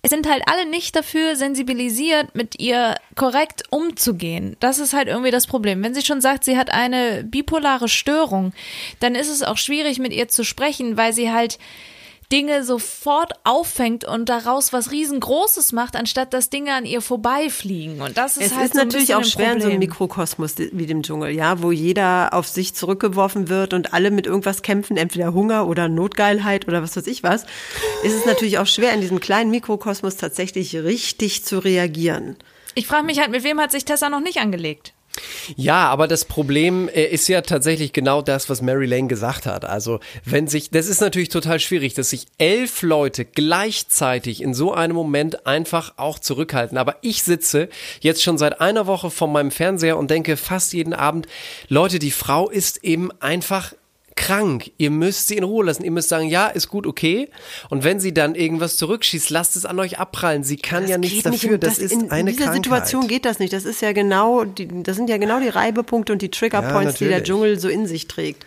Es 0.04 0.11
sind 0.11 0.28
halt 0.28 0.42
alle 0.47 0.66
nicht 0.68 0.97
dafür 0.97 1.37
sensibilisiert, 1.37 2.35
mit 2.35 2.59
ihr 2.59 2.97
korrekt 3.14 3.62
umzugehen. 3.71 4.56
Das 4.59 4.80
ist 4.80 4.94
halt 4.94 5.06
irgendwie 5.06 5.30
das 5.30 5.47
Problem. 5.47 5.80
Wenn 5.85 5.94
sie 5.94 6.02
schon 6.02 6.21
sagt, 6.21 6.42
sie 6.42 6.56
hat 6.59 6.73
eine 6.73 7.23
bipolare 7.23 7.88
Störung, 7.88 8.52
dann 8.99 9.14
ist 9.14 9.28
es 9.28 9.44
auch 9.44 9.59
schwierig, 9.59 10.00
mit 10.00 10.12
ihr 10.12 10.26
zu 10.26 10.42
sprechen, 10.42 10.97
weil 10.97 11.12
sie 11.12 11.30
halt 11.30 11.61
Dinge 12.32 12.64
sofort 12.64 13.34
auffängt 13.44 14.04
und 14.04 14.30
daraus 14.30 14.72
was 14.72 14.90
riesengroßes 14.90 15.72
macht, 15.72 15.96
anstatt 15.96 16.32
dass 16.32 16.48
Dinge 16.48 16.72
an 16.72 16.86
ihr 16.86 17.02
vorbeifliegen. 17.02 18.00
Und 18.00 18.16
das 18.16 18.38
ist 18.38 18.46
Es 18.46 18.54
halt 18.54 18.66
ist 18.66 18.74
so 18.74 18.78
natürlich 18.78 19.14
auch 19.14 19.24
schwer 19.24 19.52
in 19.52 19.60
so 19.60 19.68
einem. 19.68 19.78
Mikrokosmos 19.78 20.54
wie 20.56 20.86
dem 20.86 21.02
Dschungel, 21.02 21.30
ja, 21.30 21.62
wo 21.62 21.72
jeder 21.72 22.32
auf 22.32 22.48
sich 22.48 22.74
zurückgeworfen 22.74 23.50
wird 23.50 23.74
und 23.74 23.92
alle 23.92 24.10
mit 24.10 24.26
irgendwas 24.26 24.62
kämpfen, 24.62 24.96
entweder 24.96 25.34
Hunger 25.34 25.68
oder 25.68 25.88
Notgeilheit 25.88 26.66
oder 26.66 26.82
was 26.82 26.96
weiß 26.96 27.06
ich 27.06 27.22
was. 27.22 27.42
Ist 28.02 28.14
es 28.14 28.24
natürlich 28.24 28.58
auch 28.58 28.66
schwer, 28.66 28.94
in 28.94 29.02
diesem 29.02 29.20
kleinen 29.20 29.50
Mikrokosmos 29.50 30.16
tatsächlich 30.16 30.74
richtig 30.74 31.44
zu 31.44 31.58
reagieren. 31.58 32.36
Ich 32.74 32.86
frage 32.86 33.04
mich 33.04 33.20
halt, 33.20 33.30
mit 33.30 33.44
wem 33.44 33.60
hat 33.60 33.72
sich 33.72 33.84
Tessa 33.84 34.08
noch 34.08 34.20
nicht 34.20 34.38
angelegt? 34.38 34.94
Ja, 35.57 35.88
aber 35.88 36.09
das 36.09 36.25
Problem 36.25 36.88
äh, 36.88 37.04
ist 37.04 37.28
ja 37.28 37.42
tatsächlich 37.42 37.92
genau 37.92 38.23
das, 38.23 38.49
was 38.49 38.62
Mary 38.62 38.87
Lane 38.87 39.09
gesagt 39.09 39.47
hat. 39.47 39.64
Also, 39.64 40.00
wenn 40.25 40.49
sich, 40.49 40.71
das 40.71 40.87
ist 40.87 41.00
natürlich 41.00 41.28
total 41.28 41.61
schwierig, 41.61 41.95
dass 41.95 42.11
sich 42.11 42.26
elf 42.38 42.83
Leute 42.83 43.25
gleichzeitig 43.25 44.42
in 44.42 44.54
so 44.54 44.73
einem 44.73 44.95
Moment 44.95 45.47
einfach 45.47 45.95
auch 45.97 46.19
zurückhalten. 46.19 46.78
Aber 46.78 46.97
ich 47.02 47.23
sitze 47.23 47.69
jetzt 48.00 48.23
schon 48.23 48.38
seit 48.38 48.61
einer 48.61 48.87
Woche 48.87 49.11
vor 49.11 49.28
meinem 49.28 49.50
Fernseher 49.50 49.99
und 49.99 50.11
denke 50.11 50.37
fast 50.37 50.73
jeden 50.73 50.95
Abend, 50.95 51.26
Leute, 51.69 51.99
die 51.99 52.11
Frau 52.11 52.49
ist 52.49 52.83
eben 52.83 53.11
einfach 53.21 53.75
krank. 54.16 54.71
Ihr 54.78 54.90
müsst 54.90 55.28
sie 55.28 55.37
in 55.37 55.45
Ruhe 55.45 55.64
lassen. 55.64 55.85
Ihr 55.85 55.90
müsst 55.90 56.09
sagen, 56.09 56.28
ja, 56.28 56.47
ist 56.49 56.69
gut, 56.69 56.87
okay. 56.87 57.28
Und 57.71 57.85
wenn 57.85 58.00
sie 58.00 58.12
dann 58.14 58.35
irgendwas 58.35 58.76
zurückschießt, 58.76 59.31
lasst 59.31 59.57
es 59.57 59.64
an 59.64 59.78
euch 59.78 59.99
abprallen. 59.99 60.45
Sie 60.45 60.57
kann 60.57 60.87
ja 60.87 60.99
nichts 60.99 61.25
nicht 61.25 61.45
dafür. 61.45 61.54
in- 61.54 61.61
Das, 61.61 61.78
ist 61.78 61.92
in, 61.92 62.11
eine 62.11 62.31
In 62.31 62.37
dieser 62.37 62.50
Krankheit. 62.50 62.64
Situation 62.64 63.09
geht 63.09 63.25
das 63.25 63.38
nicht. 63.38 63.52
Das 63.52 63.64
ist 63.64 63.81
ja 63.83 63.92
genau, 63.92 64.45
die, 64.45 64.69
das 64.83 64.97
sind 64.97 65.09
ja 65.09 65.16
genau 65.19 65.40
die 65.40 65.49
Reibepunkte 65.49 66.12
und 66.12 66.23
die 66.23 66.31
Triggerpoints, 66.31 66.95
die 66.99 67.09
der. 67.09 67.23
Dschungel 67.25 67.59
so 67.59 67.69
in 67.69 67.87
sich 67.87 68.09
trägt. 68.09 68.45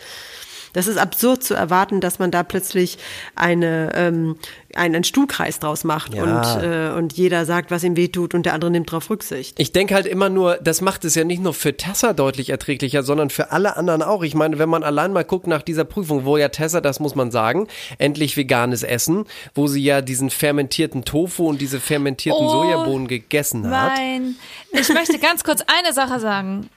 Das 0.76 0.88
ist 0.88 0.98
absurd 0.98 1.42
zu 1.44 1.54
erwarten, 1.54 2.02
dass 2.02 2.20
man 2.20 2.32
da 2.32 2.44
plötzlich 2.44 2.98
eine, 3.36 3.92
ähm, 3.96 4.36
einen 4.76 5.04
Stuhlkreis 5.06 5.60
draus 5.60 5.86
macht 5.86 6.14
Ja. 6.14 6.24
und, 6.24 6.64
äh, 6.64 6.92
und 6.98 7.14
jeder 7.14 7.46
sagt, 7.46 7.72
was 7.72 7.84
ihm 7.84 7.96
wehtut 7.96 8.34
und 8.34 8.46
der 8.46 8.54
andere 8.54 8.70
nimmt 8.72 8.90
darauf 8.92 9.10
Rücksicht. 9.10 9.58
Ich 9.60 9.72
denke 9.72 9.96
halt 9.96 10.06
immer 10.06 10.28
nur, 10.30 10.56
das 10.58 10.82
macht 10.82 11.06
es 11.06 11.16
ja 11.16 11.24
nicht 11.24 11.42
nur 11.42 11.54
für 11.54 11.78
Tessa 11.78 12.12
deutlich 12.12 12.50
erträglicher, 12.50 13.04
sondern 13.04 13.30
für 13.30 13.52
alle 13.52 13.78
anderen 13.78 14.02
auch. 14.04 14.22
Ich 14.24 14.36
meine, 14.36 14.60
wenn 14.60 14.68
man 14.68 14.84
allein 14.84 15.14
mal 15.14 15.24
guckt 15.24 15.48
nach 15.48 15.62
dieser 15.62 15.86
Prüfung, 15.86 16.26
wo 16.26 16.36
ja 16.36 16.50
Tessa, 16.50 16.82
das 16.82 17.00
muss 17.00 17.16
man 17.16 17.32
sagen, 17.32 17.68
endlich 17.98 18.36
veganes 18.36 18.84
Essen, 18.84 19.26
wo 19.54 19.68
sie 19.68 19.82
ja 19.84 20.02
diesen 20.02 20.30
fermentierten 20.30 21.06
Tofu 21.06 21.48
und 21.48 21.62
diese 21.62 21.80
fermentierten 21.80 22.46
Oh, 22.46 22.50
Sojabohnen 22.50 23.08
gegessen 23.08 23.70
hat. 23.72 23.94
Nein. 23.98 24.36
Ich 24.74 24.90
möchte 24.90 25.20
ganz 25.20 25.46
kurz 25.46 25.62
eine 25.68 25.94
Sache 25.94 26.20
sagen. 26.20 26.70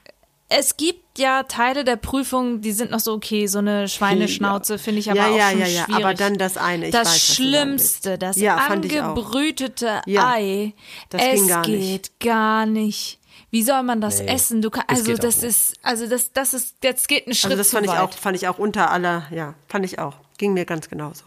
Es 0.47 0.77
gibt 0.77 1.08
ja 1.19 1.43
Teile 1.43 1.83
der 1.83 1.95
Prüfung, 1.97 2.61
die 2.61 2.71
sind 2.71 2.91
noch 2.91 2.99
so 2.99 3.13
okay. 3.13 3.45
So 3.47 3.59
eine 3.59 3.87
Schweineschnauze 3.87 4.77
finde 4.79 4.99
ich 5.01 5.11
aber 5.11 5.19
Ja, 5.19 5.27
auch 5.27 5.37
ja, 5.37 5.49
schon 5.51 5.59
ja, 5.59 5.65
ja, 5.67 5.83
schwierig. 5.85 6.05
aber 6.05 6.13
dann 6.15 6.37
das 6.37 6.57
eine, 6.57 6.85
ich 6.87 6.91
das 6.91 7.07
weiß, 7.09 7.35
Schlimmste, 7.35 8.17
das 8.17 8.37
Ja, 8.37 8.55
angebrütete 8.57 10.01
Ja, 10.05 10.31
Ei. 10.33 10.73
das 11.09 11.21
es 11.21 11.33
ging 11.39 11.47
gar 11.47 11.61
geht 11.63 11.77
nicht. 11.79 12.19
gar 12.19 12.65
nicht. 12.65 13.19
Wie 13.51 13.63
soll 13.63 13.81
man 13.83 13.99
das 13.99 14.19
essen? 14.19 14.61
Du 14.61 14.69
kann, 14.69 14.83
das 14.87 14.99
also 14.99 15.13
das 15.15 15.37
nicht. 15.37 15.45
ist, 15.49 15.73
also 15.81 16.07
das, 16.07 16.31
das 16.33 16.53
ist, 16.53 16.75
jetzt 16.83 17.07
geht 17.07 17.25
ein 17.27 17.33
Schritt 17.33 17.45
Also 17.51 17.57
das 17.57 17.69
zu 17.69 17.75
fand 17.77 17.85
ich 17.87 17.91
weit. 17.91 17.99
auch, 18.01 18.11
fand 18.13 18.35
ich 18.37 18.47
auch 18.47 18.59
unter 18.59 18.91
aller, 18.91 19.23
ja, 19.31 19.55
fand 19.67 19.85
ich 19.85 19.97
auch. 19.99 20.13
Ging 20.37 20.53
mir 20.53 20.65
ganz 20.65 20.87
genauso. 20.87 21.25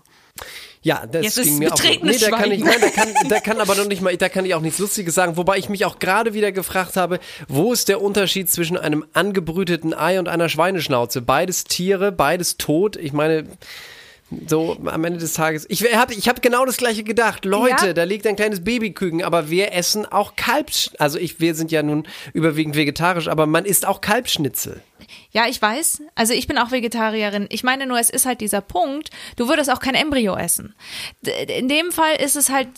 Ja, 0.85 1.07
das 1.11 1.23
Jetzt 1.23 1.43
ging 1.45 1.59
mir 1.59 1.73
auch. 1.73 1.81
Nee, 2.03 2.19
da 2.19 2.31
kann 2.31 2.51
ich, 2.51 2.65
nein, 2.65 2.75
da 2.81 2.89
kann, 2.89 3.09
da 3.29 3.41
kann 3.41 3.61
aber 3.61 3.77
noch 3.77 3.87
nicht 3.87 4.03
mal, 4.03 4.17
da 4.17 4.29
kann 4.29 4.45
ich 4.45 4.55
auch 4.55 4.61
nichts 4.61 4.81
Lustiges 4.81 5.15
sagen. 5.15 5.37
Wobei 5.37 5.57
ich 5.59 5.69
mich 5.69 5.85
auch 5.85 6.01
gerade 6.01 6.35
wieder 6.35 6.51
gefragt 6.51 6.97
habe, 6.97 7.21
wo 7.47 7.73
ist 7.73 7.89
der 7.89 8.03
Unterschied 8.03 8.51
zwischen 8.51 8.77
einem 8.77 9.05
angebrüteten 9.13 9.95
Ei 9.95 10.19
und 10.19 10.29
einer 10.29 10.49
Schweineschnauze? 10.49 11.23
Beides 11.23 11.65
Tiere, 11.65 12.11
beides 12.11 12.57
tot. 12.57 12.97
Ich 12.97 13.13
meine, 13.13 13.45
so 14.49 14.77
am 14.87 15.05
Ende 15.05 15.21
des 15.21 15.35
Tages. 15.35 15.67
Ich 15.69 15.85
habe 15.95 16.15
ich 16.15 16.29
hab 16.29 16.43
genau 16.43 16.65
das 16.65 16.79
gleiche 16.79 17.05
gedacht. 17.05 17.45
Leute, 17.45 17.89
Ja. 17.89 17.93
da 17.93 18.03
liegt 18.05 18.27
ein 18.27 18.35
kleines 18.35 18.65
Babyküken, 18.65 19.23
aber 19.23 19.51
wir 19.51 19.73
essen 19.73 20.05
auch 20.07 20.37
Kalbs. 20.37 20.91
Also 20.99 21.19
ich, 21.19 21.39
wir 21.39 21.55
sind 21.55 21.71
ja 21.71 21.83
nun 21.83 22.09
überwiegend 22.33 22.75
vegetarisch, 22.75 23.29
aber 23.29 23.47
man 23.47 23.65
isst 23.67 23.87
auch 23.87 24.01
Kalbschnitzel. 24.01 24.81
Ja, 25.31 25.47
ich 25.49 25.61
weiß. 25.61 26.03
Also 26.15 26.33
ich 26.33 26.47
bin 26.47 26.59
auch 26.59 26.71
Vegetarierin. 26.71 27.47
Ich 27.51 27.63
meine 27.63 27.87
nur, 27.87 27.99
es 27.99 28.11
ist 28.11 28.27
halt 28.27 28.41
dieser 28.41 28.61
Punkt, 28.61 29.11
du 29.37 29.49
würdest 29.49 29.71
auch 29.71 29.81
kein 29.81 29.95
Embryo 29.95 30.37
essen. 30.37 30.75
In 31.49 31.69
dem 31.69 31.93
Fall 31.93 32.17
ist 32.17 32.37
es 32.37 32.51
halt, 32.51 32.69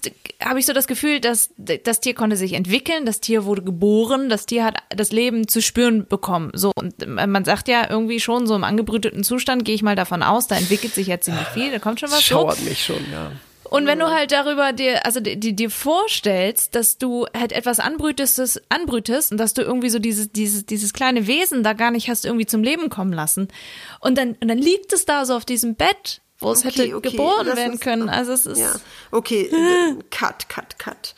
habe 0.42 0.58
ich 0.58 0.66
so 0.66 0.72
das 0.72 0.86
Gefühl, 0.86 1.20
dass 1.20 1.50
das 1.56 2.00
Tier 2.00 2.14
konnte 2.14 2.36
sich 2.36 2.52
entwickeln, 2.52 3.06
das 3.06 3.20
Tier 3.20 3.44
wurde 3.44 3.62
geboren, 3.62 4.28
das 4.28 4.46
Tier 4.46 4.64
hat 4.64 4.76
das 4.90 5.12
Leben 5.12 5.48
zu 5.48 5.62
spüren 5.62 6.06
bekommen. 6.06 6.50
So, 6.54 6.72
und 6.74 7.06
man 7.06 7.44
sagt 7.44 7.68
ja 7.68 7.88
irgendwie 7.88 8.20
schon, 8.20 8.46
so 8.46 8.54
im 8.54 8.64
angebrüteten 8.64 9.24
Zustand 9.24 9.64
gehe 9.64 9.74
ich 9.74 9.82
mal 9.82 9.96
davon 9.96 10.22
aus, 10.22 10.46
da 10.46 10.56
entwickelt 10.56 10.94
sich 10.94 11.06
jetzt 11.06 11.24
ziemlich 11.24 11.48
viel, 11.48 11.70
da 11.70 11.78
kommt 11.78 12.00
schon 12.00 12.10
was. 12.10 12.18
So. 12.18 12.24
Schauert 12.24 12.62
mich 12.62 12.84
schon, 12.84 13.04
ja. 13.12 13.32
Und 13.74 13.86
wenn 13.86 13.98
du 13.98 14.06
halt 14.10 14.32
darüber 14.32 14.72
dir, 14.72 15.04
also 15.04 15.20
dir, 15.20 15.36
dir 15.36 15.70
vorstellst, 15.70 16.74
dass 16.74 16.98
du 16.98 17.26
halt 17.36 17.52
etwas 17.52 17.80
anbrütest, 17.80 18.62
anbrütest 18.68 19.32
und 19.32 19.38
dass 19.38 19.54
du 19.54 19.62
irgendwie 19.62 19.90
so 19.90 19.98
dieses, 19.98 20.30
dieses, 20.30 20.64
dieses 20.66 20.92
kleine 20.92 21.26
Wesen 21.26 21.62
da 21.62 21.72
gar 21.72 21.90
nicht 21.90 22.08
hast 22.08 22.24
irgendwie 22.24 22.46
zum 22.46 22.62
Leben 22.62 22.88
kommen 22.88 23.12
lassen. 23.12 23.48
Und 24.00 24.16
dann, 24.18 24.36
und 24.40 24.48
dann 24.48 24.58
liegt 24.58 24.92
es 24.92 25.04
da 25.06 25.24
so 25.24 25.34
auf 25.34 25.44
diesem 25.44 25.74
Bett, 25.74 26.20
wo 26.38 26.52
es 26.52 26.64
hätte 26.64 26.88
geboren 27.00 27.46
lass 27.46 27.56
werden 27.56 27.72
uns- 27.72 27.80
können. 27.80 28.08
Also 28.08 28.32
es 28.32 28.46
ist. 28.46 28.58
Ja, 28.58 28.74
okay, 29.10 29.42
äh, 29.52 30.02
cut, 30.10 30.48
cut, 30.48 30.78
cut. 30.78 31.14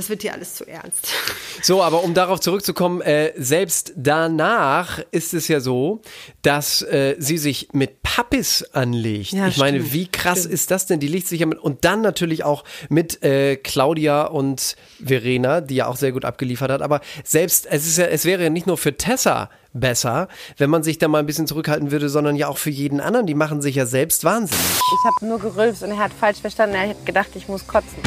Das 0.00 0.08
wird 0.08 0.22
hier 0.22 0.32
alles 0.32 0.54
zu 0.54 0.66
ernst. 0.66 1.08
So, 1.62 1.82
aber 1.82 2.02
um 2.04 2.14
darauf 2.14 2.40
zurückzukommen, 2.40 3.02
äh, 3.02 3.34
selbst 3.36 3.92
danach 3.94 4.98
ist 5.10 5.34
es 5.34 5.46
ja 5.46 5.60
so, 5.60 6.00
dass 6.40 6.80
äh, 6.80 7.16
sie 7.18 7.36
sich 7.36 7.68
mit 7.74 8.02
Pappis 8.02 8.62
anlegt. 8.72 9.32
Ja, 9.32 9.48
ich 9.48 9.58
meine, 9.58 9.80
stimmt, 9.80 9.92
wie 9.92 10.06
krass 10.06 10.38
stimmt. 10.38 10.54
ist 10.54 10.70
das 10.70 10.86
denn? 10.86 11.00
Die 11.00 11.06
legt 11.06 11.26
sich 11.26 11.40
ja 11.40 11.44
mit 11.44 11.58
und 11.58 11.84
dann 11.84 12.00
natürlich 12.00 12.44
auch 12.44 12.64
mit 12.88 13.22
äh, 13.22 13.56
Claudia 13.56 14.22
und 14.24 14.74
Verena, 15.04 15.60
die 15.60 15.74
ja 15.74 15.86
auch 15.86 15.96
sehr 15.96 16.12
gut 16.12 16.24
abgeliefert 16.24 16.70
hat. 16.70 16.80
Aber 16.80 17.02
selbst 17.24 17.66
es 17.66 17.86
ist 17.86 17.98
ja, 17.98 18.06
es 18.06 18.24
wäre 18.24 18.44
ja 18.44 18.48
nicht 18.48 18.66
nur 18.66 18.78
für 18.78 18.96
Tessa 18.96 19.50
besser, 19.72 20.28
wenn 20.56 20.70
man 20.70 20.82
sich 20.82 20.98
da 20.98 21.08
mal 21.08 21.18
ein 21.18 21.26
bisschen 21.26 21.46
zurückhalten 21.46 21.90
würde, 21.90 22.08
sondern 22.08 22.36
ja 22.36 22.48
auch 22.48 22.58
für 22.58 22.70
jeden 22.70 23.00
anderen. 23.00 23.26
Die 23.26 23.34
machen 23.34 23.62
sich 23.62 23.76
ja 23.76 23.86
selbst 23.86 24.24
wahnsinnig. 24.24 24.64
Ich 24.64 25.04
habe 25.04 25.26
nur 25.26 25.38
gerülpst 25.38 25.82
und 25.82 25.90
er 25.90 25.98
hat 25.98 26.12
falsch 26.12 26.38
verstanden. 26.38 26.74
Er 26.74 26.90
hat 26.90 27.06
gedacht, 27.06 27.28
ich 27.34 27.48
muss 27.48 27.66
kotzen. 27.66 27.98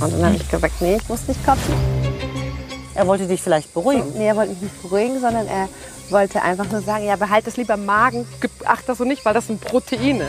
Und 0.00 0.12
dann 0.12 0.24
habe 0.24 0.36
ich 0.36 0.48
gesagt, 0.48 0.80
nee, 0.80 0.96
ich 0.96 1.08
muss 1.08 1.26
nicht 1.26 1.44
kotzen. 1.44 1.74
Er 2.94 3.06
wollte 3.06 3.26
dich 3.26 3.40
vielleicht 3.40 3.72
beruhigen. 3.74 4.12
Nee, 4.16 4.26
er 4.26 4.36
wollte 4.36 4.52
mich 4.52 4.62
nicht 4.62 4.82
beruhigen, 4.82 5.20
sondern 5.20 5.46
er 5.46 5.68
wollte 6.10 6.42
einfach 6.42 6.70
nur 6.70 6.80
sagen, 6.80 7.04
ja, 7.04 7.16
behalt 7.16 7.46
es 7.46 7.56
lieber 7.56 7.74
im 7.74 7.84
Magen. 7.84 8.26
Ach, 8.64 8.82
das 8.82 8.98
so 8.98 9.04
nicht, 9.04 9.24
weil 9.24 9.34
das 9.34 9.46
sind 9.46 9.60
Proteine. 9.60 10.28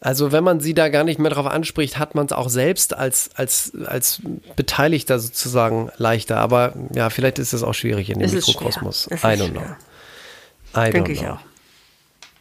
Also 0.00 0.32
wenn 0.32 0.42
man 0.42 0.60
sie 0.60 0.72
da 0.72 0.88
gar 0.88 1.04
nicht 1.04 1.18
mehr 1.18 1.30
drauf 1.30 1.46
anspricht, 1.46 1.98
hat 1.98 2.14
man 2.14 2.24
es 2.24 2.32
auch 2.32 2.48
selbst 2.48 2.96
als, 2.96 3.30
als, 3.34 3.72
als 3.84 4.22
Beteiligter 4.56 5.18
sozusagen 5.18 5.90
leichter. 5.98 6.38
Aber 6.38 6.72
ja, 6.94 7.10
vielleicht 7.10 7.38
ist 7.38 7.52
es 7.52 7.62
auch 7.62 7.74
schwierig 7.74 8.08
in 8.08 8.18
dem 8.18 8.26
Es 8.26 8.32
Mikrokosmos. 8.32 9.08
I 9.08 9.14
don't 9.14 9.50
know. 9.50 9.60
I 10.74 10.88
don't 10.88 10.92
Denke 10.92 11.12
ich 11.12 11.26
auch. 11.26 11.40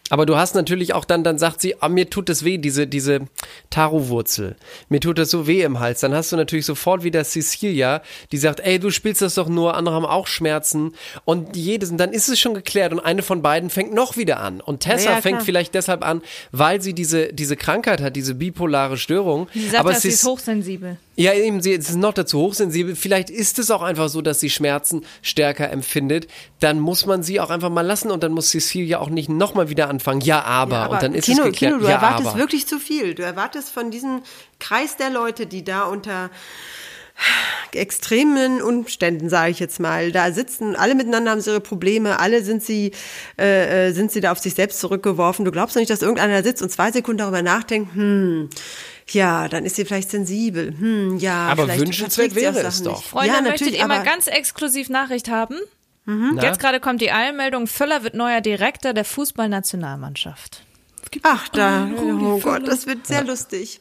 Aber 0.09 0.25
du 0.25 0.35
hast 0.35 0.55
natürlich 0.55 0.93
auch 0.93 1.05
dann, 1.05 1.23
dann 1.23 1.37
sagt 1.37 1.61
sie, 1.61 1.81
ah, 1.81 1.89
mir 1.89 2.09
tut 2.09 2.29
das 2.29 2.43
weh, 2.43 2.57
diese, 2.57 2.87
diese 2.87 3.21
Taro-Wurzel. 3.69 4.55
Mir 4.89 4.99
tut 4.99 5.17
das 5.17 5.29
so 5.29 5.47
weh 5.47 5.61
im 5.61 5.79
Hals. 5.79 5.99
Dann 6.01 6.13
hast 6.13 6.31
du 6.31 6.35
natürlich 6.35 6.65
sofort 6.65 7.03
wieder 7.03 7.23
Cecilia, 7.23 8.01
die 8.31 8.37
sagt, 8.37 8.59
ey, 8.59 8.79
du 8.79 8.89
spielst 8.89 9.21
das 9.21 9.35
doch 9.35 9.47
nur, 9.47 9.75
andere 9.75 9.95
haben 9.95 10.05
auch 10.05 10.27
Schmerzen. 10.27 10.93
Und 11.25 11.55
jedes, 11.55 11.91
und 11.91 11.97
dann 11.97 12.11
ist 12.11 12.29
es 12.29 12.39
schon 12.39 12.53
geklärt 12.53 12.91
und 12.91 12.99
eine 12.99 13.21
von 13.21 13.41
beiden 13.41 13.69
fängt 13.69 13.93
noch 13.93 14.17
wieder 14.17 14.39
an. 14.39 14.61
Und 14.61 14.81
Tessa 14.81 15.09
Ja, 15.09 15.15
ja, 15.15 15.21
fängt 15.21 15.43
vielleicht 15.43 15.73
deshalb 15.75 16.05
an, 16.05 16.21
weil 16.51 16.81
sie 16.81 16.93
diese, 16.93 17.33
diese 17.33 17.55
Krankheit 17.55 18.01
hat, 18.01 18.15
diese 18.15 18.35
bipolare 18.35 18.97
Störung. 18.97 19.47
Sie 19.53 19.67
sagt, 19.69 19.79
Aber 19.79 19.91
dass 19.91 20.01
sie 20.01 20.09
ist 20.09 20.15
ist, 20.15 20.25
hochsensibel. 20.25 20.97
Ja, 21.19 21.33
eben, 21.33 21.61
sie 21.61 21.73
ist 21.73 21.97
noch 21.97 22.13
dazu 22.13 22.39
hochsensibel. 22.39 22.95
Vielleicht 22.95 23.29
ist 23.29 23.59
es 23.59 23.71
auch 23.71 23.81
einfach 23.81 24.07
so, 24.07 24.21
dass 24.21 24.39
sie 24.39 24.49
Schmerzen 24.49 25.05
stärker 25.21 25.69
empfindet. 25.69 26.27
Dann 26.61 26.79
muss 26.79 27.05
man 27.05 27.23
sie 27.23 27.41
auch 27.41 27.49
einfach 27.49 27.69
mal 27.69 27.85
lassen 27.85 28.09
und 28.09 28.23
dann 28.23 28.31
muss 28.31 28.51
Cecilia 28.51 28.99
auch 28.99 29.09
nicht 29.09 29.27
nochmal 29.27 29.69
wieder 29.69 29.89
anfangen. 29.89 30.21
Ja, 30.21 30.43
aber. 30.43 30.75
Ja, 30.75 30.85
und 30.85 31.03
dann 31.03 31.13
ist 31.13 31.25
Kino, 31.25 31.39
es 31.39 31.45
geklärt. 31.47 31.73
Kino, 31.73 31.83
du 31.83 31.89
ja, 31.89 31.97
erwartest 31.97 32.29
aber. 32.29 32.39
wirklich 32.39 32.67
zu 32.67 32.79
viel. 32.79 33.15
Du 33.15 33.23
erwartest 33.23 33.69
von 33.69 33.91
diesem 33.91 34.21
Kreis 34.59 34.95
der 34.95 35.09
Leute, 35.09 35.45
die 35.45 35.65
da 35.65 35.83
unter 35.83 36.29
extremen 37.73 38.61
Umständen, 38.61 39.29
sage 39.29 39.51
ich 39.51 39.59
jetzt 39.59 39.79
mal, 39.79 40.11
da 40.11 40.31
sitzen, 40.31 40.75
alle 40.75 40.95
miteinander 40.95 41.31
haben 41.31 41.41
sie 41.41 41.51
ihre 41.51 41.59
Probleme, 41.59 42.19
alle 42.19 42.43
sind 42.43 42.63
sie, 42.63 42.91
äh, 43.37 43.89
äh, 43.89 43.91
sind 43.91 44.11
sie 44.11 44.21
da 44.21 44.31
auf 44.31 44.39
sich 44.39 44.53
selbst 44.53 44.79
zurückgeworfen. 44.79 45.45
Du 45.45 45.51
glaubst 45.51 45.75
doch 45.75 45.81
nicht, 45.81 45.91
dass 45.91 46.01
irgendeiner 46.01 46.43
sitzt 46.43 46.61
und 46.61 46.71
zwei 46.71 46.91
Sekunden 46.91 47.19
darüber 47.19 47.41
nachdenkt, 47.41 47.93
hm, 47.93 48.49
ja, 49.11 49.47
dann 49.47 49.65
ist 49.65 49.75
sie 49.75 49.85
vielleicht 49.85 50.09
sensibel, 50.11 50.73
hm, 50.77 51.17
ja, 51.17 51.47
Aber 51.47 51.63
vielleicht 51.63 51.81
wünschenswert 51.81 52.35
wäre 52.35 52.59
es 52.59 52.83
doch. 52.83 52.97
nicht. 52.97 53.07
Freunde, 53.07 53.27
ja, 53.35 53.41
möchtet 53.41 53.61
natürlich, 53.61 53.79
ihr 53.79 53.87
mal 53.87 54.03
ganz 54.03 54.27
exklusiv 54.27 54.89
Nachricht 54.89 55.29
haben? 55.29 55.55
Na? 56.05 56.41
Jetzt 56.41 56.59
gerade 56.59 56.79
kommt 56.79 57.01
die 57.01 57.11
Eilmeldung, 57.11 57.67
Völler 57.67 58.03
wird 58.03 58.15
neuer 58.15 58.41
Direktor 58.41 58.93
der 58.93 59.05
Fußballnationalmannschaft. 59.05 60.63
Ach, 61.23 61.47
da, 61.49 61.87
oh 62.01 62.39
Gott, 62.39 62.67
das 62.67 62.87
wird 62.87 63.05
sehr 63.07 63.23
lustig. 63.23 63.79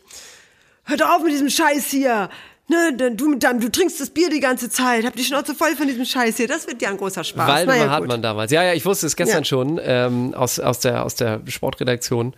Hört 0.84 1.02
auf 1.02 1.22
mit 1.22 1.32
diesem 1.32 1.50
Scheiß 1.50 1.86
hier. 1.86 2.28
Ne, 2.70 2.94
denn 2.94 3.16
du, 3.16 3.28
mit 3.30 3.42
deinem, 3.42 3.60
du 3.60 3.70
trinkst 3.70 3.98
das 3.98 4.10
Bier 4.10 4.28
die 4.28 4.40
ganze 4.40 4.68
Zeit, 4.68 5.06
hab 5.06 5.16
die 5.16 5.24
Schnauze 5.24 5.54
voll 5.54 5.74
von 5.74 5.86
diesem 5.86 6.04
Scheiß 6.04 6.36
hier. 6.36 6.48
Das 6.48 6.66
wird 6.66 6.82
ja 6.82 6.90
ein 6.90 6.98
großer 6.98 7.24
Spaß. 7.24 7.48
Waldemar 7.48 7.76
Naja. 7.78 7.90
Hartmann 7.90 8.20
damals. 8.20 8.52
Ja, 8.52 8.62
ja, 8.62 8.74
ich 8.74 8.84
wusste 8.84 9.06
es 9.06 9.16
gestern 9.16 9.38
Ja. 9.38 9.44
schon 9.46 9.80
ähm, 9.82 10.34
aus, 10.34 10.60
aus, 10.60 10.80
der, 10.80 11.06
aus 11.06 11.14
der 11.14 11.40
Sportredaktion. 11.46 12.34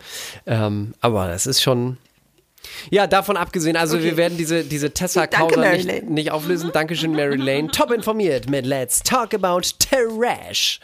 Ähm, 0.47 0.95
aber 1.01 1.27
das 1.27 1.47
ist 1.47 1.63
schon. 1.63 1.97
Ja, 2.89 3.07
davon 3.07 3.37
abgesehen, 3.37 3.77
also 3.77 4.03
wir 4.03 4.17
werden 4.17 4.39
diese, 4.39 4.65
diese 4.65 4.93
Tessa-Causa 4.93 5.61
Mary 5.61 5.85
nicht, 5.85 6.09
nicht 6.09 6.31
auflösen. 6.31 6.71
Dankeschön, 6.73 7.13
Mary 7.13 7.37
Lane. 7.37 7.69
Top 7.69 7.91
informiert 7.91 8.49
mit 8.49 8.65
Let's 8.65 9.03
Talk 9.03 9.35
About 9.35 9.61
Trash. 9.79 10.81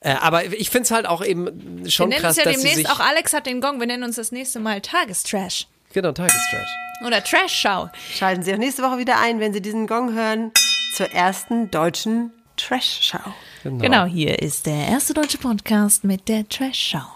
Äh, 0.00 0.10
aber 0.20 0.44
ich 0.46 0.70
finde 0.70 0.84
es 0.84 0.90
halt 0.90 1.06
auch 1.06 1.24
eben 1.24 1.84
Wir 1.84 1.90
schon 1.90 2.08
nennen 2.08 2.22
krass, 2.22 2.38
es 2.38 2.44
ja 2.44 2.50
dass 2.50 2.60
sie 2.60 2.68
demnächst 2.68 2.76
sich... 2.76 2.90
auch 2.90 3.00
Alex 3.00 3.32
hat 3.32 3.46
den 3.46 3.60
Gong. 3.60 3.78
Wir 3.78 3.86
nennen 3.86 4.02
uns 4.02 4.16
das 4.16 4.32
nächste 4.32 4.60
Mal 4.60 4.80
Tagestrash. 4.80 5.66
Genau, 5.92 6.12
Tagestrash. 6.12 6.68
Oder 7.06 7.22
Trash-Schau. 7.22 7.90
Schalten 8.12 8.42
Sie 8.42 8.52
auch 8.52 8.58
nächste 8.58 8.82
Woche 8.82 8.98
wieder 8.98 9.20
ein, 9.20 9.40
wenn 9.40 9.52
Sie 9.52 9.62
diesen 9.62 9.86
Gong 9.86 10.14
hören, 10.14 10.50
zur 10.96 11.10
ersten 11.12 11.70
deutschen 11.70 12.32
Trash-Show. 12.56 13.18
Genau. 13.62 14.04
hier 14.04 14.40
ist 14.40 14.66
der 14.66 14.88
erste 14.88 15.14
deutsche 15.14 15.38
Podcast 15.38 16.04
mit 16.04 16.28
der 16.28 16.48
Trash-Schau. 16.48 17.06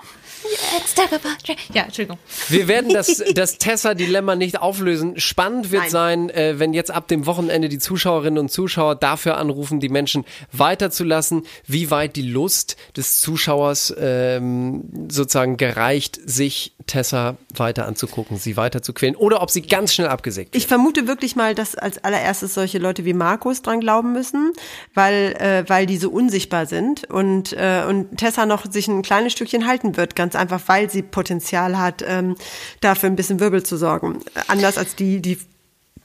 Let's 0.73 0.95
talk 0.95 1.13
about. 1.13 1.29
Ja, 1.73 1.85
Entschuldigung. 1.85 2.19
Wir 2.49 2.69
werden 2.69 2.93
das, 2.93 3.23
das 3.35 3.59
Tessa-Dilemma 3.59 4.37
nicht 4.37 4.61
auflösen. 4.61 5.19
Spannend 5.19 5.71
wird 5.71 5.83
Nein. 5.83 5.91
sein, 5.91 6.31
äh, 6.31 6.59
wenn 6.59 6.73
jetzt 6.73 6.91
ab 6.91 7.09
dem 7.09 7.27
Wochenende 7.27 7.69
die 7.69 7.79
Zuschauerinnen 7.79 8.39
und 8.39 8.51
Zuschauer 8.51 8.95
dafür 8.97 9.37
anrufen, 9.37 9.81
die 9.81 9.89
Menschen 9.89 10.25
weiterzulassen, 10.53 11.45
wie 11.67 11.91
weit 11.91 12.17
die 12.17 12.23
Lust 12.23 12.77
des 12.97 13.21
Zuschauers 13.21 13.95
ähm, 13.99 15.09
sozusagen 15.11 15.57
gereicht, 15.57 16.21
sich 16.25 16.75
Tessa 16.87 17.37
weiter 17.55 17.87
anzugucken, 17.87 18.37
sie 18.37 18.57
weiter 18.57 18.83
zu 18.83 18.93
quälen 18.93 19.17
oder 19.17 19.43
ob 19.43 19.51
sie 19.51 19.63
ganz 19.63 19.95
schnell 19.95 20.09
abgesägt 20.09 20.53
wird. 20.53 20.63
Ich 20.63 20.69
vermute 20.69 21.07
wirklich 21.07 21.37
mal, 21.37 21.55
dass 21.55 21.75
als 21.75 22.03
allererstes 22.03 22.55
solche 22.55 22.79
Leute 22.79 23.05
wie 23.05 23.15
Markus 23.15 23.63
dran 23.63 23.81
glauben 23.81 24.13
müssen, 24.13 24.53
weil, 24.95 25.35
äh, 25.39 25.65
weil 25.69 25.87
die 25.87 25.97
so 25.97 26.11
unsichtbar 26.11 26.67
sind 26.67 27.09
und, 27.11 27.53
äh, 27.53 27.85
und 27.89 28.17
Tessa 28.17 28.47
noch 28.47 28.71
sich 28.71 28.89
ein 28.89 29.03
kleines 29.03 29.33
Stückchen 29.33 29.67
halten 29.67 29.97
wird, 29.97 30.17
ganz 30.17 30.35
einfach, 30.43 30.61
weil 30.67 30.91
sie 30.91 31.03
Potenzial 31.03 31.79
hat, 31.79 32.05
ähm, 32.07 32.37
dafür 32.81 33.09
ein 33.09 33.17
bisschen 33.17 33.41
Wirbel 33.41 33.63
zu 33.63 33.77
sorgen. 33.77 34.21
Anders 34.49 34.77
als 34.77 34.95
die, 34.95 35.23
die 35.23 35.39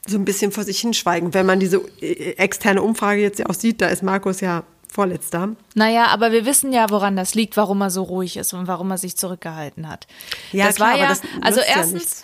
so 0.07 0.17
ein 0.17 0.25
bisschen 0.25 0.51
vor 0.51 0.63
sich 0.63 0.79
hinschweigen. 0.79 1.33
Wenn 1.33 1.45
man 1.45 1.59
diese 1.59 1.81
äh, 2.01 2.33
externe 2.37 2.81
Umfrage 2.81 3.21
jetzt 3.21 3.39
ja 3.39 3.47
auch 3.47 3.53
sieht, 3.53 3.81
da 3.81 3.87
ist 3.87 4.03
Markus 4.03 4.41
ja 4.41 4.63
Vorletzter. 4.89 5.49
Naja, 5.75 6.07
aber 6.07 6.31
wir 6.31 6.45
wissen 6.45 6.71
ja, 6.71 6.89
woran 6.89 7.17
das 7.17 7.35
liegt, 7.35 7.57
warum 7.57 7.81
er 7.81 7.89
so 7.89 8.03
ruhig 8.03 8.37
ist 8.37 8.53
und 8.53 8.67
warum 8.67 8.89
er 8.89 8.97
sich 8.97 9.17
zurückgehalten 9.17 9.89
hat. 9.89 10.07
Ja, 10.51 10.67
das 10.67 10.77
klar, 10.77 10.93
war 10.93 10.97
ja, 10.97 11.13
also 11.41 11.59
ja 11.59 11.65
erstens, 11.67 11.93
nichts. 11.93 12.23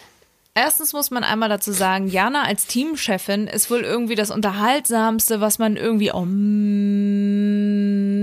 erstens 0.55 0.93
muss 0.93 1.11
man 1.11 1.25
einmal 1.25 1.49
dazu 1.49 1.73
sagen, 1.73 2.07
Jana 2.07 2.43
als 2.43 2.65
Teamchefin 2.65 3.47
ist 3.47 3.69
wohl 3.69 3.81
irgendwie 3.81 4.15
das 4.15 4.31
Unterhaltsamste, 4.31 5.41
was 5.41 5.59
man 5.59 5.75
irgendwie 5.75 6.13
oh, 6.13 6.23
mm, 6.25 8.22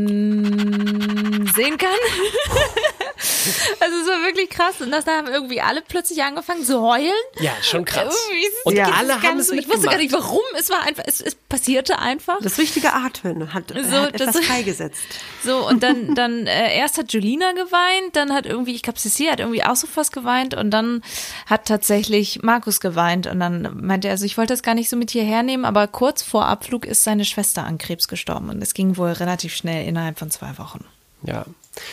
sehen 1.61 1.77
kann. 1.79 1.91
also 3.81 3.97
es 3.97 4.07
war 4.09 4.23
wirklich 4.27 4.49
krass 4.51 4.81
und 4.81 4.91
das 4.91 5.05
da 5.05 5.13
haben 5.19 5.27
irgendwie 5.29 5.61
alle 5.61 5.83
plötzlich 5.83 6.23
angefangen 6.23 6.65
zu 6.65 6.81
heulen. 6.81 7.13
Ja, 7.41 7.53
schon 7.63 7.85
krass. 7.85 8.17
Und 8.65 8.77
es 8.77 8.89
alle 8.89 9.23
haben 9.23 9.39
es 9.39 9.49
so. 9.49 9.55
Ich 9.55 9.69
wusste 9.69 9.89
gar 9.89 9.97
nicht, 9.99 10.13
warum. 10.13 10.41
Es 10.59 10.71
war 10.71 10.83
einfach, 10.87 11.03
es, 11.07 11.21
es 11.21 11.35
passierte 11.35 11.99
einfach. 11.99 12.39
Das 12.41 12.59
richtige 12.59 12.93
Atmen 12.93 13.53
hat, 13.53 13.69
So, 13.69 13.77
hat 13.93 14.21
das- 14.21 14.29
etwas 14.29 14.47
freigesetzt. 14.47 15.01
So, 15.43 15.67
und 15.67 15.83
dann, 15.83 16.15
dann 16.15 16.47
äh, 16.47 16.77
erst 16.77 16.99
hat 16.99 17.15
Julina 17.15 17.53
geweint, 17.53 18.15
dann 18.15 18.35
hat 18.35 18.45
irgendwie, 18.45 18.75
ich 18.75 18.83
glaube, 18.83 18.99
Ceci 18.99 19.25
hat 19.25 19.41
irgendwie 19.41 19.65
auch 19.65 19.75
so 19.75 19.87
fast 19.87 20.13
geweint 20.13 20.53
und 20.55 20.71
dann 20.71 21.03
hat 21.47 21.65
tatsächlich 21.67 22.43
Markus 22.43 22.79
geweint 22.79 23.27
und 23.27 23.41
dann 23.41 23.67
meinte 23.81 24.09
er, 24.09 24.13
also 24.13 24.27
ich 24.27 24.37
wollte 24.37 24.53
das 24.53 24.63
gar 24.63 24.75
nicht 24.75 24.91
so 24.91 24.97
mit 24.97 25.11
hierher 25.11 25.43
nehmen, 25.43 25.65
aber 25.65 25.87
kurz 25.87 26.23
vor 26.23 26.45
Abflug 26.45 26.85
ist 26.85 27.05
seine 27.05 27.25
Schwester 27.25 27.65
an 27.65 27.79
Krebs 27.79 28.07
gestorben 28.07 28.51
und 28.51 28.61
es 28.63 28.75
ging 28.75 28.99
wohl 28.99 29.13
relativ 29.13 29.55
schnell 29.57 29.89
innerhalb 29.89 30.19
von 30.19 30.31
zwei 30.31 30.59
Wochen. 30.59 30.85
Ja. 31.23 31.45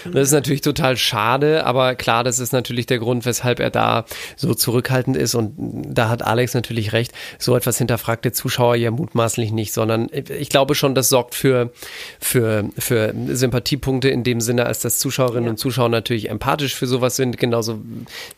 Und 0.06 0.16
das 0.16 0.28
ist 0.28 0.34
natürlich 0.34 0.62
total 0.62 0.98
schade, 0.98 1.66
aber 1.66 1.96
klar, 1.96 2.24
das 2.24 2.40
ist 2.40 2.54
natürlich 2.54 2.86
der 2.86 3.00
Grund, 3.00 3.26
weshalb 3.26 3.60
er 3.60 3.70
da 3.70 4.06
so 4.36 4.54
zurückhaltend 4.54 5.18
ist. 5.18 5.36
Und 5.36 5.54
da 5.58 6.10
hat 6.10 6.22
Alex 6.22 6.54
natürlich 6.54 6.94
recht. 6.94 7.12
So 7.40 7.56
etwas 7.56 7.78
hinterfragt 7.78 8.26
der 8.26 8.34
Zuschauer 8.34 8.76
ja 8.76 8.92
mutmaßlich 8.92 9.52
nicht, 9.52 9.74
sondern 9.74 10.10
ich 10.12 10.50
glaube 10.50 10.76
schon, 10.76 10.96
das 10.96 11.10
sorgt 11.10 11.36
für, 11.36 11.72
für, 12.20 12.66
für 12.78 13.14
Sympathiepunkte 13.28 14.10
in 14.10 14.24
dem 14.24 14.42
Sinne, 14.42 14.66
als 14.66 14.80
dass 14.80 15.00
Zuschauerinnen 15.00 15.50
und 15.50 15.58
Zuschauer 15.58 15.90
natürlich 15.90 16.30
empathisch 16.30 16.76
für 16.76 16.88
sowas 16.88 17.16
sind. 17.16 17.38
Genauso 17.38 17.80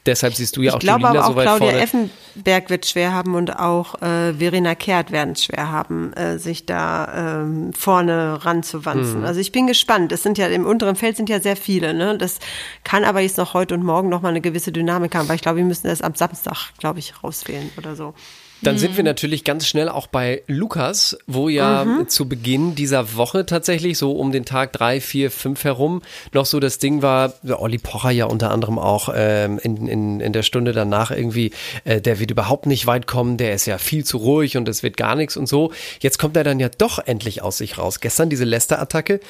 deshalb 0.06 0.36
siehst 0.36 0.58
du 0.58 0.62
ja 0.62 0.72
auch 0.72 0.76
Ich 0.76 0.82
glaube 0.82 1.02
Julina 1.02 1.20
aber 1.20 1.26
auch 1.26 1.32
so 1.32 1.36
weit 1.36 1.46
Claudia 1.46 1.70
vorne. 1.70 1.82
Effenberg 1.82 2.70
wird 2.70 2.86
schwer 2.86 3.14
haben 3.14 3.36
und 3.36 3.58
auch 3.58 4.02
äh, 4.02 4.34
Verena 4.34 4.76
Kehrt 4.76 5.12
werden 5.12 5.34
es 5.34 5.44
schwer 5.44 5.72
haben, 5.72 6.14
äh, 6.14 6.38
sich 6.38 6.66
da 6.66 7.42
ähm, 7.42 7.74
vorne 7.74 8.46
ranzuwanzen. 8.46 9.20
Mhm. 9.20 9.26
Also 9.26 9.40
ich 9.40 9.52
bin 9.52 9.68
gespannt. 9.68 10.12
Es 10.12 10.24
sind 10.24 10.38
ja 10.38 10.48
im 10.48 10.66
unteren 10.66 10.96
Feld 10.96 11.18
sind 11.18 11.30
ja 11.30 11.39
sehr 11.42 11.56
viele. 11.56 11.94
Ne? 11.94 12.18
Das 12.18 12.40
kann 12.84 13.04
aber 13.04 13.22
jetzt 13.22 13.38
noch 13.38 13.54
heute 13.54 13.74
und 13.76 13.84
morgen 13.84 14.10
noch 14.10 14.22
mal 14.22 14.30
eine 14.30 14.42
gewisse 14.42 14.72
Dynamik 14.72 15.16
haben, 15.16 15.28
weil 15.30 15.36
ich 15.36 15.42
glaube, 15.42 15.58
wir 15.58 15.66
müssen 15.66 15.88
das 15.88 16.02
am 16.02 16.16
Samstag, 16.16 16.72
glaube 16.78 17.00
ich, 17.00 17.24
rauswählen 17.24 17.70
oder 17.78 17.96
so. 17.96 18.14
Dann 18.62 18.78
sind 18.78 18.92
Mhm. 18.92 18.98
wir 18.98 19.04
natürlich 19.06 19.46
ganz 19.46 19.66
schnell 19.68 19.88
auch 19.88 20.08
bei 20.08 20.44
Lukas, 20.48 21.18
wo 21.28 21.48
ja 21.48 21.86
zu 22.08 22.28
Beginn 22.28 22.76
dieser 22.76 23.16
Woche 23.16 23.46
tatsächlich 23.46 23.98
so 23.98 24.12
um 24.12 24.34
den 24.34 24.44
Tag 24.44 24.74
drei, 24.74 25.00
vier, 25.00 25.32
fünf 25.32 25.64
herum 25.64 26.02
noch 26.34 26.46
so 26.46 26.60
das 26.60 26.78
Ding 26.78 27.02
war, 27.02 27.36
Olli 27.48 27.78
Pocher 27.78 28.12
ja 28.12 28.26
unter 28.26 28.52
anderem 28.52 28.78
auch 28.78 29.08
ähm, 29.16 29.60
in, 29.64 29.88
in, 29.88 30.20
in 30.20 30.34
der 30.34 30.44
Stunde 30.44 30.74
danach 30.74 31.10
irgendwie, 31.10 31.52
äh, 31.86 32.02
der 32.02 32.20
wird 32.20 32.32
überhaupt 32.32 32.66
nicht 32.66 32.86
weit 32.86 33.08
kommen, 33.08 33.38
der 33.38 33.54
ist 33.54 33.66
ja 33.66 33.78
viel 33.78 34.04
zu 34.04 34.18
ruhig 34.18 34.58
und 34.58 34.68
es 34.68 34.84
wird 34.84 34.98
gar 34.98 35.16
nichts 35.16 35.38
und 35.38 35.48
so. 35.48 35.72
Jetzt 36.02 36.20
kommt 36.20 36.36
er 36.36 36.44
dann 36.44 36.60
ja 36.60 36.68
doch 36.68 37.00
endlich 37.00 37.42
aus 37.42 37.60
sich 37.60 37.78
raus. 37.78 38.02
Gestern 38.02 38.30
diese 38.30 38.44
Lester-Attacke 38.44 39.22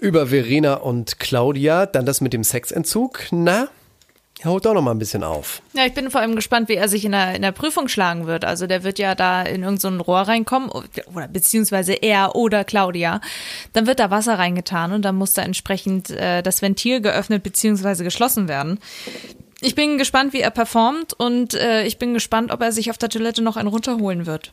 über 0.00 0.28
Verena 0.28 0.74
und 0.74 1.20
Claudia, 1.20 1.86
dann 1.86 2.06
das 2.06 2.20
mit 2.20 2.32
dem 2.32 2.42
Sexentzug. 2.42 3.26
Na, 3.30 3.68
haut 4.44 4.64
doch 4.64 4.74
noch 4.74 4.82
mal 4.82 4.92
ein 4.92 4.98
bisschen 4.98 5.22
auf. 5.22 5.62
Ja, 5.74 5.86
ich 5.86 5.94
bin 5.94 6.10
vor 6.10 6.20
allem 6.20 6.34
gespannt, 6.36 6.68
wie 6.68 6.74
er 6.74 6.88
sich 6.88 7.04
in 7.04 7.12
der, 7.12 7.34
in 7.34 7.42
der 7.42 7.52
Prüfung 7.52 7.88
schlagen 7.88 8.26
wird. 8.26 8.44
Also 8.44 8.66
der 8.66 8.82
wird 8.82 8.98
ja 8.98 9.14
da 9.14 9.42
in 9.42 9.62
irgendein 9.62 9.98
so 9.98 10.02
Rohr 10.02 10.20
reinkommen, 10.20 10.70
oder 10.70 11.28
beziehungsweise 11.28 11.92
er 11.92 12.34
oder 12.34 12.64
Claudia. 12.64 13.20
Dann 13.72 13.86
wird 13.86 14.00
da 14.00 14.10
Wasser 14.10 14.38
reingetan 14.38 14.92
und 14.92 15.02
dann 15.02 15.16
muss 15.16 15.34
da 15.34 15.42
entsprechend 15.42 16.10
äh, 16.10 16.42
das 16.42 16.62
Ventil 16.62 17.00
geöffnet 17.00 17.42
beziehungsweise 17.42 18.04
geschlossen 18.04 18.48
werden. 18.48 18.78
Ich 19.60 19.74
bin 19.74 19.98
gespannt, 19.98 20.32
wie 20.32 20.40
er 20.40 20.50
performt 20.50 21.12
und 21.12 21.54
äh, 21.54 21.84
ich 21.84 21.98
bin 21.98 22.14
gespannt, 22.14 22.50
ob 22.50 22.62
er 22.62 22.72
sich 22.72 22.90
auf 22.90 22.96
der 22.96 23.10
Toilette 23.10 23.42
noch 23.42 23.56
einen 23.56 23.68
runterholen 23.68 24.24
wird. 24.24 24.52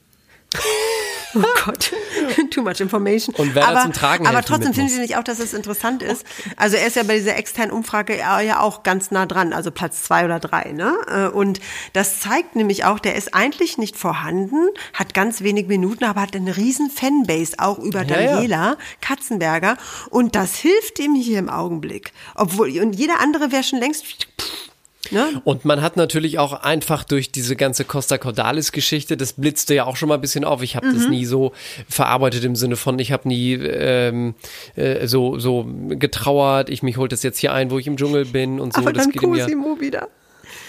Oh 1.36 1.44
Gott, 1.66 1.92
too 2.52 2.62
much 2.62 2.80
information. 2.80 3.36
Und 3.36 3.54
wer 3.54 3.68
aber, 3.68 3.82
zum 3.82 3.94
Tragen 3.94 4.28
aber 4.28 4.42
trotzdem 4.42 4.74
finden. 4.74 4.90
Sie 4.90 5.00
nicht 5.00 5.18
auch, 5.18 5.24
dass 5.24 5.40
es 5.40 5.54
interessant 5.54 6.02
ist? 6.04 6.26
Also 6.56 6.78
er 6.78 6.88
ist 6.88 6.96
ja 6.96 7.04
bei 7.04 7.16
dieser 7.18 7.36
externen 7.36 7.72
Umfrage 7.72 8.18
ja 8.18 8.40
ja 8.40 8.60
auch 8.62 8.84
ganz 8.84 9.12
nah 9.12 9.26
dran, 9.26 9.54
also 9.54 9.72
Platz 9.72 10.04
zwei 10.04 10.26
oder 10.26 10.40
drei. 10.40 10.72
Ne? 10.72 10.96
Äh, 11.08 11.28
Und 11.28 11.60
das 11.94 12.20
zeigt 12.20 12.56
nämlich 12.56 12.86
auch, 12.86 13.00
der 13.00 13.16
ist 13.16 13.34
eigentlich 13.34 13.78
nicht 13.78 13.98
vorhanden, 13.98 14.70
hat 14.94 15.13
ganz 15.13 15.42
wenig 15.42 15.68
Minuten, 15.68 16.04
aber 16.06 16.22
hat 16.22 16.36
eine 16.36 16.56
riesen 16.56 16.90
Fanbase 16.90 17.54
auch 17.58 17.80
über 17.80 18.04
Ja, 18.04 18.20
ja. 18.20 18.34
Daniela 18.34 18.78
Katzenberger. 19.02 19.78
Und 20.10 20.36
das 20.36 20.56
hilft 20.56 21.00
ihm 21.00 21.16
hier 21.16 21.40
im 21.40 21.50
Augenblick. 21.50 22.13
Obwohl, 22.36 22.80
und 22.80 22.94
jeder 22.94 23.20
andere 23.20 23.52
wäre 23.52 23.63
schon 23.63 23.80
längst. 23.80 24.06
Ne? 25.12 25.41
Und 25.43 25.65
man 25.65 25.82
hat 25.82 25.98
natürlich 25.98 26.39
auch 26.39 26.54
einfach 26.54 27.04
durch 27.04 27.32
diese 27.32 27.56
ganze 27.56 27.86
Costa 27.86 28.17
Cordalis-Geschichte, 28.17 29.17
das 29.17 29.34
blitzte 29.34 29.76
ja 29.76 29.86
auch 29.86 29.96
schon 29.96 30.10
mal 30.10 30.15
ein 30.15 30.22
bisschen 30.22 30.43
auf. 30.43 30.62
Ich 30.62 30.76
habe 30.76 30.91
das 30.91 31.04
Mhm. 31.06 31.10
nie 31.12 31.26
so 31.26 31.54
verarbeitet 31.89 32.43
im 32.43 32.56
Sinne 32.56 32.76
von, 32.76 32.98
ich 33.00 33.12
habe 33.12 33.28
nie 33.28 33.54
ähm, 33.54 34.36
äh, 34.76 35.08
so, 35.08 35.39
so 35.39 35.65
getrauert, 35.89 36.70
ich 36.70 36.84
mich 36.84 36.98
holt 36.98 37.12
das 37.12 37.24
jetzt 37.24 37.39
hier 37.39 37.54
ein, 37.54 37.72
wo 37.72 37.80
ich 37.80 37.88
im 37.88 37.98
Dschungel 37.98 38.26
bin 38.26 38.60
und 38.60 38.74
so. 38.74 38.82
aber 38.82 38.93
das 38.93 39.04
dann 39.04 39.12
geht. 39.12 39.22
Cosimo 39.22 39.80
wieder. 39.80 40.08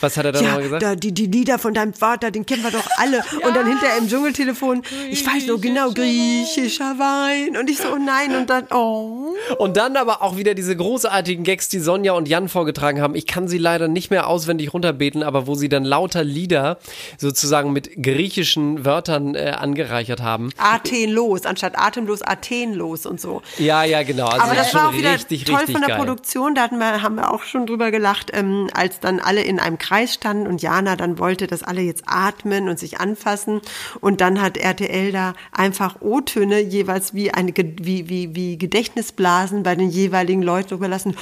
Was 0.01 0.17
hat 0.17 0.25
er 0.27 0.33
da 0.33 0.41
Ja, 0.41 0.47
nochmal 0.49 0.63
gesagt? 0.63 0.83
da, 0.83 0.95
die, 0.95 1.13
die 1.13 1.27
Lieder 1.27 1.59
von 1.59 1.75
deinem 1.75 1.95
Vater, 1.95 2.31
den 2.31 2.47
kennen 2.47 2.63
wir 2.63 2.71
doch 2.71 2.87
alle. 2.97 3.23
Und 3.47 3.55
dann 3.57 3.67
hinterher 3.67 3.99
im 3.99 4.09
Dschungeltelefon, 4.09 4.83
ich 5.11 5.27
weiß 5.27 5.47
noch 5.47 5.61
genau, 5.61 5.91
griechischer 5.93 6.99
Wein. 6.99 7.57
Und 7.57 7.71
ich 7.71 7.79
so, 7.79 7.89
oh 7.95 7.99
nein, 7.99 8.37
und 8.37 8.51
dann, 8.51 8.67
oh. 8.73 9.35
Und 9.59 9.77
dann 9.77 9.97
aber 9.97 10.23
auch 10.23 10.37
wieder 10.37 10.55
diese 10.55 10.77
großartigen 10.77 11.45
Gags, 11.45 11.69
die 11.69 11.79
Sonja 11.79 12.13
und 12.13 12.29
Jan 12.29 12.49
vorgetragen 12.49 13.01
haben. 13.01 13.15
Ich 13.15 13.27
kann 13.27 13.49
sie 13.49 13.59
leider 13.59 13.89
nicht 13.89 14.11
mehr 14.11 14.27
auswendig 14.29 14.73
runterbeten, 14.73 15.23
aber 15.23 15.47
wo 15.47 15.55
sie 15.55 15.69
dann 15.69 15.85
lauter 15.85 16.25
Lieder 16.25 16.79
sozusagen 17.19 17.73
mit 17.73 18.03
griechischen 18.03 18.85
Wörtern 18.85 19.35
äh, 19.35 19.55
angereichert 19.57 20.23
haben. 20.23 20.51
Athenlos, 20.59 21.45
anstatt 21.45 21.79
atemlos, 21.79 22.23
Athenlos 22.23 23.07
und 23.07 23.21
so. 23.21 23.43
Ja, 23.59 23.85
ja, 23.85 24.03
genau. 24.03 24.27
Also 24.27 24.41
Aber 24.43 24.55
das 24.55 24.75
war 24.75 24.89
auch 24.89 24.95
wieder 24.95 25.13
richtig, 25.15 25.45
toll 25.45 25.57
richtig 25.57 25.73
von 25.75 25.83
der 25.83 25.97
geil. 25.97 25.99
Produktion, 25.99 26.55
da 26.55 26.63
hatten 26.63 26.79
wir, 26.79 27.03
haben 27.03 27.17
wir 27.17 27.33
auch 27.33 27.43
schon 27.43 27.67
drüber 27.67 27.91
gelacht, 27.91 28.31
ähm, 28.33 28.69
als 28.75 29.01
dann 29.01 29.21
alle 29.21 29.43
in 29.43 29.61
einem 29.61 29.68
Kreis 29.77 30.15
standen 30.15 30.47
und 30.47 30.63
Jana 30.63 30.97
dann 30.97 31.19
wollte, 31.19 31.47
dass 31.47 31.63
alle 31.63 31.83
jetzt 31.83 32.05
atmen 32.07 32.69
und 32.69 32.79
sich 32.79 33.01
anfassen. 33.01 33.61
Und 34.01 34.23
dann 34.23 34.41
hat 34.41 34.57
RTL 34.57 35.13
da 35.13 35.35
einfach 35.53 36.01
O-Töne 36.01 36.61
jeweils 36.61 37.13
wie, 37.13 37.33
eine, 37.33 37.53
wie, 37.55 38.09
wie, 38.09 38.35
wie 38.35 38.57
Gedächtnisblasen 38.57 39.65
bei 39.65 39.75
den 39.75 39.91
jeweiligen 39.91 40.43
Leuten 40.43 40.75
überlassen. 40.75 41.17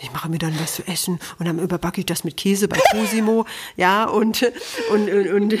Ich 0.00 0.12
mache 0.12 0.30
mir 0.30 0.38
dann 0.38 0.54
was 0.60 0.76
zu 0.76 0.86
essen 0.86 1.18
und 1.38 1.46
dann 1.46 1.58
überbacke 1.58 2.00
ich 2.00 2.06
das 2.06 2.24
mit 2.24 2.36
Käse 2.36 2.68
bei 2.68 2.78
Cosimo. 2.92 3.44
Ja, 3.76 4.04
und, 4.04 4.42
und, 4.92 5.10
und, 5.10 5.28
und 5.32 5.54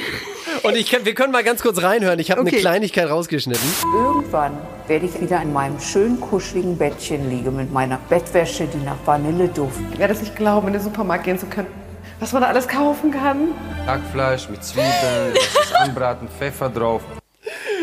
Und 0.62 0.76
ich, 0.76 0.92
wir 1.04 1.14
können 1.14 1.32
mal 1.32 1.42
ganz 1.42 1.62
kurz 1.62 1.82
reinhören. 1.82 2.18
Ich 2.18 2.30
habe 2.30 2.40
eine 2.40 2.50
Okay. 2.50 2.60
Kleinigkeit 2.60 3.08
rausgeschnitten. 3.08 3.66
Irgendwann 3.94 4.52
werde 4.86 5.06
ich 5.06 5.20
wieder 5.20 5.40
in 5.40 5.52
meinem 5.52 5.80
schönen 5.80 6.20
kuscheligen 6.20 6.76
Bettchen 6.76 7.30
liegen 7.30 7.56
mit 7.56 7.72
meiner 7.72 7.96
Bettwäsche, 8.08 8.66
die 8.66 8.84
nach 8.84 8.96
Vanille 9.04 9.48
duftet. 9.48 9.84
Ich 9.92 9.98
werde 9.98 10.12
es 10.14 10.20
nicht 10.20 10.36
glauben, 10.36 10.66
in 10.68 10.74
den 10.74 10.82
Supermarkt 10.82 11.24
gehen 11.24 11.38
zu 11.38 11.46
können. 11.46 11.81
Was 12.22 12.32
man 12.32 12.42
da 12.42 12.48
alles 12.50 12.68
kaufen 12.68 13.10
kann. 13.10 13.48
Hackfleisch 13.84 14.48
mit 14.48 14.62
Zwiebeln, 14.62 15.34
anbraten, 15.74 16.28
Pfeffer 16.28 16.68
drauf. 16.70 17.02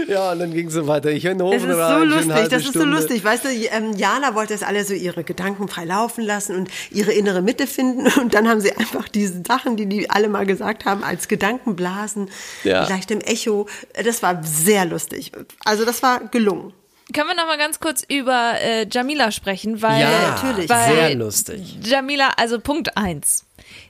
Ja, 0.08 0.32
und 0.32 0.40
dann 0.40 0.54
ging 0.54 0.68
es 0.68 0.74
so 0.76 0.88
weiter. 0.88 1.10
Ich 1.12 1.26
höre 1.26 1.34
den 1.34 1.42
Ofen 1.42 1.70
Es 1.70 1.78
ist 1.78 1.90
so 1.90 2.04
lustig, 2.06 2.48
das 2.48 2.62
ist 2.62 2.66
so 2.68 2.80
Stunde. 2.80 2.96
lustig. 2.96 3.26
Weißt 3.26 3.44
du, 3.44 3.50
ähm, 3.50 3.92
Jana 3.98 4.36
wollte 4.36 4.54
es 4.54 4.64
alle 4.64 4.86
so 4.86 4.94
ihre 4.94 5.26
Gedanken 5.26 5.68
frei 5.68 5.84
laufen 5.84 6.24
lassen 6.24 6.56
und 6.56 6.70
ihre 6.90 7.12
innere 7.12 7.42
Mitte 7.42 7.68
finden. 7.68 8.08
Und 8.22 8.34
dann 8.34 8.48
haben 8.48 8.62
sie 8.62 8.72
einfach 8.78 9.10
diese 9.10 9.44
Sachen, 9.46 9.76
die 9.76 9.88
die 9.88 10.10
alle 10.10 10.30
mal 10.30 10.46
gesagt 10.46 10.86
haben, 10.86 11.04
als 11.04 11.28
Gedankenblasen, 11.28 12.30
Ja. 12.64 12.88
leicht 12.88 13.12
im 13.12 13.20
Echo. 13.20 13.68
Das 14.06 14.24
war 14.24 14.42
sehr 14.42 14.86
lustig. 14.86 15.34
Also 15.66 15.84
das 15.84 16.02
war 16.02 16.22
gelungen. 16.30 16.72
Können 17.14 17.28
wir 17.28 17.36
noch 17.36 17.48
mal 17.48 17.58
ganz 17.58 17.82
kurz 17.82 18.04
über 18.08 18.54
äh, 18.62 18.88
Jamila 18.90 19.32
sprechen? 19.32 19.82
Weil, 19.82 20.00
Ja, 20.00 20.10
natürlich. 20.30 20.70
Weil 20.70 20.94
sehr 20.96 21.16
lustig. 21.16 21.78
Jamila, 21.84 22.30
also 22.38 22.62
Punkt 22.62 22.96
eins. 22.98 23.44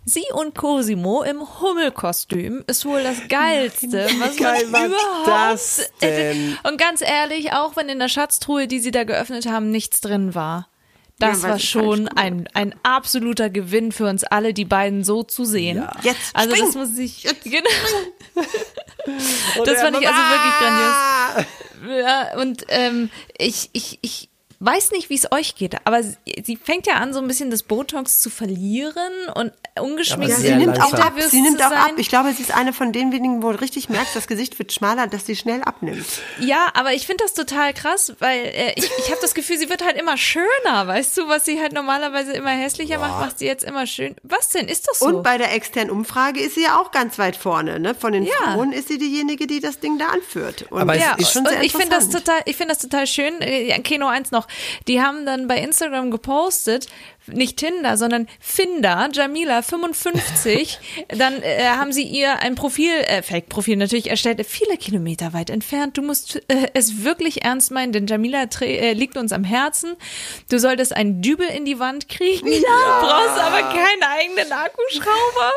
Sie 0.06 0.26
und 0.34 0.56
Cosimo 0.56 1.24
im 1.24 1.42
Hummelkostüm 1.62 2.64
ist 2.68 2.86
wohl 2.86 3.04
das 3.04 3.28
Geilste, 3.28 4.08
was 4.20 4.38
geil 4.38 4.66
man 4.68 4.86
überhaupt. 4.88 5.28
das 5.28 5.92
denn? 6.02 6.58
Und 6.64 6.78
ganz 6.80 7.02
ehrlich, 7.02 7.54
auch 7.54 7.76
wenn 7.76 7.90
in 7.90 8.00
der 8.00 8.10
Schatztruhe, 8.10 8.68
die 8.68 8.80
sie 8.80 8.92
da 8.92 9.04
geöffnet 9.04 9.46
haben, 9.48 9.70
nichts 9.72 10.02
drin 10.02 10.36
war. 10.36 10.68
Das 11.20 11.42
Ja, 11.44 11.50
war 11.50 11.60
schon 11.60 12.08
ein, 12.08 12.48
ein 12.54 12.74
absoluter 12.84 13.50
Gewinn 13.50 13.92
für 13.92 14.06
uns 14.08 14.24
alle, 14.24 14.54
die 14.54 14.64
beiden 14.64 15.04
so 15.04 15.24
zu 15.24 15.44
sehen. 15.44 15.86
Jetzt 16.02 16.34
also 16.34 16.56
spring. 16.56 16.66
das 16.66 16.76
muss 16.76 16.98
ich. 16.98 17.28
Genau. 17.44 17.70
Und 19.58 19.68
das 19.68 19.82
fand 19.82 19.98
ich 20.00 20.08
also 20.08 20.22
wirklich 20.22 20.54
grandios. 20.60 21.46
Ja, 22.02 22.38
und 22.40 22.66
ähm, 22.70 23.10
ich, 23.38 23.70
ich, 23.74 24.00
ich 24.02 24.29
weiß 24.62 24.92
nicht, 24.92 25.10
wie 25.10 25.16
es 25.16 25.32
euch 25.32 25.56
geht, 25.56 25.76
aber 25.86 26.04
sie, 26.04 26.18
sie 26.44 26.58
fängt 26.58 26.86
ja 26.86 26.96
an, 26.96 27.14
so 27.14 27.20
ein 27.20 27.28
bisschen 27.28 27.50
das 27.50 27.64
Botox 27.64 28.20
zu 28.20 28.30
verlieren 28.30 29.12
und 29.36 29.54
ungeschminkt 29.80 30.34
Ja, 30.34 30.36
sie 30.36 30.56
nimmt 30.56 30.82
auch 30.82 30.94
ab. 30.94 31.14
Sie 31.30 31.42
nimmt 31.42 31.60
zu 31.60 31.66
auch 31.66 31.72
ab. 31.72 31.92
Ich 31.96 32.10
glaube, 32.10 32.34
sie 32.34 32.42
ist 32.42 32.54
eine 32.54 32.74
von 32.74 32.92
den 32.92 33.14
wenigen, 33.14 33.42
wo 33.42 33.52
du 33.54 33.62
richtig 33.62 33.88
merkst, 33.88 34.16
das 34.16 34.28
Gesicht 34.28 34.60
wird 34.60 34.74
schmaler, 34.74 35.08
dass 35.08 35.26
sie 35.26 35.38
schnell 35.38 35.62
abnimmt. 35.64 36.06
Ja, 36.40 36.68
aber 36.74 36.94
ich 36.94 37.06
finde 37.08 37.24
das 37.24 37.34
total 37.34 37.74
krass, 37.74 38.14
weil 38.20 38.40
äh, 38.46 38.74
ich, 38.76 38.84
ich 38.98 39.10
habe 39.12 39.22
das 39.22 39.34
Gefühl, 39.34 39.58
sie 39.58 39.70
wird 39.70 39.84
halt 39.84 39.98
immer 39.98 40.18
schöner, 40.18 40.88
weißt 40.88 41.18
du, 41.18 41.28
was 41.30 41.46
sie 41.46 41.62
halt 41.62 41.72
normalerweise 41.72 42.34
immer 42.34 42.50
hässlicher 42.50 43.00
macht, 43.00 43.20
macht 43.22 43.40
sie 43.40 43.46
jetzt 43.46 43.64
immer 43.64 43.88
schön. 43.88 44.16
Was 44.24 44.50
denn? 44.50 44.68
Ist 44.68 44.90
das 44.90 45.00
so? 45.00 45.06
Und 45.06 45.24
bei 45.24 45.38
der 45.38 45.54
externen 45.54 45.90
Umfrage 45.90 46.42
ist 46.42 46.56
sie 46.56 46.64
ja 46.64 46.80
auch 46.82 46.92
ganz 46.92 47.18
weit 47.18 47.38
vorne. 47.38 47.80
Ne? 47.80 47.96
Von 47.96 48.12
den 48.12 48.24
Ja. 48.24 48.32
Frauen 48.44 48.74
ist 48.74 48.90
sie 48.90 48.98
diejenige, 48.98 49.48
die 49.48 49.62
das 49.62 49.80
Ding 49.80 49.98
da 49.98 50.08
anführt. 50.08 50.66
Und 50.70 50.82
Aber 50.82 50.96
ja, 50.96 51.16
ist 51.18 51.38
und 51.38 51.48
sehr 51.48 51.64
ich 51.64 51.72
finde 51.72 51.90
das 51.90 52.10
total, 52.10 52.42
ich 52.46 52.58
finde 52.58 52.74
das 52.74 52.82
total 52.82 53.08
schön. 53.08 53.42
Äh, 53.42 53.80
Keno 53.80 54.08
eins 54.08 54.32
noch. 54.32 54.49
Die 54.88 55.02
haben 55.02 55.26
dann 55.26 55.48
bei 55.48 55.58
Instagram 55.58 56.12
gepostet, 56.12 56.88
nicht 57.34 57.58
Tinder, 57.58 57.98
sondern 57.98 58.28
Finder, 58.40 59.10
Jamila 59.12 59.62
55. 59.62 60.80
dann 61.10 61.42
äh, 61.42 61.66
haben 61.66 61.92
sie 61.92 62.04
ihr 62.04 62.40
ein 62.40 62.56
Profil, 62.56 62.92
äh, 63.08 63.22
Fake-Profil 63.22 63.78
natürlich 63.78 64.10
erstellt, 64.10 64.46
viele 64.46 64.78
Kilometer 64.78 65.34
weit 65.34 65.50
entfernt. 65.50 65.98
Du 65.98 66.02
musst 66.02 66.42
äh, 66.48 66.68
es 66.74 67.04
wirklich 67.04 67.44
ernst 67.44 67.72
meinen, 67.72 67.92
denn 67.92 68.08
Jamila 68.08 68.46
äh, 68.62 68.94
liegt 68.94 69.18
uns 69.18 69.32
am 69.32 69.44
Herzen. 69.44 69.96
Du 70.50 70.60
solltest 70.60 70.96
einen 70.96 71.22
Dübel 71.22 71.48
in 71.48 71.66
die 71.66 71.80
Wand 71.80 72.10
kriegen, 72.10 72.48
brauchst 72.48 73.40
aber 73.40 73.62
keinen 73.70 74.04
eigenen 74.04 74.52
Akkuschrauber 74.52 75.52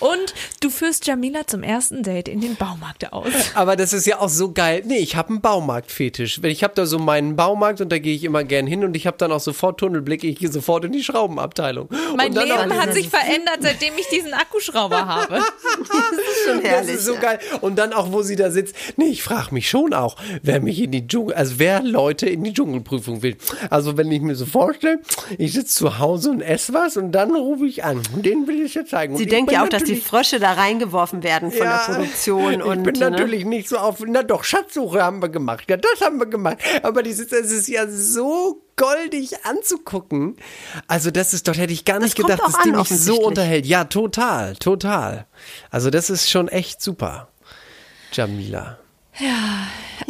und 0.00 0.34
du 0.60 0.70
führst 0.70 1.06
Jamila 1.06 1.46
zum 1.46 1.62
ersten 1.62 2.02
Date 2.02 2.28
in 2.28 2.40
den 2.40 2.56
Baumarkt 2.56 3.12
aus. 3.12 3.32
Aber 3.54 3.76
das 3.76 3.92
ist 3.92 4.06
ja 4.06 4.20
auch 4.20 4.28
so 4.28 4.52
geil. 4.52 4.82
Nee, 4.86 4.98
ich 4.98 5.16
habe 5.16 5.30
einen 5.30 5.40
Baumarktfetisch. 5.40 6.40
Ich 6.42 6.64
habe 6.64 6.74
da 6.74 6.86
so 6.86 6.98
meinen 6.98 7.36
Baumarkt 7.36 7.80
und 7.80 7.90
da 7.90 7.98
gehe 7.98 8.14
ich 8.14 8.24
immer 8.24 8.44
gern 8.44 8.66
hin 8.66 8.84
und 8.84 8.96
ich 8.96 9.06
habe 9.06 9.16
dann 9.16 9.32
auch 9.32 9.40
sofort 9.40 9.78
Tunnelblick. 9.80 10.24
Ich 10.24 10.38
gehe 10.38 10.50
sofort 10.50 10.84
in 10.84 10.92
die 10.92 11.02
Schraubenabteilung. 11.18 11.88
Mein 12.16 12.28
und 12.28 12.36
dann 12.36 12.48
Leben 12.48 12.80
hat 12.80 12.94
sich 12.94 13.08
verändert, 13.08 13.58
seitdem 13.60 13.94
ich 13.98 14.08
diesen 14.08 14.32
Akkuschrauber 14.34 15.06
habe. 15.06 15.40
schon 16.46 16.62
Das 16.62 16.70
herrlich. 16.70 16.94
ist 16.94 17.04
so 17.04 17.14
ja. 17.14 17.20
geil. 17.20 17.38
Und 17.60 17.76
dann 17.76 17.92
auch, 17.92 18.12
wo 18.12 18.22
sie 18.22 18.36
da 18.36 18.50
sitzt. 18.50 18.74
Nee, 18.96 19.08
ich 19.08 19.22
frage 19.22 19.52
mich 19.52 19.68
schon 19.68 19.94
auch, 19.94 20.16
wer 20.42 20.60
mich 20.60 20.80
in 20.80 20.92
die 20.92 21.06
Dschungel, 21.06 21.34
also 21.34 21.54
wer 21.58 21.82
Leute 21.82 22.28
in 22.28 22.44
die 22.44 22.52
Dschungelprüfung 22.52 23.22
will. 23.22 23.36
Also 23.70 23.96
wenn 23.96 24.10
ich 24.12 24.20
mir 24.20 24.34
so 24.36 24.46
vorstelle, 24.46 25.00
ich 25.38 25.52
sitze 25.52 25.74
zu 25.74 25.98
Hause 25.98 26.30
und 26.30 26.40
esse 26.40 26.72
was 26.74 26.96
und 26.96 27.12
dann 27.12 27.34
rufe 27.34 27.66
ich 27.66 27.84
an. 27.84 28.02
Den 28.16 28.46
will 28.46 28.64
ich 28.64 28.74
jetzt 28.74 28.90
zeigen. 28.90 29.14
Und 29.14 29.18
Sie 29.18 29.26
denkt 29.26 29.50
ja 29.52 29.64
auch, 29.64 29.68
dass 29.68 29.84
die 29.84 29.96
Frösche 29.96 30.38
da 30.38 30.52
reingeworfen 30.52 31.22
werden 31.22 31.50
von 31.50 31.66
Ja, 31.66 31.84
der 31.86 31.94
Produktion. 31.94 32.52
Ich 32.52 32.62
und, 32.62 32.82
bin 32.84 32.94
ne? 32.94 33.10
natürlich 33.10 33.44
nicht 33.44 33.68
so 33.68 33.78
auf, 33.78 34.02
na 34.06 34.22
doch, 34.22 34.44
Schatzsuche 34.44 35.02
haben 35.02 35.20
wir 35.20 35.28
gemacht. 35.28 35.64
Ja, 35.68 35.76
das 35.76 36.00
haben 36.00 36.18
wir 36.18 36.26
gemacht. 36.26 36.58
Aber 36.82 37.02
dieses, 37.02 37.32
es 37.32 37.50
ist 37.50 37.68
ja 37.68 37.86
so 37.88 38.62
goldig 38.78 39.44
anzugucken. 39.44 40.36
Also 40.86 41.10
das 41.10 41.34
ist, 41.34 41.46
dort 41.46 41.58
hätte 41.58 41.72
ich 41.72 41.84
gar 41.84 41.98
nicht 41.98 42.16
kommt 42.16 42.30
gedacht, 42.30 42.48
dass 42.48 42.62
die 42.62 42.70
an, 42.70 42.76
mich 42.78 42.88
so 42.88 43.20
unterhält. 43.20 43.66
Ja, 43.66 43.84
total, 43.84 44.56
total. 44.56 45.26
Also 45.70 45.90
das 45.90 46.08
ist 46.08 46.30
schon 46.30 46.48
echt 46.48 46.80
super. 46.80 47.28
Jamila. 48.12 48.78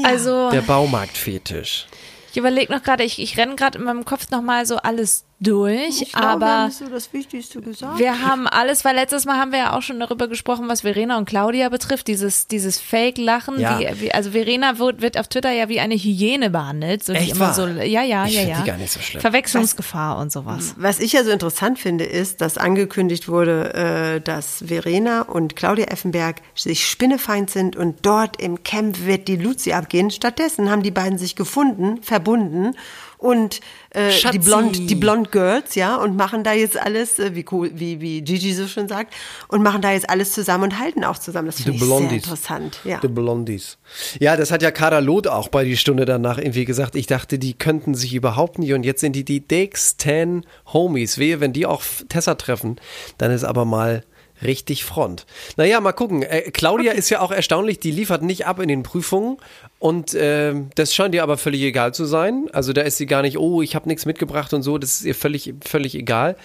Also, 0.05 0.51
Der 0.51 0.61
Baumarktfetisch. 0.61 1.87
ich 2.31 2.37
überlege 2.37 2.73
noch 2.73 2.83
gerade, 2.83 3.03
ich, 3.05 3.19
ich 3.19 3.37
renne 3.37 3.57
gerade 3.57 3.79
in 3.79 3.85
meinem 3.85 4.05
Kopf 4.05 4.31
nochmal 4.31 4.67
so 4.67 4.77
alles 4.77 5.25
durch, 5.41 6.03
Ich 6.03 6.13
glaube, 6.13 6.27
aber 6.27 6.47
haben 6.47 6.71
so 6.73 6.89
das 6.89 7.13
Wichtigste 7.13 7.61
gesagt. 7.61 7.99
wir 7.99 8.27
haben 8.27 8.49
alles, 8.49 8.85
weil 8.85 8.97
letztes 8.97 9.25
Mal 9.25 9.37
haben 9.37 9.53
wir 9.53 9.59
ja 9.59 9.77
auch 9.77 9.83
schon 9.83 10.01
darüber 10.01 10.27
gesprochen, 10.27 10.69
was 10.69 10.81
Verena 10.81 11.17
und 11.17 11.29
Claudia 11.29 11.69
betrifft, 11.69 12.09
dieses, 12.09 12.49
dieses 12.49 12.81
Fake-Lachen. 12.81 13.61
Ja. 13.61 13.79
Wie, 13.79 14.01
wie, 14.01 14.13
also 14.13 14.33
Verena 14.33 14.79
wird, 14.79 15.01
wird 15.01 15.17
auf 15.17 15.29
Twitter 15.29 15.53
ja 15.53 15.69
wie 15.69 15.79
eine 15.79 15.95
Hyäne 15.95 16.51
behandelt. 16.51 17.05
So, 17.05 17.13
die 17.13 17.21
Echt 17.21 17.37
immer 17.37 17.47
wahr? 17.47 17.55
so, 17.55 17.67
ja, 17.69 18.03
ja, 18.03 18.27
Ich 18.27 18.35
ja, 18.35 18.43
ja. 18.43 18.61
die 18.61 18.67
gar 18.67 18.77
nicht 18.79 18.93
so 18.93 18.99
schlimm. 18.99 19.21
Verwechslungsgefahr 19.21 20.19
und 20.19 20.33
sowas. 20.33 20.75
Was 20.77 20.99
ich 20.99 21.13
ja 21.13 21.23
so 21.23 21.31
interessant 21.31 21.79
finde, 21.79 22.05
ist, 22.05 22.41
dass 22.41 22.59
angekündigt 22.59 23.29
wurde, 23.29 23.75
äh, 23.75 24.21
dass 24.21 24.65
Verena 24.67 25.23
und 25.23 25.55
Claudia 25.55 25.87
Effenberg 25.87 26.43
sich 26.57 26.89
spinnefeind 26.89 27.49
sind 27.49 27.77
und 27.77 28.05
dort 28.05 28.43
im 28.43 28.65
Camp 28.65 29.07
wird 29.07 29.29
die 29.29 29.37
Luzi 29.37 29.73
abgehen. 29.73 30.11
Stattdessen 30.11 30.69
haben 30.69 30.83
die 30.83 30.91
beiden 30.91 31.17
sich 31.17 31.37
gefunden, 31.37 32.03
verbunden 32.03 32.75
und 33.19 33.61
äh, 33.91 34.11
die. 34.33 34.39
Blond, 34.39 34.91
die 34.91 34.95
Blond 34.95 35.33
Girls, 35.33 35.75
ja, 35.75 35.97
und 35.97 36.17
machen 36.17 36.45
da 36.45 36.53
jetzt 36.53 36.81
alles, 36.81 37.19
äh, 37.19 37.35
wie, 37.35 37.45
cool, 37.51 37.71
wie, 37.75 38.01
wie 38.01 38.23
Gigi 38.23 38.55
so 38.55 38.67
schon 38.67 38.89
sagt, 38.89 39.13
und 39.49 39.63
machen 39.63 39.83
da 39.83 39.93
jetzt 39.93 40.09
alles 40.09 40.33
zusammen 40.33 40.65
und 40.65 40.79
halten 40.79 41.05
auch 41.05 41.19
zusammen. 41.19 41.47
Das 41.47 41.61
finde 41.61 41.79
ich 41.79 41.85
sehr 41.85 42.11
interessant. 42.11 42.81
Ja. 42.85 43.01
The 43.03 43.09
Blondies. 43.09 43.79
Ja, 44.21 44.37
das 44.37 44.51
hat 44.51 44.63
ja 44.63 44.71
Kader 44.71 45.01
Loth 45.01 45.27
auch 45.27 45.49
bei 45.49 45.65
die 45.65 45.77
Stunde 45.77 46.05
danach 46.05 46.39
irgendwie 46.39 46.65
gesagt. 46.65 46.95
Ich 46.97 47.07
dachte, 47.07 47.39
die 47.39 47.55
könnten 47.55 47.95
sich 47.95 48.15
überhaupt 48.15 48.59
nicht 48.59 48.73
und 48.73 48.85
jetzt 48.85 49.01
sind 49.01 49.15
die 49.15 49.25
die 49.25 49.41
dicksten 49.41 50.47
Homies. 50.73 51.19
Wehe, 51.19 51.41
wenn 51.41 51.53
die 51.53 51.67
auch 51.67 51.83
Tessa 52.09 52.37
treffen, 52.37 52.77
dann 53.19 53.31
ist 53.31 53.45
aber 53.45 53.65
mal 53.65 54.05
richtig 54.43 54.85
Front. 54.85 55.27
Naja, 55.57 55.81
mal 55.81 55.93
gucken. 55.93 56.23
Äh, 56.23 56.51
Claudia 56.51 56.93
ist 56.93 57.11
ja 57.11 57.21
auch 57.21 57.31
erstaunlich, 57.31 57.81
die 57.81 57.91
liefert 57.91 58.23
nicht 58.23 58.47
ab 58.47 58.61
in 58.61 58.69
den 58.69 58.83
Prüfungen 58.83 59.39
und 59.79 60.15
äh, 60.15 60.55
das 60.75 60.95
scheint 60.95 61.15
ihr 61.15 61.23
aber 61.23 61.39
völlig 61.39 61.63
egal 61.63 61.95
zu 61.95 62.05
sein. 62.05 62.49
Also 62.53 62.73
da 62.73 62.83
ist 62.83 62.97
sie 62.97 63.07
gar 63.07 63.23
nicht, 63.23 63.39
oh, 63.39 63.63
ich 63.63 63.75
habe 63.75 63.89
nichts 63.89 64.07
mitgebracht 64.07 64.53
und 64.55 64.63
so, 64.63 64.79
das 64.79 65.01
ist 65.01 65.05
ihr 65.05 65.15
völlig, 65.15 65.55
völlig 65.65 65.95
egal. 65.95 66.37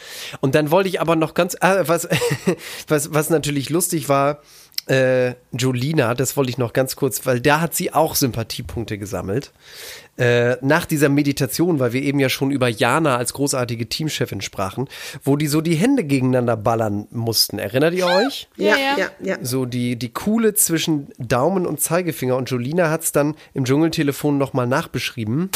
Und 0.42 0.56
dann 0.56 0.72
wollte 0.72 0.90
ich 0.90 1.02
aber 1.02 1.16
noch 1.16 1.34
ganz, 1.34 1.56
ah, 1.60 1.84
was, 1.88 2.08
was, 2.88 3.14
was 3.14 3.30
natürlich 3.30 3.70
lustig 3.70 4.10
war, 4.10 4.42
äh, 4.88 5.36
Jolina, 5.54 6.14
das 6.14 6.36
wollte 6.36 6.50
ich 6.50 6.58
noch 6.58 6.74
ganz 6.74 6.96
kurz, 6.96 7.26
weil 7.26 7.40
da 7.40 7.62
hat 7.62 7.74
sie 7.74 7.94
auch 7.94 8.16
Sympathiepunkte 8.16 8.98
gesammelt. 8.98 9.52
Äh, 10.16 10.58
nach 10.62 10.86
dieser 10.86 11.10
Meditation, 11.10 11.80
weil 11.80 11.92
wir 11.94 12.04
eben 12.04 12.20
ja 12.20 12.30
schon 12.30 12.52
über 12.52 12.68
Jana 12.68 13.18
als 13.18 13.34
großartige 13.34 13.90
Teamchefin 13.90 14.42
sprachen, 14.42 14.88
wo 15.24 15.38
die 15.38 15.48
so 15.48 15.60
die 15.60 15.74
Hände 15.74 16.04
gegeneinander 16.04 16.56
ballern 16.56 17.08
mussten. 17.10 17.58
Erinnert 17.58 17.96
ihr 17.96 18.06
euch? 18.06 18.48
Ja, 18.56 18.76
ja, 18.78 19.08
ja. 19.22 19.38
So 19.42 19.66
die, 19.66 19.96
die 19.96 20.14
Kuhle 20.14 20.54
zwischen 20.54 21.08
Daumen 21.18 21.66
und 21.66 21.82
Zeigefinger. 21.82 22.38
Und 22.38 22.48
Jolina 22.52 22.92
hat 22.92 23.02
es 23.02 23.12
dann 23.12 23.34
im 23.56 23.66
Dschungeltelefon 23.66 24.38
nochmal 24.38 24.68
nachbeschrieben. 24.68 25.50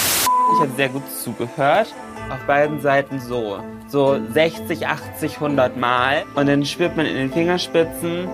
Ich 0.56 0.60
habe 0.60 0.72
sehr 0.76 0.90
gut 0.90 1.04
zugehört. 1.24 1.94
Auf 2.32 2.40
beiden 2.48 2.82
Seiten 2.82 3.20
so. 3.20 3.60
So 3.88 4.20
60, 4.34 4.88
80, 4.88 5.36
100 5.36 5.78
Mal. 5.78 6.26
Und 6.34 6.48
dann 6.48 6.66
spürt 6.66 6.98
man 6.98 7.06
in 7.06 7.16
den 7.16 7.32
Fingerspitzen, 7.32 8.28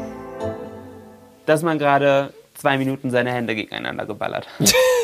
dass 1.45 1.63
man 1.63 1.79
gerade 1.79 2.33
zwei 2.53 2.77
Minuten 2.77 3.11
seine 3.11 3.31
Hände 3.33 3.55
gegeneinander 3.55 4.05
geballert 4.05 4.47
hat. 4.57 4.73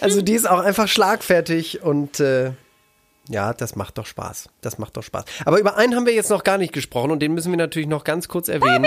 Also 0.00 0.22
die 0.22 0.34
ist 0.34 0.48
auch 0.48 0.60
einfach 0.60 0.88
schlagfertig 0.88 1.82
und 1.82 2.20
äh, 2.20 2.52
Ja, 3.28 3.52
das 3.52 3.76
macht 3.76 3.98
doch 3.98 4.06
Spaß. 4.06 4.48
Das 4.60 4.78
macht 4.78 4.96
doch 4.96 5.02
Spaß. 5.02 5.24
Aber 5.44 5.58
über 5.58 5.76
einen 5.76 5.94
haben 5.96 6.06
wir 6.06 6.14
jetzt 6.14 6.30
noch 6.30 6.44
gar 6.44 6.58
nicht 6.58 6.72
gesprochen 6.72 7.10
und 7.10 7.20
den 7.20 7.34
müssen 7.34 7.50
wir 7.50 7.56
natürlich 7.56 7.88
noch 7.88 8.04
ganz 8.04 8.28
kurz 8.28 8.48
erwähnen. 8.48 8.86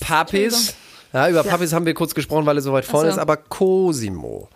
Papis. 0.00 0.74
Ja, 1.12 1.28
über 1.28 1.42
Papis 1.44 1.72
haben 1.72 1.86
wir 1.86 1.94
kurz 1.94 2.14
gesprochen, 2.14 2.46
weil 2.46 2.56
er 2.56 2.62
so 2.62 2.72
weit 2.72 2.84
vorne 2.84 3.08
so. 3.10 3.16
ist, 3.16 3.18
aber 3.18 3.36
Cosimo. 3.36 4.48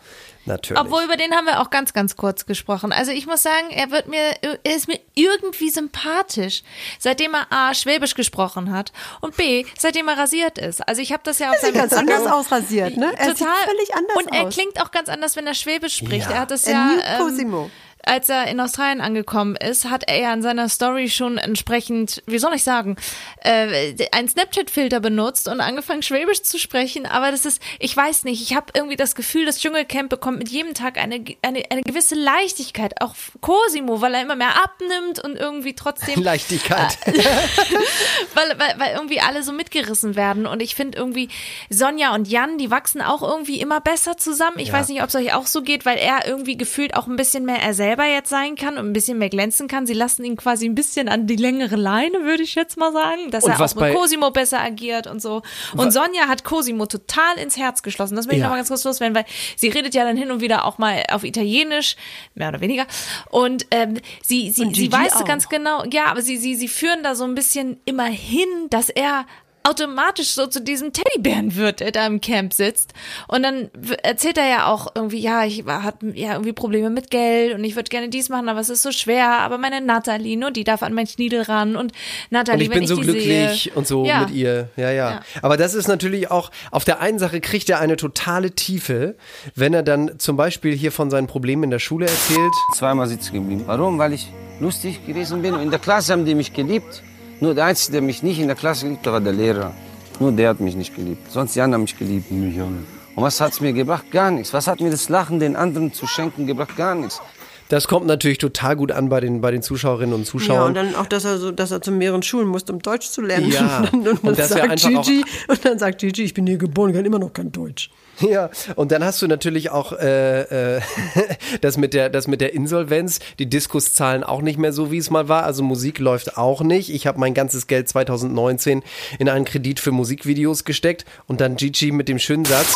Natürlich. 0.47 0.81
Obwohl, 0.81 1.03
über 1.05 1.17
den 1.17 1.35
haben 1.35 1.47
wir 1.47 1.61
auch 1.61 1.71
ganz, 1.71 1.93
ganz 1.93 2.17
kurz 2.17 2.47
gesprochen. 2.47 2.93
Also 2.93 3.13
ich 3.13 3.27
muss 3.27 3.43
sagen, 3.43 3.71
er 3.71 3.91
wird 3.91 4.07
mir, 4.09 4.37
er 4.43 4.77
ist 4.77 4.89
mir 4.89 4.99
irgendwie 5.15 5.71
sympathisch, 5.71 6.63
seitdem 6.99 7.35
er 7.35 7.47
A, 7.51 7.75
Schwäbisch 7.75 8.15
gesprochen 8.15 8.73
hat 8.73 8.93
und 9.21 9.37
B, 9.37 9.65
seitdem 9.79 10.09
er 10.09 10.19
rasiert 10.19 10.59
ist. 10.59 10.87
Also 10.87 11.03
ich 11.03 11.13
habe 11.13 11.23
das 11.25 11.39
ja 11.39 11.51
auf 11.51 11.57
Er 11.57 11.67
sieht 11.67 11.75
ganz 11.75 11.93
anders 11.93 12.27
ausrasiert, 12.27 12.97
ne? 12.97 13.13
Er 13.17 13.35
Total. 13.35 13.37
sieht 13.37 13.47
völlig 13.47 13.95
anders 13.95 14.17
und 14.17 14.35
er 14.35 14.47
aus. 14.47 14.55
klingt 14.55 14.81
auch 14.81 14.91
ganz 14.91 15.09
anders, 15.09 15.37
wenn 15.37 15.47
er 15.47 15.55
Schwäbisch 15.55 15.97
spricht. 15.97 16.29
Ja. 16.31 16.37
Er 16.37 16.41
hat 16.41 16.51
das 16.51 16.67
A 16.67 16.71
ja, 16.71 17.19
ähm. 17.19 17.71
Als 18.07 18.29
er 18.29 18.47
in 18.47 18.61
Australien 18.61 19.01
angekommen 19.01 19.57
ist, 19.57 19.85
hat 19.91 20.05
er 20.09 20.19
ja 20.21 20.33
in 20.33 20.41
seiner 20.41 20.69
Story 20.69 21.09
schon 21.11 21.39
entsprechend, 21.39 22.23
wie 22.27 22.39
soll 22.39 22.55
ich 22.55 22.63
sagen, 22.63 22.97
äh, 23.43 23.95
einen 24.13 24.29
Snapchat-Filter 24.29 25.01
benutzt 25.01 25.49
und 25.49 25.61
angefangen 25.61 26.03
Schwäbisch 26.03 26.43
zu 26.43 26.59
sprechen. 26.59 27.05
Aber 27.05 27.33
das 27.33 27.45
ist, 27.45 27.61
ich 27.81 27.97
weiß 27.97 28.23
nicht, 28.25 28.41
ich 28.41 28.55
habe 28.57 28.67
irgendwie 28.75 28.97
das 28.97 29.17
Gefühl, 29.17 29.45
das 29.45 29.59
Dschungelcamp 29.59 30.09
bekommt 30.09 30.39
mit 30.39 30.49
jedem 30.49 30.73
Tag 30.75 30.99
eine, 30.99 31.23
eine, 31.43 31.65
eine 31.69 31.83
gewisse 31.83 32.15
Leichtigkeit. 32.15 33.01
Auch 33.03 33.15
Cosimo, 33.41 34.01
weil 34.01 34.15
er 34.15 34.23
immer 34.23 34.37
mehr 34.37 34.63
abnimmt 34.63 35.19
und 35.25 35.37
irgendwie 35.37 35.75
trotzdem 35.75 36.23
Leichtigkeit. 36.23 36.97
weil, 38.35 38.59
weil, 38.59 38.75
weil 38.79 38.95
irgendwie 38.95 39.21
alle 39.21 39.43
so 39.43 39.53
mitgerissen 39.53 40.15
werden. 40.15 40.47
Und 40.47 40.63
ich 40.63 40.75
finde 40.77 40.97
irgendwie, 40.97 41.29
Sonja 41.71 42.15
und 42.15 42.29
Jan, 42.29 42.57
die 42.59 42.71
wachsen 42.71 43.03
auch 43.03 43.23
irgendwie 43.23 43.61
immer 43.61 43.81
besser 43.81 44.17
zusammen. 44.17 44.59
Ich 44.59 44.69
Ja. 44.69 44.75
weiß 44.75 44.89
nicht, 44.89 45.03
ob 45.03 45.09
es 45.09 45.15
euch 45.17 45.35
auch 45.35 45.47
so 45.47 45.63
geht, 45.63 45.85
weil 45.85 45.99
er 45.99 46.27
irgendwie 46.27 46.57
gefühlt 46.57 46.95
auch 46.95 47.09
ein 47.09 47.17
bisschen 47.17 47.45
mehr 47.45 47.61
er 47.61 47.75
selber 47.75 47.96
jetzt 48.05 48.29
sein 48.29 48.55
kann 48.57 48.77
und 48.77 48.87
ein 48.87 48.93
bisschen 48.93 49.17
mehr 49.19 49.31
glänzen 49.31 49.67
kann. 49.69 49.87
Sie 49.87 49.95
lassen 49.95 50.25
ihn 50.25 50.37
quasi 50.37 50.67
ein 50.69 50.75
bisschen 50.75 51.09
an 51.09 51.27
die 51.27 51.37
längere 51.37 51.77
Leine, 51.77 52.23
würde 52.25 52.43
ich 52.43 52.55
jetzt 52.55 52.77
mal 52.77 52.93
sagen. 52.93 53.31
Dass 53.31 53.45
Und 53.45 53.53
er 53.53 53.61
auch 53.61 53.75
mit 53.75 53.95
Cosimo 53.95 54.31
besser 54.31 54.61
agiert 54.61 55.07
und 55.07 55.23
so. 55.23 55.43
Und 55.77 55.93
Sonja 55.93 56.29
hat 56.29 56.45
Cosimo 56.45 56.87
total 56.87 57.39
ins 57.39 57.57
Herz 57.57 57.83
geschlossen. 57.83 58.17
Das 58.17 58.27
will 58.27 58.35
ich 58.35 58.41
Ja. 58.41 58.45
noch 58.47 58.51
mal 58.51 58.57
ganz 58.57 58.69
kurz 58.69 58.85
loswerden, 58.85 59.15
weil 59.17 59.25
sie 59.57 59.69
redet 59.69 59.95
ja 59.95 60.05
dann 60.05 60.17
hin 60.17 60.31
und 60.31 60.41
wieder 60.41 60.65
auch 60.67 60.79
mal 60.79 61.03
auf 61.11 61.25
Italienisch, 61.25 61.97
mehr 62.35 62.49
oder 62.51 62.61
weniger. 62.61 62.87
Und 63.31 63.67
ähm, 63.71 63.99
sie, 64.23 64.51
sie, 64.51 64.65
Und 64.65 64.77
sie 64.77 64.93
weiß 64.93 65.15
auch. 65.17 65.25
ganz 65.25 65.49
genau, 65.49 65.85
ja, 65.91 66.07
aber 66.07 66.21
sie, 66.23 66.37
sie, 66.37 66.55
sie 66.55 66.69
führen 66.69 67.03
da 67.03 67.15
so 67.15 67.25
ein 67.25 67.35
bisschen 67.35 67.79
immer 67.87 68.05
hin, 68.07 68.49
dass 68.71 68.89
er 68.91 69.25
automatisch 69.69 70.29
so 70.31 70.47
zu 70.47 70.61
diesem 70.61 70.93
Teddybären 70.93 71.57
wird, 71.57 71.81
der 71.81 71.93
da 71.93 72.07
im 72.07 72.21
Camp 72.21 72.53
sitzt. 72.53 72.93
Und 73.29 73.43
dann 73.43 73.71
erzählt 74.03 74.39
er 74.39 74.49
ja 74.49 74.67
auch 74.67 74.89
irgendwie, 74.95 75.19
ja, 75.19 75.45
ich 75.45 75.67
war- 75.67 75.83
hat 75.83 75.97
ja 76.15 76.33
irgendwie 76.33 76.53
Probleme 76.53 76.91
mit 76.91 77.11
Geld 77.11 77.55
und 77.55 77.65
ich 77.65 77.77
würde 77.77 77.89
gerne 77.89 78.09
dies 78.09 78.29
machen, 78.29 78.49
aber 78.49 78.61
es 78.61 78.69
ist 78.69 78.83
so 78.83 78.93
schwer. 78.93 79.29
Aber 79.41 79.59
meine 79.59 79.81
Nathalie, 79.81 80.37
nur 80.37 80.51
die 80.51 80.65
darf 80.65 80.83
an 80.83 80.93
mein 80.95 81.07
Schniedel 81.07 81.43
ran 81.43 81.77
und 81.77 81.93
Nathalie, 82.31 82.59
Und 82.59 82.63
ich 82.63 82.69
wenn 82.71 82.75
bin 82.75 82.83
ich 82.85 82.89
so 82.89 82.97
die 82.97 83.03
glücklich 83.03 83.63
sehe, 83.65 83.73
und 83.75 83.87
so 83.87 84.05
ja. 84.05 84.21
mit 84.21 84.31
ihr. 84.31 84.69
Ja, 84.77 84.91
ja, 84.91 85.11
Ja. 85.11 85.21
Aber 85.43 85.57
das 85.57 85.75
ist 85.75 85.89
natürlich 85.89 86.31
auch, 86.31 86.51
auf 86.71 86.85
der 86.85 87.01
einen 87.01 87.19
Sache 87.19 87.41
kriegt 87.41 87.69
er 87.71 87.81
eine 87.81 87.97
totale 87.97 88.53
Tiefe, 88.53 89.17
wenn 89.55 89.75
er 89.75 89.83
dann 89.83 90.19
zum 90.19 90.37
Beispiel 90.37 90.75
hier 90.75 90.93
von 90.93 91.11
seinen 91.11 91.27
Problemen 91.27 91.65
in 91.65 91.71
der 91.71 91.79
Schule 91.79 92.07
erzählt. 92.07 92.53
Zweimal 92.75 93.07
sitzen 93.09 93.35
geblieben. 93.35 93.65
Warum? 93.67 93.99
Weil 93.99 94.13
ich 94.13 94.29
lustig 94.61 95.05
gewesen 95.07 95.43
bin. 95.43 95.55
Und 95.55 95.63
in 95.63 95.71
der 95.71 95.79
Klasse 95.79 96.13
haben 96.13 96.25
die 96.25 96.35
mich 96.35 96.53
geliebt. 96.53 97.03
Nur 97.41 97.55
der 97.55 97.67
Einzige, 97.67 97.93
der 97.93 98.03
mich 98.03 98.23
nicht 98.23 98.39
in 98.39 98.47
der 98.47 98.57
Klasse 98.57 98.87
geliebt 98.87 99.07
hat, 99.07 99.13
war 99.13 99.21
der 99.21 99.33
Lehrer. 99.33 99.75
Nur 100.19 100.33
der 100.33 100.51
hat 100.51 100.61
mich 100.61 100.75
nicht 100.75 100.95
geliebt. 100.95 101.31
Sonst 101.31 101.55
die 101.55 101.61
anderen 101.61 101.81
haben 101.81 101.83
mich 101.83 101.99
geliebt. 101.99 102.31
Mich 102.31 102.61
auch 102.61 102.71
nicht. 102.71 102.87
Und 103.15 103.23
was 103.23 103.41
hat's 103.41 103.61
mir 103.61 103.73
gebracht? 103.73 104.11
Gar 104.11 104.31
nichts. 104.31 104.53
Was 104.53 104.67
hat 104.67 104.81
mir 104.81 104.91
das 104.91 105.09
Lachen 105.09 105.39
den 105.39 105.57
anderen 105.57 105.93
zu 105.93 106.07
schenken 106.07 106.47
gebracht? 106.47 106.77
Gar 106.77 106.95
nichts. 106.95 107.21
Das 107.69 107.89
kommt 107.89 108.07
natürlich 108.07 108.39
total 108.39 108.77
gut 108.77 108.93
an 108.93 109.09
bei 109.09 109.21
den, 109.21 109.41
bei 109.41 109.51
den 109.51 109.63
Zuschauerinnen 109.63 110.15
und 110.15 110.21
Ja, 110.21 110.27
Zuschauern. 110.27 110.69
und 110.69 110.75
dann 110.75 110.95
auch, 110.95 111.07
dass 111.07 111.25
er 111.25 111.39
so, 111.39 111.51
dass 111.51 111.71
er 111.73 111.83
zu 111.83 111.91
mehreren 111.91 112.23
Schulen 112.23 112.47
musste, 112.47 112.73
um 112.73 112.81
Deutsch 112.81 113.09
zu 113.11 113.23
lernen. 113.23 113.51
Ja. 113.51 113.85
Und 113.93 114.05
dann, 114.07 114.17
und 114.19 114.25
Und 114.25 114.37
sagt 114.37 114.77
Gigi, 114.83 115.25
und 115.49 115.65
dann 115.65 115.79
sagt 115.79 115.99
Gigi, 115.99 116.23
ich 116.23 116.35
bin 116.35 116.47
hier 116.47 116.59
geboren, 116.59 116.93
kann 116.93 117.05
immer 117.05 117.19
noch 117.19 117.33
kein 117.33 117.51
Deutsch. 117.53 117.91
Ja, 118.21 118.49
und 118.77 118.93
dann 118.93 119.05
hast 119.05 119.21
du 119.21 119.27
natürlich 119.27 119.71
auch 119.71 119.93
äh, 119.93 120.77
äh, 120.77 120.81
das, 121.61 121.77
mit 121.77 121.93
der, 121.93 122.09
das 122.09 122.29
mit 122.29 122.41
der 122.41 122.55
Insolvenz. 122.55 123.19
Die 123.39 123.47
Diskus 123.47 123.93
zahlen 123.95 124.25
auch 124.25 124.41
nicht 124.43 124.59
mehr 124.59 124.73
so, 124.73 124.91
wie 124.91 124.99
es 124.99 125.11
mal 125.11 125.29
war. 125.29 125.43
Also 125.45 125.63
Musik 125.63 125.99
läuft 125.99 126.39
auch 126.39 126.63
nicht. 126.63 126.89
Ich 126.91 127.07
habe 127.07 127.19
mein 127.21 127.35
ganzes 127.35 127.67
Geld 127.67 127.89
2019 127.89 128.83
in 129.19 129.29
einen 129.29 129.45
Kredit 129.45 129.81
für 129.81 129.93
Musikvideos 129.93 130.65
gesteckt. 130.65 131.05
Und 131.27 131.41
dann 131.41 131.57
Gigi 131.57 131.93
mit 131.93 132.09
dem 132.09 132.19
schönen 132.19 132.45
Satz. 132.47 132.73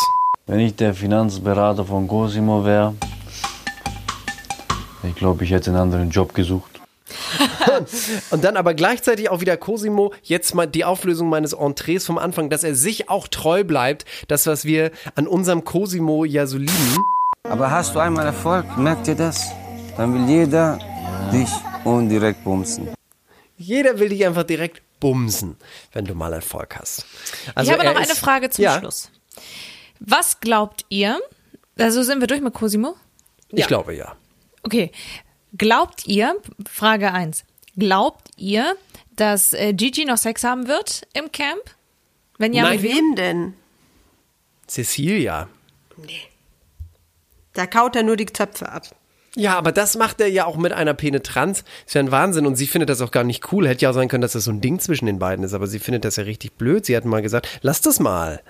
Wenn 0.46 0.61
ich 0.61 0.74
der 0.76 0.92
Finanzberater 0.94 1.85
von 1.85 2.07
Cosimo 2.09 2.64
wäre, 2.64 2.94
ich 5.02 5.14
glaube, 5.14 5.44
ich 5.44 5.50
hätte 5.50 5.70
einen 5.70 5.80
anderen 5.80 6.10
Job 6.10 6.34
gesucht. 6.34 6.80
Und 8.30 8.44
dann 8.44 8.56
aber 8.56 8.74
gleichzeitig 8.74 9.30
auch 9.30 9.40
wieder 9.40 9.56
Cosimo, 9.56 10.12
jetzt 10.22 10.54
mal 10.54 10.66
die 10.66 10.84
Auflösung 10.84 11.28
meines 11.28 11.52
Entrees 11.52 12.06
vom 12.06 12.18
Anfang, 12.18 12.50
dass 12.50 12.64
er 12.64 12.74
sich 12.74 13.08
auch 13.08 13.28
treu 13.28 13.64
bleibt. 13.64 14.04
Das, 14.28 14.46
was 14.46 14.64
wir 14.64 14.90
an 15.14 15.26
unserem 15.26 15.64
Cosimo 15.64 16.24
ja 16.24 16.46
so 16.46 16.58
lieben. 16.58 16.98
Aber 17.44 17.70
hast 17.70 17.94
du 17.94 17.98
einmal 17.98 18.26
Erfolg, 18.26 18.76
merkt 18.76 19.08
ihr 19.08 19.14
das? 19.14 19.50
Dann 19.96 20.14
will 20.14 20.28
jeder 20.28 20.78
dich 21.32 21.50
und 21.84 22.08
direkt 22.08 22.44
bumsen. 22.44 22.88
Jeder 23.56 23.98
will 23.98 24.08
dich 24.08 24.24
einfach 24.26 24.44
direkt 24.44 24.82
bumsen, 25.00 25.56
wenn 25.92 26.04
du 26.04 26.14
mal 26.14 26.32
Erfolg 26.32 26.76
hast. 26.78 27.04
Also 27.54 27.70
ich 27.70 27.78
habe 27.78 27.86
noch 27.86 27.96
eine 27.96 28.14
Frage 28.14 28.50
zum 28.50 28.64
ja, 28.64 28.78
Schluss. 28.78 29.10
Was 29.98 30.40
glaubt 30.40 30.84
ihr? 30.88 31.18
Also 31.78 32.02
sind 32.02 32.20
wir 32.20 32.26
durch 32.26 32.40
mit 32.40 32.54
Cosimo? 32.54 32.96
Ich 33.50 33.66
glaube 33.66 33.94
ja. 33.94 34.14
Okay. 34.62 34.90
Glaubt 35.57 36.07
ihr, 36.07 36.37
Frage 36.70 37.12
1, 37.12 37.44
glaubt 37.77 38.29
ihr, 38.37 38.77
dass 39.16 39.53
äh, 39.53 39.73
Gigi 39.73 40.05
noch 40.05 40.18
Sex 40.18 40.44
haben 40.44 40.68
wird 40.68 41.07
im 41.12 41.33
Camp? 41.33 41.62
Wenn 42.38 42.53
ja, 42.53 42.62
Nein. 42.62 42.81
mit 42.81 42.83
wem? 42.83 43.14
Denn? 43.16 43.55
Cecilia. 44.66 45.49
Da 47.53 47.66
kaut 47.66 47.96
er 47.96 48.03
nur 48.03 48.16
die 48.16 48.27
Zöpfe 48.27 48.70
ab. 48.70 48.85
Ja, 49.37 49.57
aber 49.57 49.73
das 49.73 49.96
macht 49.96 50.20
er 50.20 50.29
ja 50.29 50.44
auch 50.44 50.57
mit 50.57 50.73
einer 50.73 50.94
Penetranz. 50.94 51.64
Ist 51.87 51.94
ja 51.94 52.01
ein 52.01 52.11
Wahnsinn 52.11 52.46
und 52.46 52.57
sie 52.57 52.66
findet 52.66 52.88
das 52.88 53.01
auch 53.01 53.11
gar 53.11 53.25
nicht 53.25 53.53
cool. 53.53 53.68
Hätte 53.68 53.83
ja 53.83 53.90
auch 53.90 53.94
sein 53.94 54.09
können, 54.09 54.23
dass 54.23 54.33
das 54.33 54.44
so 54.44 54.51
ein 54.51 54.61
Ding 54.61 54.81
zwischen 54.81 55.07
den 55.07 55.18
beiden 55.18 55.44
ist, 55.44 55.55
aber 55.55 55.66
sie 55.66 55.79
findet 55.79 56.05
das 56.05 56.16
ja 56.16 56.25
richtig 56.25 56.55
blöd. 56.55 56.85
Sie 56.85 56.96
hat 56.96 57.05
mal 57.05 57.23
gesagt, 57.23 57.49
lass 57.62 57.81
das 57.81 58.01
mal. 58.01 58.42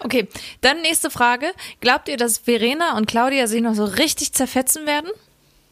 Okay, 0.00 0.28
dann 0.60 0.80
nächste 0.82 1.10
Frage. 1.10 1.52
Glaubt 1.80 2.08
ihr, 2.08 2.16
dass 2.16 2.38
Verena 2.38 2.96
und 2.96 3.06
Claudia 3.06 3.46
sich 3.46 3.60
noch 3.60 3.74
so 3.74 3.84
richtig 3.84 4.32
zerfetzen 4.32 4.86
werden? 4.86 5.10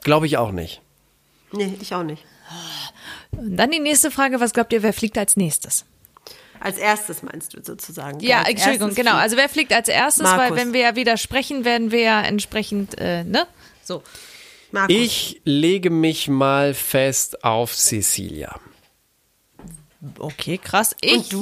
Glaube 0.07 0.27
ich 0.27 0.37
auch 0.37 0.53
nicht. 0.53 0.81
Nee, 1.51 1.75
ich 1.81 1.92
auch 1.92 2.05
nicht. 2.05 2.25
Und 3.33 3.57
dann 3.57 3.73
die 3.73 3.81
nächste 3.81 4.12
Frage, 4.12 4.38
was 4.38 4.53
glaubt 4.53 4.73
ihr, 4.73 4.85
wer 4.85 4.92
fliegt 4.92 5.19
als 5.19 5.37
nächstes? 5.37 5.85
Als 6.61 6.79
erstes 6.79 7.25
meinst 7.25 7.55
du 7.55 7.64
sozusagen. 7.64 8.21
Ja, 8.21 8.38
Als 8.38 8.51
Entschuldigung, 8.51 8.95
genau. 8.95 9.16
Also 9.16 9.37
wer 9.37 9.49
fliegt 9.49 9.73
als 9.73 9.88
erstes? 9.88 10.23
Markus. 10.23 10.38
Weil 10.38 10.57
wenn 10.57 10.73
wir 10.73 10.83
ja 10.83 10.95
widersprechen, 10.95 11.64
werden 11.64 11.90
wir 11.90 12.03
ja 12.03 12.23
entsprechend, 12.23 12.97
äh, 12.99 13.25
ne? 13.25 13.49
So. 13.83 14.05
Markus. 14.71 14.95
Ich 14.95 15.40
lege 15.42 15.90
mich 15.90 16.29
mal 16.29 16.73
fest 16.73 17.42
auf 17.42 17.75
Cecilia. 17.75 18.61
Okay, 20.21 20.59
krass. 20.59 20.95
Ich 21.01 21.35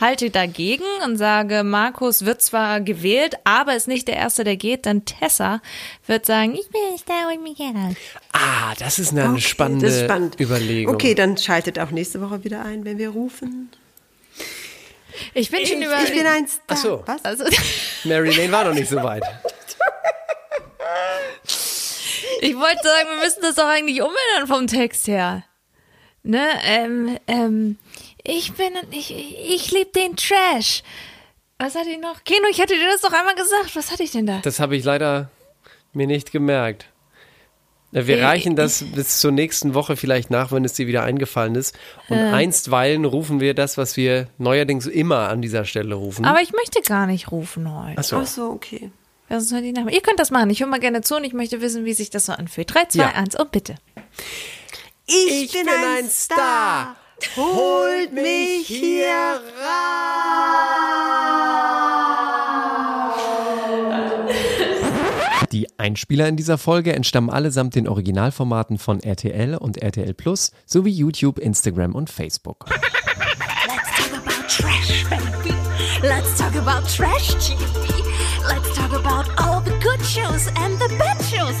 halte 0.00 0.30
dagegen 0.30 0.84
und 1.04 1.16
sage, 1.16 1.64
Markus 1.64 2.24
wird 2.24 2.42
zwar 2.42 2.80
gewählt, 2.80 3.36
aber 3.44 3.74
ist 3.76 3.88
nicht 3.88 4.08
der 4.08 4.16
Erste, 4.16 4.44
der 4.44 4.56
geht. 4.56 4.86
Dann 4.86 5.04
Tessa 5.04 5.60
wird 6.06 6.26
sagen, 6.26 6.54
ich 6.54 6.68
bin 6.70 6.80
nicht 6.92 7.08
da, 7.08 7.28
hol 7.28 7.38
mich 7.38 7.58
heraus. 7.58 7.94
Ah, 8.32 8.74
das 8.78 8.98
ist 8.98 9.12
eine 9.12 9.30
Okay, 9.30 9.40
spannende 9.40 9.86
ist 9.86 10.04
spannend. 10.04 10.38
Überlegung. 10.40 10.94
Okay, 10.94 11.14
dann 11.14 11.36
schaltet 11.36 11.78
auch 11.78 11.90
nächste 11.90 12.20
Woche 12.20 12.44
wieder 12.44 12.64
ein, 12.64 12.84
wenn 12.84 12.98
wir 12.98 13.10
rufen. 13.10 13.70
Ich 15.32 15.50
bin 15.50 15.64
schon 15.64 15.80
über... 15.80 15.96
Ich 16.04 16.12
bin 16.12 16.26
ein 16.26 16.46
Star. 16.46 16.62
Ach 16.68 16.76
so. 16.76 17.02
Was? 17.06 17.24
Also, 17.24 17.44
Mary 18.04 18.34
Lane 18.34 18.52
war 18.52 18.64
noch 18.64 18.74
nicht 18.74 18.90
so 18.90 18.96
weit. 19.02 19.22
ich 22.42 22.54
wollte 22.54 22.82
sagen, 22.82 23.08
wir 23.14 23.24
müssen 23.24 23.40
das 23.40 23.54
doch 23.54 23.64
eigentlich 23.66 24.02
umändern 24.02 24.46
vom 24.46 24.66
Text 24.66 25.08
her. 25.08 25.44
Ne, 26.26 26.44
ähm, 26.64 27.18
ähm, 27.28 27.76
ich 28.24 28.52
bin, 28.54 28.72
ich, 28.90 29.14
ich 29.14 29.70
lieb 29.70 29.92
den 29.92 30.16
Trash. 30.16 30.82
Was 31.58 31.74
hatte 31.76 31.88
ich 31.90 31.98
noch? 32.00 32.24
Keno, 32.24 32.46
ich 32.50 32.60
hatte 32.60 32.74
dir 32.74 32.88
das 32.90 33.00
doch 33.00 33.12
einmal 33.16 33.34
gesagt. 33.36 33.74
Was 33.76 33.92
hatte 33.92 34.02
ich 34.02 34.10
denn 34.10 34.26
da? 34.26 34.40
Das 34.42 34.58
habe 34.60 34.76
ich 34.76 34.84
leider 34.84 35.30
mir 35.92 36.06
nicht 36.08 36.32
gemerkt. 36.32 36.86
Äh, 37.92 38.06
Wir 38.08 38.18
Äh, 38.18 38.24
reichen 38.26 38.56
das 38.56 38.82
bis 38.94 39.20
zur 39.20 39.30
nächsten 39.30 39.72
Woche 39.74 39.96
vielleicht 39.96 40.30
nach, 40.30 40.50
wenn 40.50 40.64
es 40.64 40.72
dir 40.74 40.88
wieder 40.88 41.04
eingefallen 41.04 41.54
ist. 41.54 41.78
Und 42.08 42.18
Äh. 42.18 42.30
einstweilen 42.32 43.04
rufen 43.04 43.38
wir 43.40 43.54
das, 43.54 43.78
was 43.78 43.96
wir 43.96 44.26
neuerdings 44.36 44.86
immer 44.86 45.28
an 45.28 45.40
dieser 45.40 45.64
Stelle 45.64 45.94
rufen. 45.94 46.24
Aber 46.24 46.42
ich 46.42 46.52
möchte 46.52 46.82
gar 46.82 47.06
nicht 47.06 47.30
rufen 47.30 47.72
heute. 47.72 48.00
Ach 48.00 48.04
so. 48.04 48.16
Ach 48.16 48.26
so, 48.26 48.50
okay. 48.50 48.90
Ihr 49.30 50.00
könnt 50.02 50.18
das 50.20 50.30
machen. 50.30 50.50
Ich 50.50 50.60
höre 50.60 50.68
mal 50.68 50.78
gerne 50.80 51.02
zu 51.02 51.16
und 51.16 51.24
ich 51.24 51.32
möchte 51.32 51.60
wissen, 51.60 51.84
wie 51.84 51.94
sich 51.94 52.10
das 52.10 52.26
so 52.26 52.32
anfühlt. 52.32 52.72
3, 52.74 52.84
2, 52.86 52.98
Ja. 52.98 53.08
1 53.10 53.38
und 53.38 53.50
bitte. 53.52 53.76
Ich, 55.08 55.52
bin, 55.52 55.68
ein 55.68 56.10
Star. 56.10 56.96
Holt 57.36 58.12
mich 58.12 58.66
hier 58.66 59.40
Die 65.52 65.78
Einspieler 65.78 66.26
in 66.26 66.36
dieser 66.36 66.58
Folge 66.58 66.92
entstammen 66.92 67.30
allesamt 67.30 67.76
den 67.76 67.86
Originalformaten 67.86 68.78
von 68.78 68.98
RTL 69.00 69.54
und 69.56 69.80
RTL 69.80 70.12
Plus 70.12 70.50
sowie 70.66 70.90
YouTube, 70.90 71.38
Instagram 71.38 71.94
und 71.94 72.10
Facebook. 72.10 72.66
Let's 72.68 73.86
talk 73.96 74.12
about 74.12 74.48
trash, 74.48 75.04
baby. 75.08 75.54
Let's 76.02 76.36
talk 76.36 76.56
about 76.56 76.86
trash 76.88 77.34
TV. 77.36 77.96
Let's 78.48 78.74
talk 78.76 78.92
about 78.92 79.28
all 79.38 79.60
the 79.60 79.72
good 79.82 80.04
shows 80.04 80.48
and 80.56 80.78
the 80.78 80.88
bad 80.98 81.16
shows 81.24 81.56